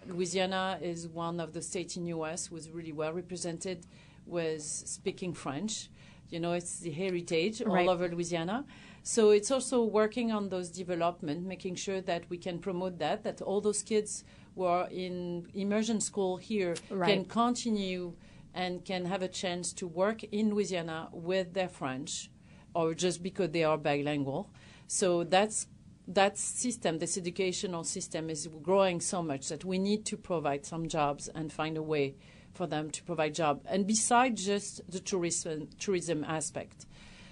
Louisiana 0.06 0.78
is 0.80 1.08
one 1.08 1.40
of 1.40 1.52
the 1.52 1.62
states 1.62 1.96
in 1.96 2.06
U.S. 2.06 2.46
who 2.46 2.56
is 2.56 2.70
really 2.70 2.92
well 2.92 3.12
represented 3.12 3.86
with 4.26 4.62
speaking 4.62 5.32
French. 5.34 5.88
You 6.30 6.40
know, 6.40 6.52
it's 6.52 6.78
the 6.80 6.90
heritage 6.90 7.60
Right. 7.60 7.86
all 7.86 7.90
over 7.94 8.08
Louisiana. 8.08 8.64
So 9.02 9.30
it's 9.30 9.50
also 9.50 9.82
working 9.82 10.30
on 10.30 10.48
those 10.50 10.68
development, 10.70 11.46
making 11.46 11.74
sure 11.76 12.00
that 12.02 12.24
we 12.28 12.36
can 12.38 12.58
promote 12.58 12.98
that, 12.98 13.24
that 13.24 13.40
all 13.42 13.60
those 13.60 13.82
kids 13.82 14.24
who 14.54 14.64
are 14.64 14.88
in 14.90 15.48
immersion 15.54 16.00
school 16.00 16.36
here 16.36 16.74
can 17.06 17.24
continue 17.24 18.14
and 18.54 18.84
can 18.84 19.04
have 19.06 19.22
a 19.22 19.28
chance 19.28 19.72
to 19.74 19.86
work 19.86 20.22
in 20.24 20.50
Louisiana 20.50 21.08
with 21.12 21.54
their 21.54 21.68
French 21.68 22.30
or 22.74 22.94
just 22.94 23.22
because 23.22 23.50
they 23.50 23.64
are 23.64 23.78
bilingual. 23.78 24.50
So 24.92 25.22
that's 25.22 25.68
that 26.08 26.36
system, 26.36 26.98
this 26.98 27.16
educational 27.16 27.84
system, 27.84 28.28
is 28.28 28.48
growing 28.60 29.00
so 29.00 29.22
much 29.22 29.48
that 29.48 29.64
we 29.64 29.78
need 29.78 30.04
to 30.06 30.16
provide 30.16 30.66
some 30.66 30.88
jobs 30.88 31.28
and 31.28 31.52
find 31.52 31.76
a 31.76 31.82
way 31.82 32.16
for 32.54 32.66
them 32.66 32.90
to 32.90 33.04
provide 33.04 33.36
job. 33.36 33.62
And 33.66 33.86
besides 33.86 34.44
just 34.44 34.80
the 34.90 34.98
tourism 34.98 35.68
tourism 35.78 36.24
aspect, 36.24 36.86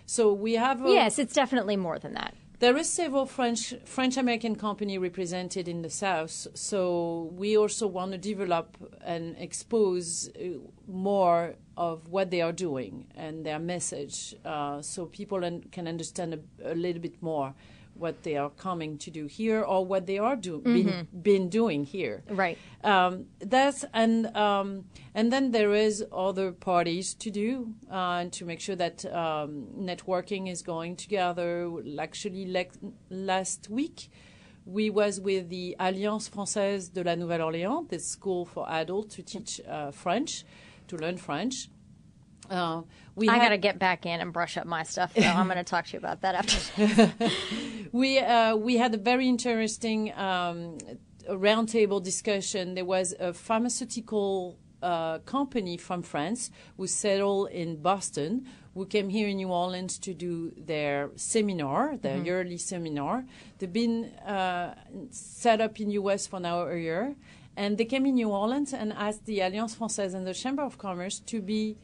so 0.07 0.33
we 0.33 0.53
have 0.53 0.87
a, 0.87 0.89
Yes, 0.89 1.19
it's 1.19 1.35
definitely 1.35 1.77
more 1.77 1.99
than 1.99 2.15
that. 2.15 2.33
There 2.61 2.77
is 2.77 2.89
several 2.89 3.27
French 3.27 3.75
French 3.85 4.17
American 4.17 4.57
company 4.57 4.99
represented 4.99 5.69
in 5.69 5.83
the 5.83 5.91
South, 5.91 6.49
so 6.55 7.31
we 7.37 7.57
also 7.57 7.87
want 7.87 8.13
to 8.13 8.19
develop 8.19 8.77
and 9.05 9.37
expose 9.39 10.29
uh, 10.31 10.59
more 10.87 11.55
of 11.77 12.09
what 12.09 12.31
they 12.31 12.41
are 12.41 12.53
doing 12.53 13.07
and 13.15 13.47
their 13.47 13.59
message, 13.59 14.35
uh, 14.45 14.83
so 14.83 15.07
people 15.07 15.41
can 15.71 15.87
understand 15.87 16.35
a, 16.35 16.73
a 16.73 16.75
little 16.75 17.01
bit 17.01 17.23
more 17.23 17.55
what 17.99 18.23
they 18.23 18.37
are 18.37 18.51
coming 18.51 18.99
to 18.99 19.11
do 19.11 19.27
here 19.27 19.63
or 19.63 19.85
what 19.85 20.07
they 20.07 20.19
are 20.19 20.37
do- 20.37 20.61
been, 20.61 21.09
been 21.23 21.49
doing 21.49 21.85
here. 21.85 22.23
Right. 22.29 22.59
Um, 22.85 23.27
that's 23.41 23.85
and 23.93 24.35
um, 24.37 24.85
and 25.15 25.33
then 25.33 25.51
there 25.51 25.75
is 25.75 26.05
other 26.13 26.53
parties 26.53 27.15
to 27.15 27.31
do 27.31 27.75
uh, 27.91 28.21
and 28.21 28.33
to 28.35 28.45
make 28.45 28.61
sure 28.61 28.77
that 28.77 29.05
um, 29.07 29.67
networking 29.77 30.51
is 30.51 30.63
going 30.63 30.97
together. 30.97 31.71
Actually, 31.99 32.47
like 32.47 32.73
last 33.11 33.69
week, 33.69 34.11
we 34.65 34.91
was 34.91 35.21
with 35.21 35.49
the 35.49 35.75
Alliance 35.81 36.29
Française 36.29 36.93
de 36.93 37.03
la 37.03 37.15
Nouvelle-Orléans, 37.15 37.89
the 37.89 37.99
school 37.99 38.45
for 38.45 38.69
adults 38.71 39.17
to 39.17 39.23
teach 39.23 39.61
uh, 39.67 39.91
French, 39.91 40.45
to 40.87 40.97
learn 40.97 41.17
French. 41.17 41.69
Uh, 42.51 42.83
we 43.15 43.29
I 43.29 43.35
had- 43.35 43.43
got 43.43 43.49
to 43.51 43.59
get 43.59 43.79
back 43.79 44.07
in 44.07 44.21
and 44.21 44.33
brush 44.33 44.57
up 44.57 44.67
my 44.67 44.83
stuff. 44.83 45.15
Though. 45.15 45.23
I'm 45.23 45.47
going 45.47 45.59
to 45.59 45.65
talk 45.65 45.87
to 45.87 45.93
you 45.95 45.99
about 45.99 46.21
that 46.23 46.35
after. 46.35 47.13
we 47.93 48.19
uh, 48.19 48.57
we 48.57 48.77
had 48.77 48.95
a 48.95 48.99
very 48.99 49.29
interesting 49.29 50.13
um, 50.17 50.79
roundtable 51.29 52.03
discussion. 52.03 52.75
There 52.75 52.85
was 52.85 53.15
a 53.19 53.33
pharmaceutical 53.33 54.59
uh, 54.83 55.19
company 55.21 55.77
from 55.77 56.03
France 56.03 56.51
who 56.77 56.87
settled 56.87 57.51
in 57.51 57.83
Boston, 57.83 58.47
who 58.75 58.87
came 58.87 59.09
here 59.09 59.29
in 59.29 59.37
New 59.37 59.49
Orleans 59.49 59.99
to 59.99 60.15
do 60.15 60.53
their 60.57 61.11
seminar, 61.17 61.97
their 61.97 62.19
yearly 62.19 62.59
seminar. 62.59 63.25
They've 63.59 63.73
been 63.73 64.05
uh, 64.27 64.75
set 65.11 65.61
up 65.61 65.81
in 65.81 65.91
U.S. 65.91 66.27
for 66.29 66.39
now 66.41 66.63
a 66.63 66.77
year, 66.77 67.17
and 67.57 67.77
they 67.77 67.85
came 67.85 68.07
in 68.07 68.15
New 68.15 68.31
Orleans 68.31 68.73
and 68.73 68.93
asked 68.93 69.27
the 69.27 69.41
Alliance 69.41 69.75
Française 69.75 70.15
and 70.15 70.25
the 70.27 70.35
Chamber 70.35 70.63
of 70.63 70.79
Commerce 70.79 71.19
to 71.27 71.43
be 71.43 71.77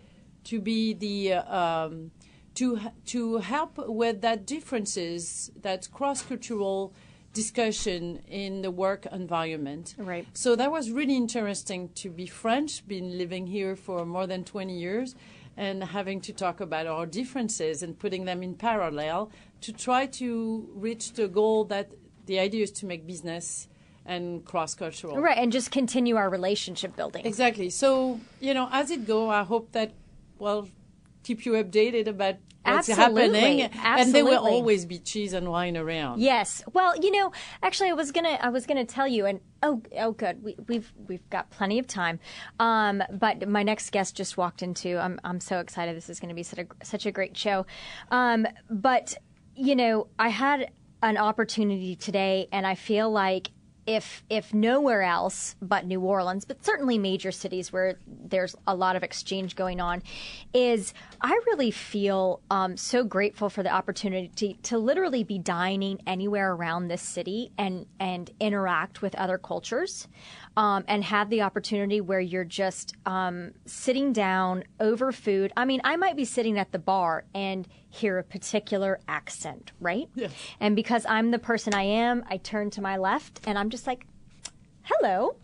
to 0.44 0.60
be 0.60 0.94
the 0.94 1.34
uh, 1.34 1.86
um, 1.86 2.10
to 2.54 2.80
to 3.06 3.38
help 3.38 3.78
with 3.78 4.20
that 4.22 4.46
differences, 4.46 5.50
that 5.60 5.88
cross 5.92 6.22
cultural 6.22 6.94
discussion 7.32 8.22
in 8.28 8.62
the 8.62 8.70
work 8.70 9.06
environment. 9.06 9.94
Right. 9.98 10.26
So 10.34 10.54
that 10.56 10.70
was 10.70 10.90
really 10.90 11.16
interesting 11.16 11.90
to 11.96 12.08
be 12.08 12.26
French, 12.26 12.86
been 12.86 13.18
living 13.18 13.48
here 13.48 13.74
for 13.74 14.06
more 14.06 14.26
than 14.26 14.44
20 14.44 14.78
years, 14.78 15.16
and 15.56 15.82
having 15.82 16.20
to 16.22 16.32
talk 16.32 16.60
about 16.60 16.86
our 16.86 17.06
differences 17.06 17.82
and 17.82 17.98
putting 17.98 18.24
them 18.24 18.42
in 18.42 18.54
parallel 18.54 19.30
to 19.62 19.72
try 19.72 20.06
to 20.06 20.68
reach 20.74 21.14
the 21.14 21.26
goal 21.26 21.64
that 21.64 21.90
the 22.26 22.38
idea 22.38 22.62
is 22.62 22.70
to 22.70 22.86
make 22.86 23.06
business 23.06 23.68
and 24.06 24.44
cross 24.44 24.74
cultural. 24.74 25.18
right, 25.18 25.38
and 25.38 25.50
just 25.50 25.70
continue 25.70 26.16
our 26.16 26.28
relationship 26.28 26.94
building. 26.94 27.24
Exactly. 27.24 27.70
So, 27.70 28.20
you 28.40 28.52
know, 28.54 28.68
as 28.70 28.90
it 28.90 29.06
go, 29.06 29.30
I 29.30 29.42
hope 29.42 29.72
that, 29.72 29.92
well, 30.38 30.68
keep 31.22 31.44
you 31.46 31.52
updated 31.52 32.06
about 32.06 32.36
what's 32.64 32.88
Absolutely. 32.88 33.60
happening. 33.60 33.70
And 33.84 34.14
there 34.14 34.24
will 34.24 34.46
always 34.46 34.86
be 34.86 34.98
cheese 34.98 35.32
and 35.32 35.48
wine 35.48 35.76
around. 35.76 36.20
Yes. 36.20 36.62
Well, 36.72 36.96
you 36.96 37.10
know, 37.10 37.32
actually, 37.62 37.90
I 37.90 37.94
was 37.94 38.12
gonna, 38.12 38.38
I 38.40 38.48
was 38.50 38.66
gonna 38.66 38.84
tell 38.84 39.08
you, 39.08 39.26
and 39.26 39.40
oh, 39.62 39.82
oh, 39.98 40.12
good. 40.12 40.42
We, 40.42 40.56
we've 40.68 40.92
we've 41.08 41.28
got 41.30 41.50
plenty 41.50 41.78
of 41.78 41.86
time. 41.86 42.20
Um, 42.60 43.02
but 43.10 43.48
my 43.48 43.62
next 43.62 43.90
guest 43.90 44.16
just 44.16 44.36
walked 44.36 44.62
into. 44.62 44.98
I'm 44.98 45.20
I'm 45.24 45.40
so 45.40 45.58
excited. 45.58 45.96
This 45.96 46.08
is 46.08 46.20
going 46.20 46.30
to 46.30 46.34
be 46.34 46.42
such 46.42 46.60
a 46.60 46.66
such 46.84 47.06
a 47.06 47.12
great 47.12 47.36
show. 47.36 47.66
Um, 48.10 48.46
but 48.70 49.16
you 49.56 49.76
know, 49.76 50.08
I 50.18 50.28
had 50.28 50.70
an 51.02 51.16
opportunity 51.18 51.96
today, 51.96 52.48
and 52.50 52.66
I 52.66 52.74
feel 52.74 53.10
like 53.10 53.50
if 53.86 54.24
if 54.30 54.54
nowhere 54.54 55.02
else 55.02 55.56
but 55.60 55.86
New 55.86 56.00
Orleans, 56.00 56.44
but 56.44 56.64
certainly 56.64 56.98
major 56.98 57.30
cities 57.30 57.72
where 57.72 57.98
there's 58.06 58.56
a 58.66 58.74
lot 58.74 58.96
of 58.96 59.02
exchange 59.02 59.56
going 59.56 59.80
on, 59.80 60.02
is 60.52 60.94
I 61.20 61.32
really 61.46 61.70
feel 61.70 62.40
um, 62.50 62.76
so 62.76 63.04
grateful 63.04 63.50
for 63.50 63.62
the 63.62 63.70
opportunity 63.70 64.28
to, 64.36 64.54
to 64.70 64.78
literally 64.78 65.24
be 65.24 65.38
dining 65.38 66.00
anywhere 66.06 66.52
around 66.52 66.88
this 66.88 67.02
city 67.02 67.52
and 67.58 67.86
and 68.00 68.30
interact 68.40 69.02
with 69.02 69.14
other 69.16 69.38
cultures, 69.38 70.08
um, 70.56 70.84
and 70.88 71.04
have 71.04 71.30
the 71.30 71.42
opportunity 71.42 72.00
where 72.00 72.20
you're 72.20 72.44
just 72.44 72.94
um, 73.06 73.52
sitting 73.66 74.12
down 74.12 74.64
over 74.80 75.12
food. 75.12 75.52
I 75.56 75.64
mean, 75.64 75.80
I 75.84 75.96
might 75.96 76.16
be 76.16 76.24
sitting 76.24 76.58
at 76.58 76.72
the 76.72 76.78
bar 76.78 77.24
and 77.34 77.68
hear 77.94 78.18
a 78.18 78.24
particular 78.24 79.00
accent, 79.08 79.72
right? 79.80 80.08
Yes. 80.14 80.32
And 80.60 80.76
because 80.76 81.06
I'm 81.08 81.30
the 81.30 81.38
person 81.38 81.74
I 81.74 81.82
am, 81.82 82.24
I 82.28 82.38
turn 82.38 82.70
to 82.70 82.82
my 82.82 82.96
left 82.96 83.40
and 83.46 83.58
I'm 83.58 83.70
just 83.70 83.86
like, 83.86 84.06
hello, 84.82 85.36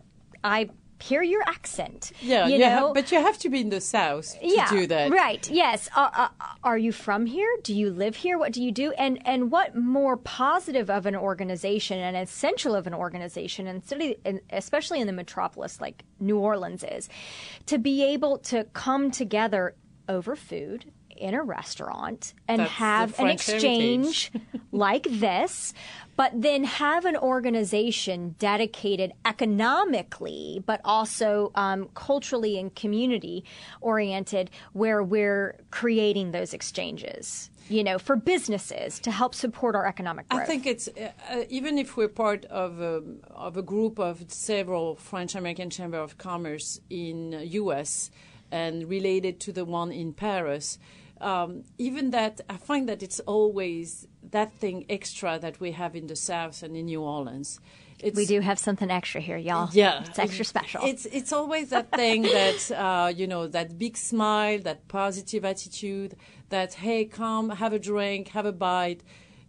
I 0.43 0.69
hear 1.01 1.23
your 1.23 1.41
accent. 1.47 2.11
Yeah, 2.21 2.47
you 2.47 2.59
know? 2.59 2.65
have, 2.65 2.93
but 2.93 3.11
you 3.11 3.19
have 3.19 3.37
to 3.39 3.49
be 3.49 3.61
in 3.61 3.69
the 3.69 3.81
South 3.81 4.39
to 4.39 4.47
yeah, 4.47 4.69
do 4.69 4.87
that. 4.87 5.11
Right. 5.11 5.49
Yes. 5.49 5.89
Uh, 5.95 6.09
uh, 6.13 6.27
are 6.63 6.77
you 6.77 6.91
from 6.91 7.25
here? 7.25 7.49
Do 7.63 7.73
you 7.73 7.89
live 7.89 8.15
here? 8.15 8.37
What 8.37 8.53
do 8.53 8.63
you 8.63 8.71
do? 8.71 8.91
And 8.93 9.19
and 9.27 9.51
what 9.51 9.75
more 9.75 10.17
positive 10.17 10.89
of 10.89 11.05
an 11.05 11.15
organization 11.15 11.99
and 11.99 12.15
essential 12.15 12.75
of 12.75 12.87
an 12.87 12.93
organization, 12.93 13.67
and 13.67 13.83
city, 13.83 14.17
and 14.25 14.41
especially 14.51 15.01
in 15.01 15.07
the 15.07 15.13
metropolis 15.13 15.81
like 15.81 16.03
New 16.19 16.37
Orleans 16.37 16.83
is, 16.83 17.09
to 17.65 17.77
be 17.77 18.03
able 18.03 18.37
to 18.39 18.65
come 18.73 19.11
together 19.11 19.75
over 20.07 20.35
food 20.35 20.91
in 21.21 21.35
a 21.35 21.43
restaurant 21.43 22.33
and 22.47 22.61
That's 22.61 22.71
have 22.71 23.19
an 23.19 23.27
exchange 23.27 24.31
like 24.71 25.07
this, 25.09 25.73
but 26.15 26.31
then 26.39 26.63
have 26.63 27.05
an 27.05 27.15
organization 27.17 28.35
dedicated 28.37 29.13
economically, 29.25 30.63
but 30.65 30.81
also 30.83 31.51
um, 31.55 31.89
culturally 31.93 32.59
and 32.59 32.73
community 32.75 33.43
oriented, 33.79 34.49
where 34.73 35.01
we're 35.03 35.57
creating 35.69 36.31
those 36.31 36.53
exchanges. 36.53 37.49
You 37.69 37.83
know, 37.83 37.99
for 37.99 38.15
businesses 38.17 38.99
to 38.99 39.11
help 39.11 39.33
support 39.33 39.75
our 39.75 39.85
economic 39.85 40.27
growth. 40.27 40.41
I 40.41 40.45
think 40.45 40.65
it's 40.65 40.89
uh, 40.89 41.11
uh, 41.29 41.43
even 41.49 41.77
if 41.77 41.95
we're 41.95 42.09
part 42.09 42.43
of 42.45 42.81
a, 42.81 43.01
of 43.29 43.55
a 43.55 43.61
group 43.61 43.97
of 43.97 44.25
several 44.27 44.95
French 44.95 45.35
American 45.35 45.69
Chamber 45.69 45.97
of 45.97 46.17
Commerce 46.17 46.81
in 46.89 47.33
uh, 47.33 47.39
U.S. 47.39 48.11
and 48.51 48.89
related 48.89 49.39
to 49.41 49.53
the 49.53 49.63
one 49.63 49.91
in 49.91 50.11
Paris, 50.11 50.79
um, 51.21 51.63
even 51.77 52.11
that 52.11 52.41
I 52.49 52.57
find 52.57 52.87
that 52.89 53.01
it's 53.03 53.19
always 53.21 54.07
that 54.31 54.53
thing 54.53 54.85
extra 54.89 55.39
that 55.39 55.59
we 55.59 55.71
have 55.71 55.95
in 55.95 56.07
the 56.07 56.15
South 56.15 56.63
and 56.63 56.75
in 56.75 56.85
New 56.87 57.01
Orleans. 57.01 57.59
It's, 57.99 58.17
we 58.17 58.25
do 58.25 58.39
have 58.41 58.57
something 58.57 58.89
extra 58.89 59.21
here, 59.21 59.37
y'all. 59.37 59.69
yeah, 59.73 60.03
it's 60.03 60.17
extra 60.17 60.43
special. 60.43 60.81
It's 60.83 61.05
it's 61.05 61.31
always 61.31 61.69
that 61.69 61.91
thing 61.91 62.23
that 62.39 62.71
uh, 62.71 63.13
you 63.15 63.27
know 63.27 63.47
that 63.47 63.77
big 63.77 63.95
smile, 63.95 64.59
that 64.59 64.87
positive 64.87 65.45
attitude, 65.45 66.15
that 66.49 66.73
hey, 66.75 67.05
come 67.05 67.49
have 67.51 67.73
a 67.73 67.79
drink, 67.79 68.29
have 68.29 68.47
a 68.47 68.51
bite, 68.51 69.03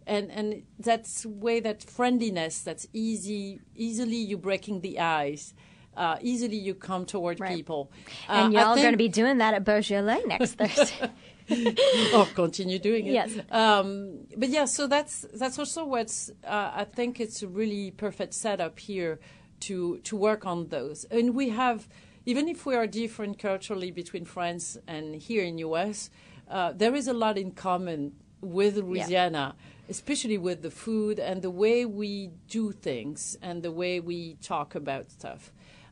and 0.05 0.29
and 0.31 0.63
that's 0.77 1.25
way 1.25 1.59
that 1.61 1.81
friendliness. 1.83 2.61
That's 2.61 2.85
easy. 2.93 3.59
Easily 3.75 4.17
you 4.17 4.37
breaking 4.37 4.81
the 4.81 4.99
ice. 4.99 5.55
Uh, 5.97 6.17
easily 6.21 6.57
you 6.57 6.73
come 6.75 7.05
toward 7.05 7.39
Right. 7.39 7.55
people. 7.55 7.91
and 8.27 8.47
Uh, 8.55 8.59
y'all 8.59 8.71
are 8.73 8.75
going 8.77 8.93
to 8.93 8.97
be 8.97 9.09
doing 9.09 9.37
that 9.37 9.53
at 9.53 9.63
Beaujolais 9.63 10.23
next 10.25 10.53
Thursday. 10.59 11.09
or 12.15 12.25
continue 12.27 12.79
doing 12.79 13.05
it. 13.07 13.13
Yes. 13.13 13.37
Um, 13.51 14.27
but 14.37 14.49
yeah, 14.49 14.65
so 14.65 14.87
that's 14.87 15.25
that's 15.33 15.59
also 15.59 15.85
what's 15.85 16.29
uh, 16.45 16.71
I 16.75 16.85
think 16.85 17.19
it's 17.19 17.43
a 17.43 17.47
really 17.47 17.91
perfect 17.91 18.33
setup 18.33 18.79
here 18.79 19.19
to 19.61 19.99
to 19.99 20.15
work 20.15 20.45
on 20.45 20.67
those. 20.67 21.05
And 21.05 21.35
we 21.35 21.49
have 21.49 21.87
even 22.25 22.47
if 22.47 22.65
we 22.65 22.75
are 22.75 22.87
different 22.87 23.39
culturally 23.39 23.91
between 23.91 24.25
France 24.25 24.77
and 24.87 25.15
here 25.15 25.43
in 25.43 25.57
US, 25.59 26.09
uh, 26.49 26.71
there 26.71 26.95
is 26.95 27.07
a 27.07 27.13
lot 27.13 27.37
in 27.37 27.51
common 27.51 28.13
with 28.41 28.77
Louisiana, 28.77 29.55
especially 29.89 30.37
with 30.37 30.61
the 30.61 30.71
food 30.71 31.19
and 31.19 31.41
the 31.41 31.49
way 31.49 31.85
we 31.85 32.31
do 32.47 32.71
things 32.71 33.37
and 33.41 33.63
the 33.63 33.71
way 33.71 33.99
we 33.99 34.35
talk 34.35 34.75
about 34.75 35.11
stuff. 35.11 35.51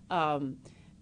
Um, 0.10 0.58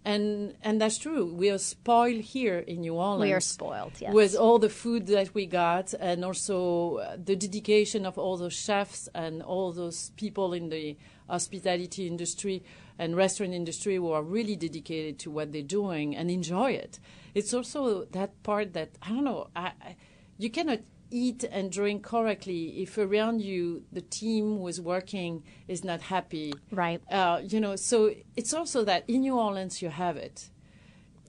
and 0.06 0.56
and 0.62 0.82
that's 0.82 0.97
true. 0.97 1.26
We 1.26 1.50
are 1.50 1.58
spoiled 1.58 2.22
here 2.22 2.60
in 2.60 2.82
New 2.82 2.95
Orleans. 2.95 3.22
We 3.22 3.34
are 3.34 3.39
spoiled, 3.39 3.93
yes. 4.00 4.14
With 4.14 4.36
all 4.36 4.60
the 4.60 4.70
food 4.70 5.08
that 5.08 5.34
we 5.34 5.45
got, 5.45 5.93
and 5.93 6.24
also 6.24 6.97
uh, 6.97 7.18
the 7.24 7.36
dedication 7.36 8.06
of 8.06 8.18
all 8.18 8.38
those 8.38 8.54
chefs 8.54 9.10
and 9.14 9.41
all 9.41 9.72
those 9.72 10.12
people 10.12 10.54
in 10.54 10.70
the 10.70 10.97
hospitality 11.28 12.08
industry 12.08 12.64
and 12.97 13.16
restaurant 13.16 13.54
industry 13.54 13.95
who 13.95 14.12
are 14.12 14.24
really 14.24 14.56
dedicated 14.56 15.20
to 15.20 15.32
what 15.32 15.52
they're 15.52 15.62
doing 15.62 16.16
and 16.16 16.30
enjoy 16.30 16.72
it. 16.72 17.00
It's 17.34 17.54
also 17.54 18.06
that 18.06 18.41
part 18.43 18.74
that 18.74 18.97
I 19.02 19.10
don't 19.10 19.24
know. 19.24 19.50
I, 19.56 19.72
I, 19.82 19.95
you 20.38 20.50
cannot 20.50 20.80
eat 21.12 21.43
and 21.43 21.72
drink 21.72 22.03
correctly 22.03 22.82
if 22.82 22.97
around 22.97 23.41
you 23.41 23.84
the 23.91 24.01
team 24.01 24.60
was 24.60 24.80
working 24.80 25.43
is 25.68 25.84
not 25.84 26.01
happy. 26.01 26.53
Right. 26.72 27.01
Uh, 27.12 27.41
you 27.43 27.60
know, 27.60 27.76
so 27.76 28.14
it's 28.36 28.53
also 28.53 28.84
that 28.86 29.03
in 29.07 29.22
New 29.22 29.38
Orleans 29.38 29.82
you 29.82 29.89
have 29.89 30.18
it. 30.18 30.49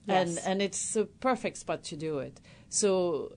Yes. 0.07 0.29
And 0.29 0.47
and 0.47 0.63
it's 0.63 0.97
a 0.97 1.05
perfect 1.05 1.59
spot 1.59 1.85
to 1.85 1.97
do 1.97 2.19
it. 2.19 2.41
So 2.69 3.33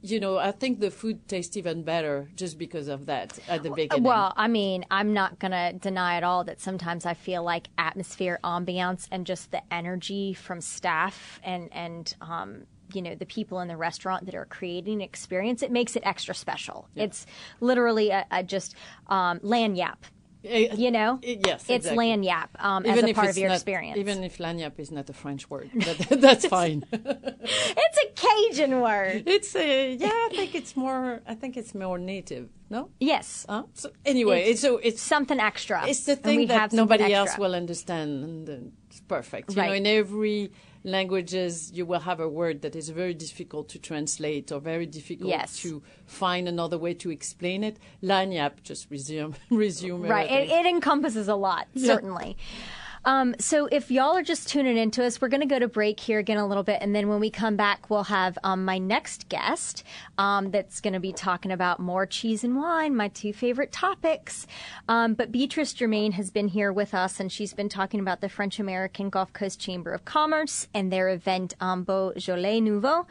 you 0.00 0.20
know, 0.20 0.38
I 0.38 0.52
think 0.52 0.78
the 0.78 0.90
food 0.90 1.26
tastes 1.26 1.56
even 1.56 1.82
better 1.82 2.28
just 2.36 2.56
because 2.56 2.86
of 2.86 3.06
that 3.06 3.38
at 3.48 3.64
the 3.64 3.70
beginning. 3.70 4.04
Well, 4.04 4.32
I 4.36 4.46
mean, 4.46 4.84
I'm 4.90 5.12
not 5.12 5.40
going 5.40 5.50
to 5.50 5.72
deny 5.76 6.16
at 6.16 6.22
all 6.22 6.44
that 6.44 6.60
sometimes 6.60 7.04
I 7.04 7.14
feel 7.14 7.42
like 7.42 7.68
atmosphere, 7.76 8.38
ambiance, 8.44 9.08
and 9.10 9.26
just 9.26 9.50
the 9.50 9.60
energy 9.72 10.34
from 10.34 10.60
staff 10.60 11.40
and 11.42 11.68
and 11.72 12.14
um, 12.20 12.66
you 12.94 13.02
know 13.02 13.14
the 13.14 13.26
people 13.26 13.60
in 13.60 13.68
the 13.68 13.76
restaurant 13.76 14.26
that 14.26 14.34
are 14.34 14.46
creating 14.46 14.94
an 14.94 15.00
experience. 15.02 15.62
It 15.62 15.70
makes 15.72 15.96
it 15.96 16.02
extra 16.04 16.34
special. 16.34 16.88
It's 16.96 17.26
literally 17.60 18.10
a, 18.10 18.26
a 18.30 18.42
just 18.42 18.74
um, 19.08 19.38
lagniappe. 19.40 20.04
Eh, 20.44 20.68
You 20.76 20.92
know, 20.92 21.18
eh, 21.24 21.36
yes, 21.44 21.64
it's 21.68 21.86
exactly. 21.86 22.06
lagniappe 22.06 22.48
um, 22.60 22.86
as 22.86 23.02
a 23.02 23.12
part 23.12 23.28
of 23.28 23.36
your 23.36 23.48
not- 23.48 23.56
experience. 23.56 23.98
Even 23.98 24.22
if 24.22 24.38
lagniappe 24.38 24.78
is 24.78 24.92
not 24.92 25.10
a 25.10 25.12
French 25.12 25.50
word, 25.50 25.68
but 25.74 26.20
that's 26.20 26.46
fine. 26.46 26.84
it's 26.92 27.98
a 28.04 28.08
Cajun 28.14 28.80
word. 28.80 29.24
it's 29.26 29.54
a 29.56 29.94
yeah. 29.94 30.06
I 30.08 30.28
think 30.30 30.54
it's 30.54 30.76
more. 30.76 31.22
I 31.26 31.34
think 31.34 31.56
it's 31.56 31.74
more 31.74 31.98
native. 31.98 32.48
No. 32.70 32.90
Yes, 33.00 33.46
Huh? 33.48 33.64
So 33.74 33.90
anyway, 34.04 34.42
It's 34.50 34.60
so 34.60 34.76
it's 34.76 35.00
something 35.02 35.40
extra. 35.40 35.86
it's 35.88 36.04
the 36.04 36.16
thing 36.16 36.46
that 36.48 36.72
nobody 36.72 37.12
else 37.14 37.36
will 37.38 37.54
understand, 37.54 38.24
and 38.24 38.72
it's 38.90 39.00
perfect. 39.00 39.50
You 39.56 39.62
know, 39.62 39.72
in 39.72 39.86
every 39.86 40.52
languages, 40.84 41.70
you 41.74 41.84
will 41.86 42.00
have 42.00 42.20
a 42.20 42.28
word 42.28 42.62
that 42.62 42.74
is 42.76 42.88
very 42.88 43.14
difficult 43.14 43.68
to 43.70 43.78
translate 43.78 44.50
or 44.52 44.60
very 44.60 44.86
difficult 44.86 45.28
Yes. 45.30 45.60
to 45.62 45.82
find 46.06 46.48
another 46.48 46.78
way 46.78 46.94
to 46.94 47.10
explain 47.10 47.64
it. 47.64 47.78
Lagniappe, 48.02 48.62
just 48.62 48.90
resume, 48.90 49.34
resume. 49.50 50.08
Right. 50.08 50.30
It, 50.30 50.50
it 50.50 50.66
encompasses 50.66 51.28
a 51.28 51.34
lot, 51.36 51.68
certainly. 51.76 52.36
Um, 53.08 53.34
so 53.38 53.70
if 53.72 53.90
y'all 53.90 54.14
are 54.18 54.22
just 54.22 54.50
tuning 54.50 54.76
into 54.76 55.02
us, 55.02 55.18
we're 55.18 55.28
going 55.28 55.40
to 55.40 55.46
go 55.46 55.58
to 55.58 55.66
break 55.66 55.98
here 55.98 56.18
again 56.18 56.36
a 56.36 56.46
little 56.46 56.62
bit, 56.62 56.82
and 56.82 56.94
then 56.94 57.08
when 57.08 57.20
we 57.20 57.30
come 57.30 57.56
back, 57.56 57.88
we'll 57.88 58.02
have 58.04 58.36
um, 58.44 58.66
my 58.66 58.76
next 58.76 59.30
guest 59.30 59.82
um, 60.18 60.50
that's 60.50 60.82
going 60.82 60.92
to 60.92 61.00
be 61.00 61.14
talking 61.14 61.50
about 61.50 61.80
more 61.80 62.04
cheese 62.04 62.44
and 62.44 62.54
wine, 62.54 62.94
my 62.94 63.08
two 63.08 63.32
favorite 63.32 63.72
topics. 63.72 64.46
Um, 64.88 65.14
but 65.14 65.32
Beatrice 65.32 65.72
Germain 65.72 66.12
has 66.12 66.30
been 66.30 66.48
here 66.48 66.70
with 66.70 66.92
us, 66.92 67.18
and 67.18 67.32
she's 67.32 67.54
been 67.54 67.70
talking 67.70 67.98
about 67.98 68.20
the 68.20 68.28
French 68.28 68.60
American 68.60 69.08
Gulf 69.08 69.32
Coast 69.32 69.58
Chamber 69.58 69.92
of 69.92 70.04
Commerce 70.04 70.68
and 70.74 70.92
their 70.92 71.08
event 71.08 71.54
um, 71.62 71.84
Beaujolais 71.84 72.60
Nouveau 72.60 73.06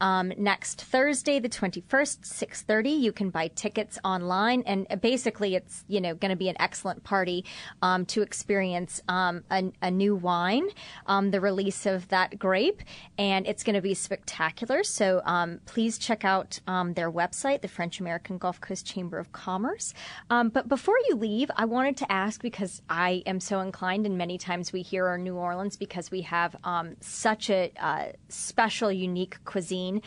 um, 0.00 0.32
next 0.36 0.82
Thursday, 0.82 1.40
the 1.40 1.48
21st, 1.48 2.20
6:30. 2.20 3.00
You 3.00 3.10
can 3.10 3.30
buy 3.30 3.48
tickets 3.48 3.98
online, 4.04 4.62
and 4.66 4.86
basically, 5.00 5.56
it's 5.56 5.84
you 5.88 6.00
know 6.00 6.14
going 6.14 6.30
to 6.30 6.36
be 6.36 6.48
an 6.48 6.56
excellent 6.60 7.02
party 7.02 7.44
um, 7.82 8.06
to 8.06 8.22
experience 8.22 9.02
um, 9.08 9.31
a, 9.50 9.72
a 9.80 9.90
new 9.90 10.14
wine, 10.14 10.68
um, 11.06 11.30
the 11.30 11.40
release 11.40 11.86
of 11.86 12.08
that 12.08 12.38
grape, 12.38 12.82
and 13.18 13.46
it's 13.46 13.62
going 13.62 13.74
to 13.74 13.82
be 13.82 13.94
spectacular. 13.94 14.82
So 14.84 15.22
um, 15.24 15.60
please 15.66 15.98
check 15.98 16.24
out 16.24 16.60
um, 16.66 16.94
their 16.94 17.10
website, 17.10 17.62
the 17.62 17.68
French 17.68 18.00
American 18.00 18.38
Gulf 18.38 18.60
Coast 18.60 18.86
Chamber 18.86 19.18
of 19.18 19.32
Commerce. 19.32 19.94
Um, 20.30 20.48
but 20.48 20.68
before 20.68 20.96
you 21.08 21.16
leave, 21.16 21.50
I 21.56 21.64
wanted 21.64 21.96
to 21.98 22.12
ask 22.12 22.42
because 22.42 22.82
I 22.88 23.22
am 23.26 23.40
so 23.40 23.60
inclined, 23.60 24.06
and 24.06 24.16
many 24.18 24.38
times 24.38 24.72
we 24.72 24.82
hear 24.82 25.06
our 25.06 25.18
New 25.18 25.36
Orleans 25.36 25.76
because 25.76 26.10
we 26.10 26.22
have 26.22 26.56
um, 26.64 26.96
such 27.00 27.50
a 27.50 27.72
uh, 27.80 28.06
special, 28.28 28.90
unique 28.92 29.42
cuisine. 29.44 30.02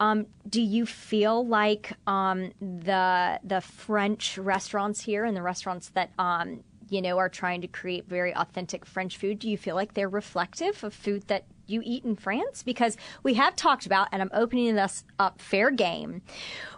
Um, 0.00 0.26
do 0.48 0.60
you 0.60 0.86
feel 0.86 1.46
like 1.46 1.92
um, 2.06 2.52
the 2.60 3.40
the 3.44 3.60
French 3.60 4.38
restaurants 4.38 5.00
here 5.00 5.24
and 5.24 5.36
the 5.36 5.42
restaurants 5.42 5.90
that 5.90 6.10
um, 6.18 6.62
you 6.88 7.02
know 7.02 7.18
are 7.18 7.28
trying 7.28 7.60
to 7.62 7.68
create 7.68 8.08
very 8.08 8.34
authentic 8.34 8.84
French 8.84 9.16
food? 9.16 9.38
Do 9.38 9.50
you 9.50 9.58
feel 9.58 9.74
like 9.74 9.94
they're 9.94 10.08
reflective 10.08 10.82
of 10.84 10.94
food 10.94 11.24
that 11.28 11.44
you 11.66 11.82
eat 11.84 12.04
in 12.04 12.16
France? 12.16 12.62
Because 12.62 12.96
we 13.22 13.34
have 13.34 13.56
talked 13.56 13.86
about, 13.86 14.08
and 14.12 14.22
I'm 14.22 14.30
opening 14.32 14.74
this 14.74 15.04
up 15.18 15.40
fair 15.40 15.70
game. 15.70 16.22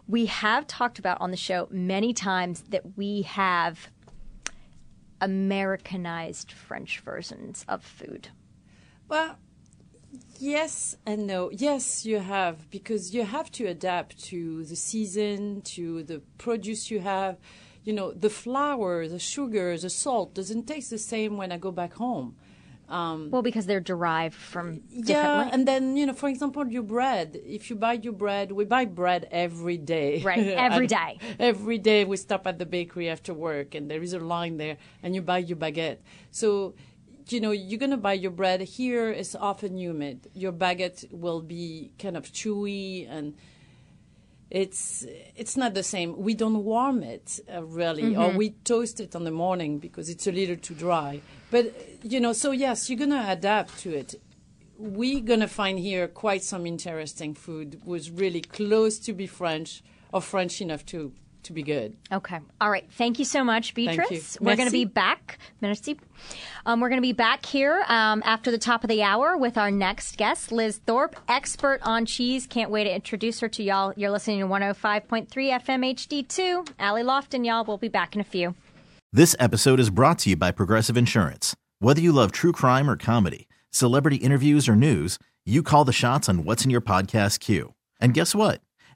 We 0.06 0.26
have 0.26 0.66
talked 0.66 0.98
about 0.98 1.20
on 1.20 1.30
the 1.30 1.36
show 1.36 1.68
many 1.70 2.12
times 2.12 2.62
that 2.70 2.96
we 2.96 3.22
have 3.22 3.90
Americanized 5.20 6.52
French 6.52 7.00
versions 7.00 7.64
of 7.68 7.82
food. 7.82 8.28
Well, 9.09 9.38
yes 10.38 10.96
and 11.04 11.26
no. 11.26 11.50
Yes, 11.50 12.06
you 12.06 12.20
have, 12.20 12.70
because 12.70 13.14
you 13.14 13.24
have 13.24 13.50
to 13.52 13.66
adapt 13.66 14.18
to 14.26 14.64
the 14.64 14.76
season, 14.76 15.62
to 15.62 16.02
the 16.02 16.20
produce 16.38 16.90
you 16.90 17.00
have. 17.00 17.38
You 17.89 17.95
know, 17.95 18.12
the 18.12 18.28
flour, 18.28 19.09
the 19.09 19.18
sugar, 19.18 19.66
the 19.78 19.89
salt 19.89 20.34
doesn't 20.34 20.64
taste 20.72 20.91
the 20.91 20.99
same 20.99 21.32
when 21.41 21.51
I 21.51 21.57
go 21.57 21.72
back 21.72 21.95
home. 21.95 22.36
Um, 22.89 23.30
well, 23.30 23.41
because 23.41 23.64
they're 23.64 23.80
derived 23.95 24.34
from 24.34 24.80
different 24.91 25.09
Yeah, 25.09 25.51
and 25.55 25.66
then 25.66 25.97
you 25.97 26.05
know, 26.05 26.12
for 26.12 26.28
example, 26.28 26.66
your 26.68 26.82
bread. 26.82 27.41
If 27.59 27.70
you 27.70 27.76
buy 27.76 27.95
your 27.95 28.12
bread, 28.12 28.53
we 28.53 28.64
buy 28.66 28.84
bread 28.84 29.28
every 29.30 29.78
day. 29.78 30.22
Right, 30.22 30.47
every 30.68 30.86
day. 30.86 31.18
Every 31.39 31.78
day 31.78 32.05
we 32.05 32.16
stop 32.18 32.47
at 32.47 32.59
the 32.59 32.66
bakery 32.66 33.09
after 33.09 33.32
work, 33.32 33.74
and 33.74 33.91
there 33.91 34.03
is 34.03 34.12
a 34.12 34.18
line 34.18 34.59
there, 34.59 34.76
and 35.03 35.14
you 35.14 35.22
buy 35.22 35.39
your 35.39 35.57
baguette. 35.57 35.99
So, 36.30 36.74
you 37.28 37.41
know, 37.41 37.53
you're 37.53 37.80
gonna 37.84 38.05
buy 38.11 38.16
your 38.24 38.34
bread 38.41 38.61
here. 38.61 39.11
It's 39.11 39.34
often 39.34 39.78
humid. 39.78 40.30
Your 40.34 40.53
baguette 40.53 41.11
will 41.11 41.41
be 41.41 41.93
kind 41.99 42.18
of 42.18 42.24
chewy 42.39 43.09
and. 43.09 43.34
It's 44.51 45.05
it's 45.36 45.57
not 45.57 45.74
the 45.74 45.82
same. 45.82 46.16
We 46.18 46.34
don't 46.34 46.64
warm 46.64 47.03
it 47.03 47.38
uh, 47.53 47.62
really, 47.64 48.16
or 48.16 48.30
we 48.30 48.51
toast 48.64 48.99
it 48.99 49.14
on 49.14 49.24
the 49.24 49.30
morning 49.30 49.78
because 49.78 50.09
it's 50.09 50.26
a 50.26 50.32
little 50.32 50.57
too 50.57 50.74
dry. 50.74 51.20
But 51.51 51.74
you 52.03 52.18
know, 52.18 52.32
so 52.32 52.53
yes, 52.53 52.88
you're 52.88 52.99
gonna 52.99 53.26
adapt 53.28 53.78
to 53.80 53.94
it 53.94 54.14
we're 54.78 55.20
going 55.20 55.40
to 55.40 55.49
find 55.49 55.78
here 55.78 56.07
quite 56.07 56.42
some 56.42 56.64
interesting 56.64 57.34
food 57.34 57.80
was 57.84 58.11
really 58.11 58.40
close 58.40 58.99
to 59.01 59.12
be 59.12 59.26
French 59.26 59.82
or 60.12 60.22
French 60.22 60.61
enough 60.61 60.86
to 60.86 61.12
to 61.45 61.53
be 61.53 61.62
good. 61.62 61.97
Okay. 62.12 62.39
All 62.61 62.70
right. 62.70 62.86
Thank 62.93 63.18
you 63.18 63.24
so 63.24 63.45
much, 63.45 63.74
Beatrice. 63.74 64.36
you. 64.41 64.47
We're 64.47 64.57
going 64.57 64.68
to 64.68 64.72
be 64.72 64.84
back. 64.84 65.39
Merci. 65.61 65.99
Um, 66.66 66.80
we're 66.80 66.89
going 66.89 67.01
to 67.01 67.07
be 67.07 67.12
back 67.12 67.47
here 67.47 67.84
um, 67.89 68.22
after 68.24 68.51
the 68.51 68.59
top 68.59 68.84
of 68.84 68.89
the 68.89 69.03
hour 69.03 69.36
with 69.36 69.57
our 69.57 69.70
next 69.70 70.16
guest, 70.16 70.53
Liz 70.53 70.78
Thorpe, 70.86 71.16
expert 71.28 71.80
on 71.82 72.07
cheese. 72.07 72.47
Can't 72.47 72.70
wait 72.70 72.84
to 72.84 72.95
introduce 72.95 73.41
her 73.41 73.49
to 73.49 73.62
y'all. 73.62 73.93
You're 73.97 74.11
listening 74.11 74.41
to 74.41 74.47
105.3 74.47 75.28
FM 75.28 75.95
HD2. 75.95 76.70
Allie 76.78 77.03
Lofton, 77.03 77.47
y'all. 77.47 77.64
We'll 77.64 77.78
be 77.78 77.89
back 77.89 78.14
in 78.14 78.20
a 78.20 78.24
few. 78.24 78.55
This 79.12 79.34
episode 79.39 79.80
is 79.80 79.91
brought 79.91 80.18
to 80.20 80.30
you 80.30 80.36
by 80.36 80.51
Progressive 80.53 80.97
Insurance. 80.97 81.57
Whether 81.78 82.01
you 82.01 82.12
love 82.12 82.32
true 82.32 82.53
crime 82.53 82.91
or 82.91 82.97
comedy, 82.97 83.49
celebrity 83.70 84.16
interviews 84.16 84.68
or 84.68 84.76
news, 84.76 85.18
you 85.47 85.62
call 85.62 85.84
the 85.84 85.93
shots 85.93 86.28
on 86.28 86.45
what's 86.45 86.64
in 86.64 86.70
your 86.70 86.82
podcast 86.82 87.41
queue. 87.41 87.74
And 88.01 88.12
guess 88.12 88.34
what? 88.34 88.61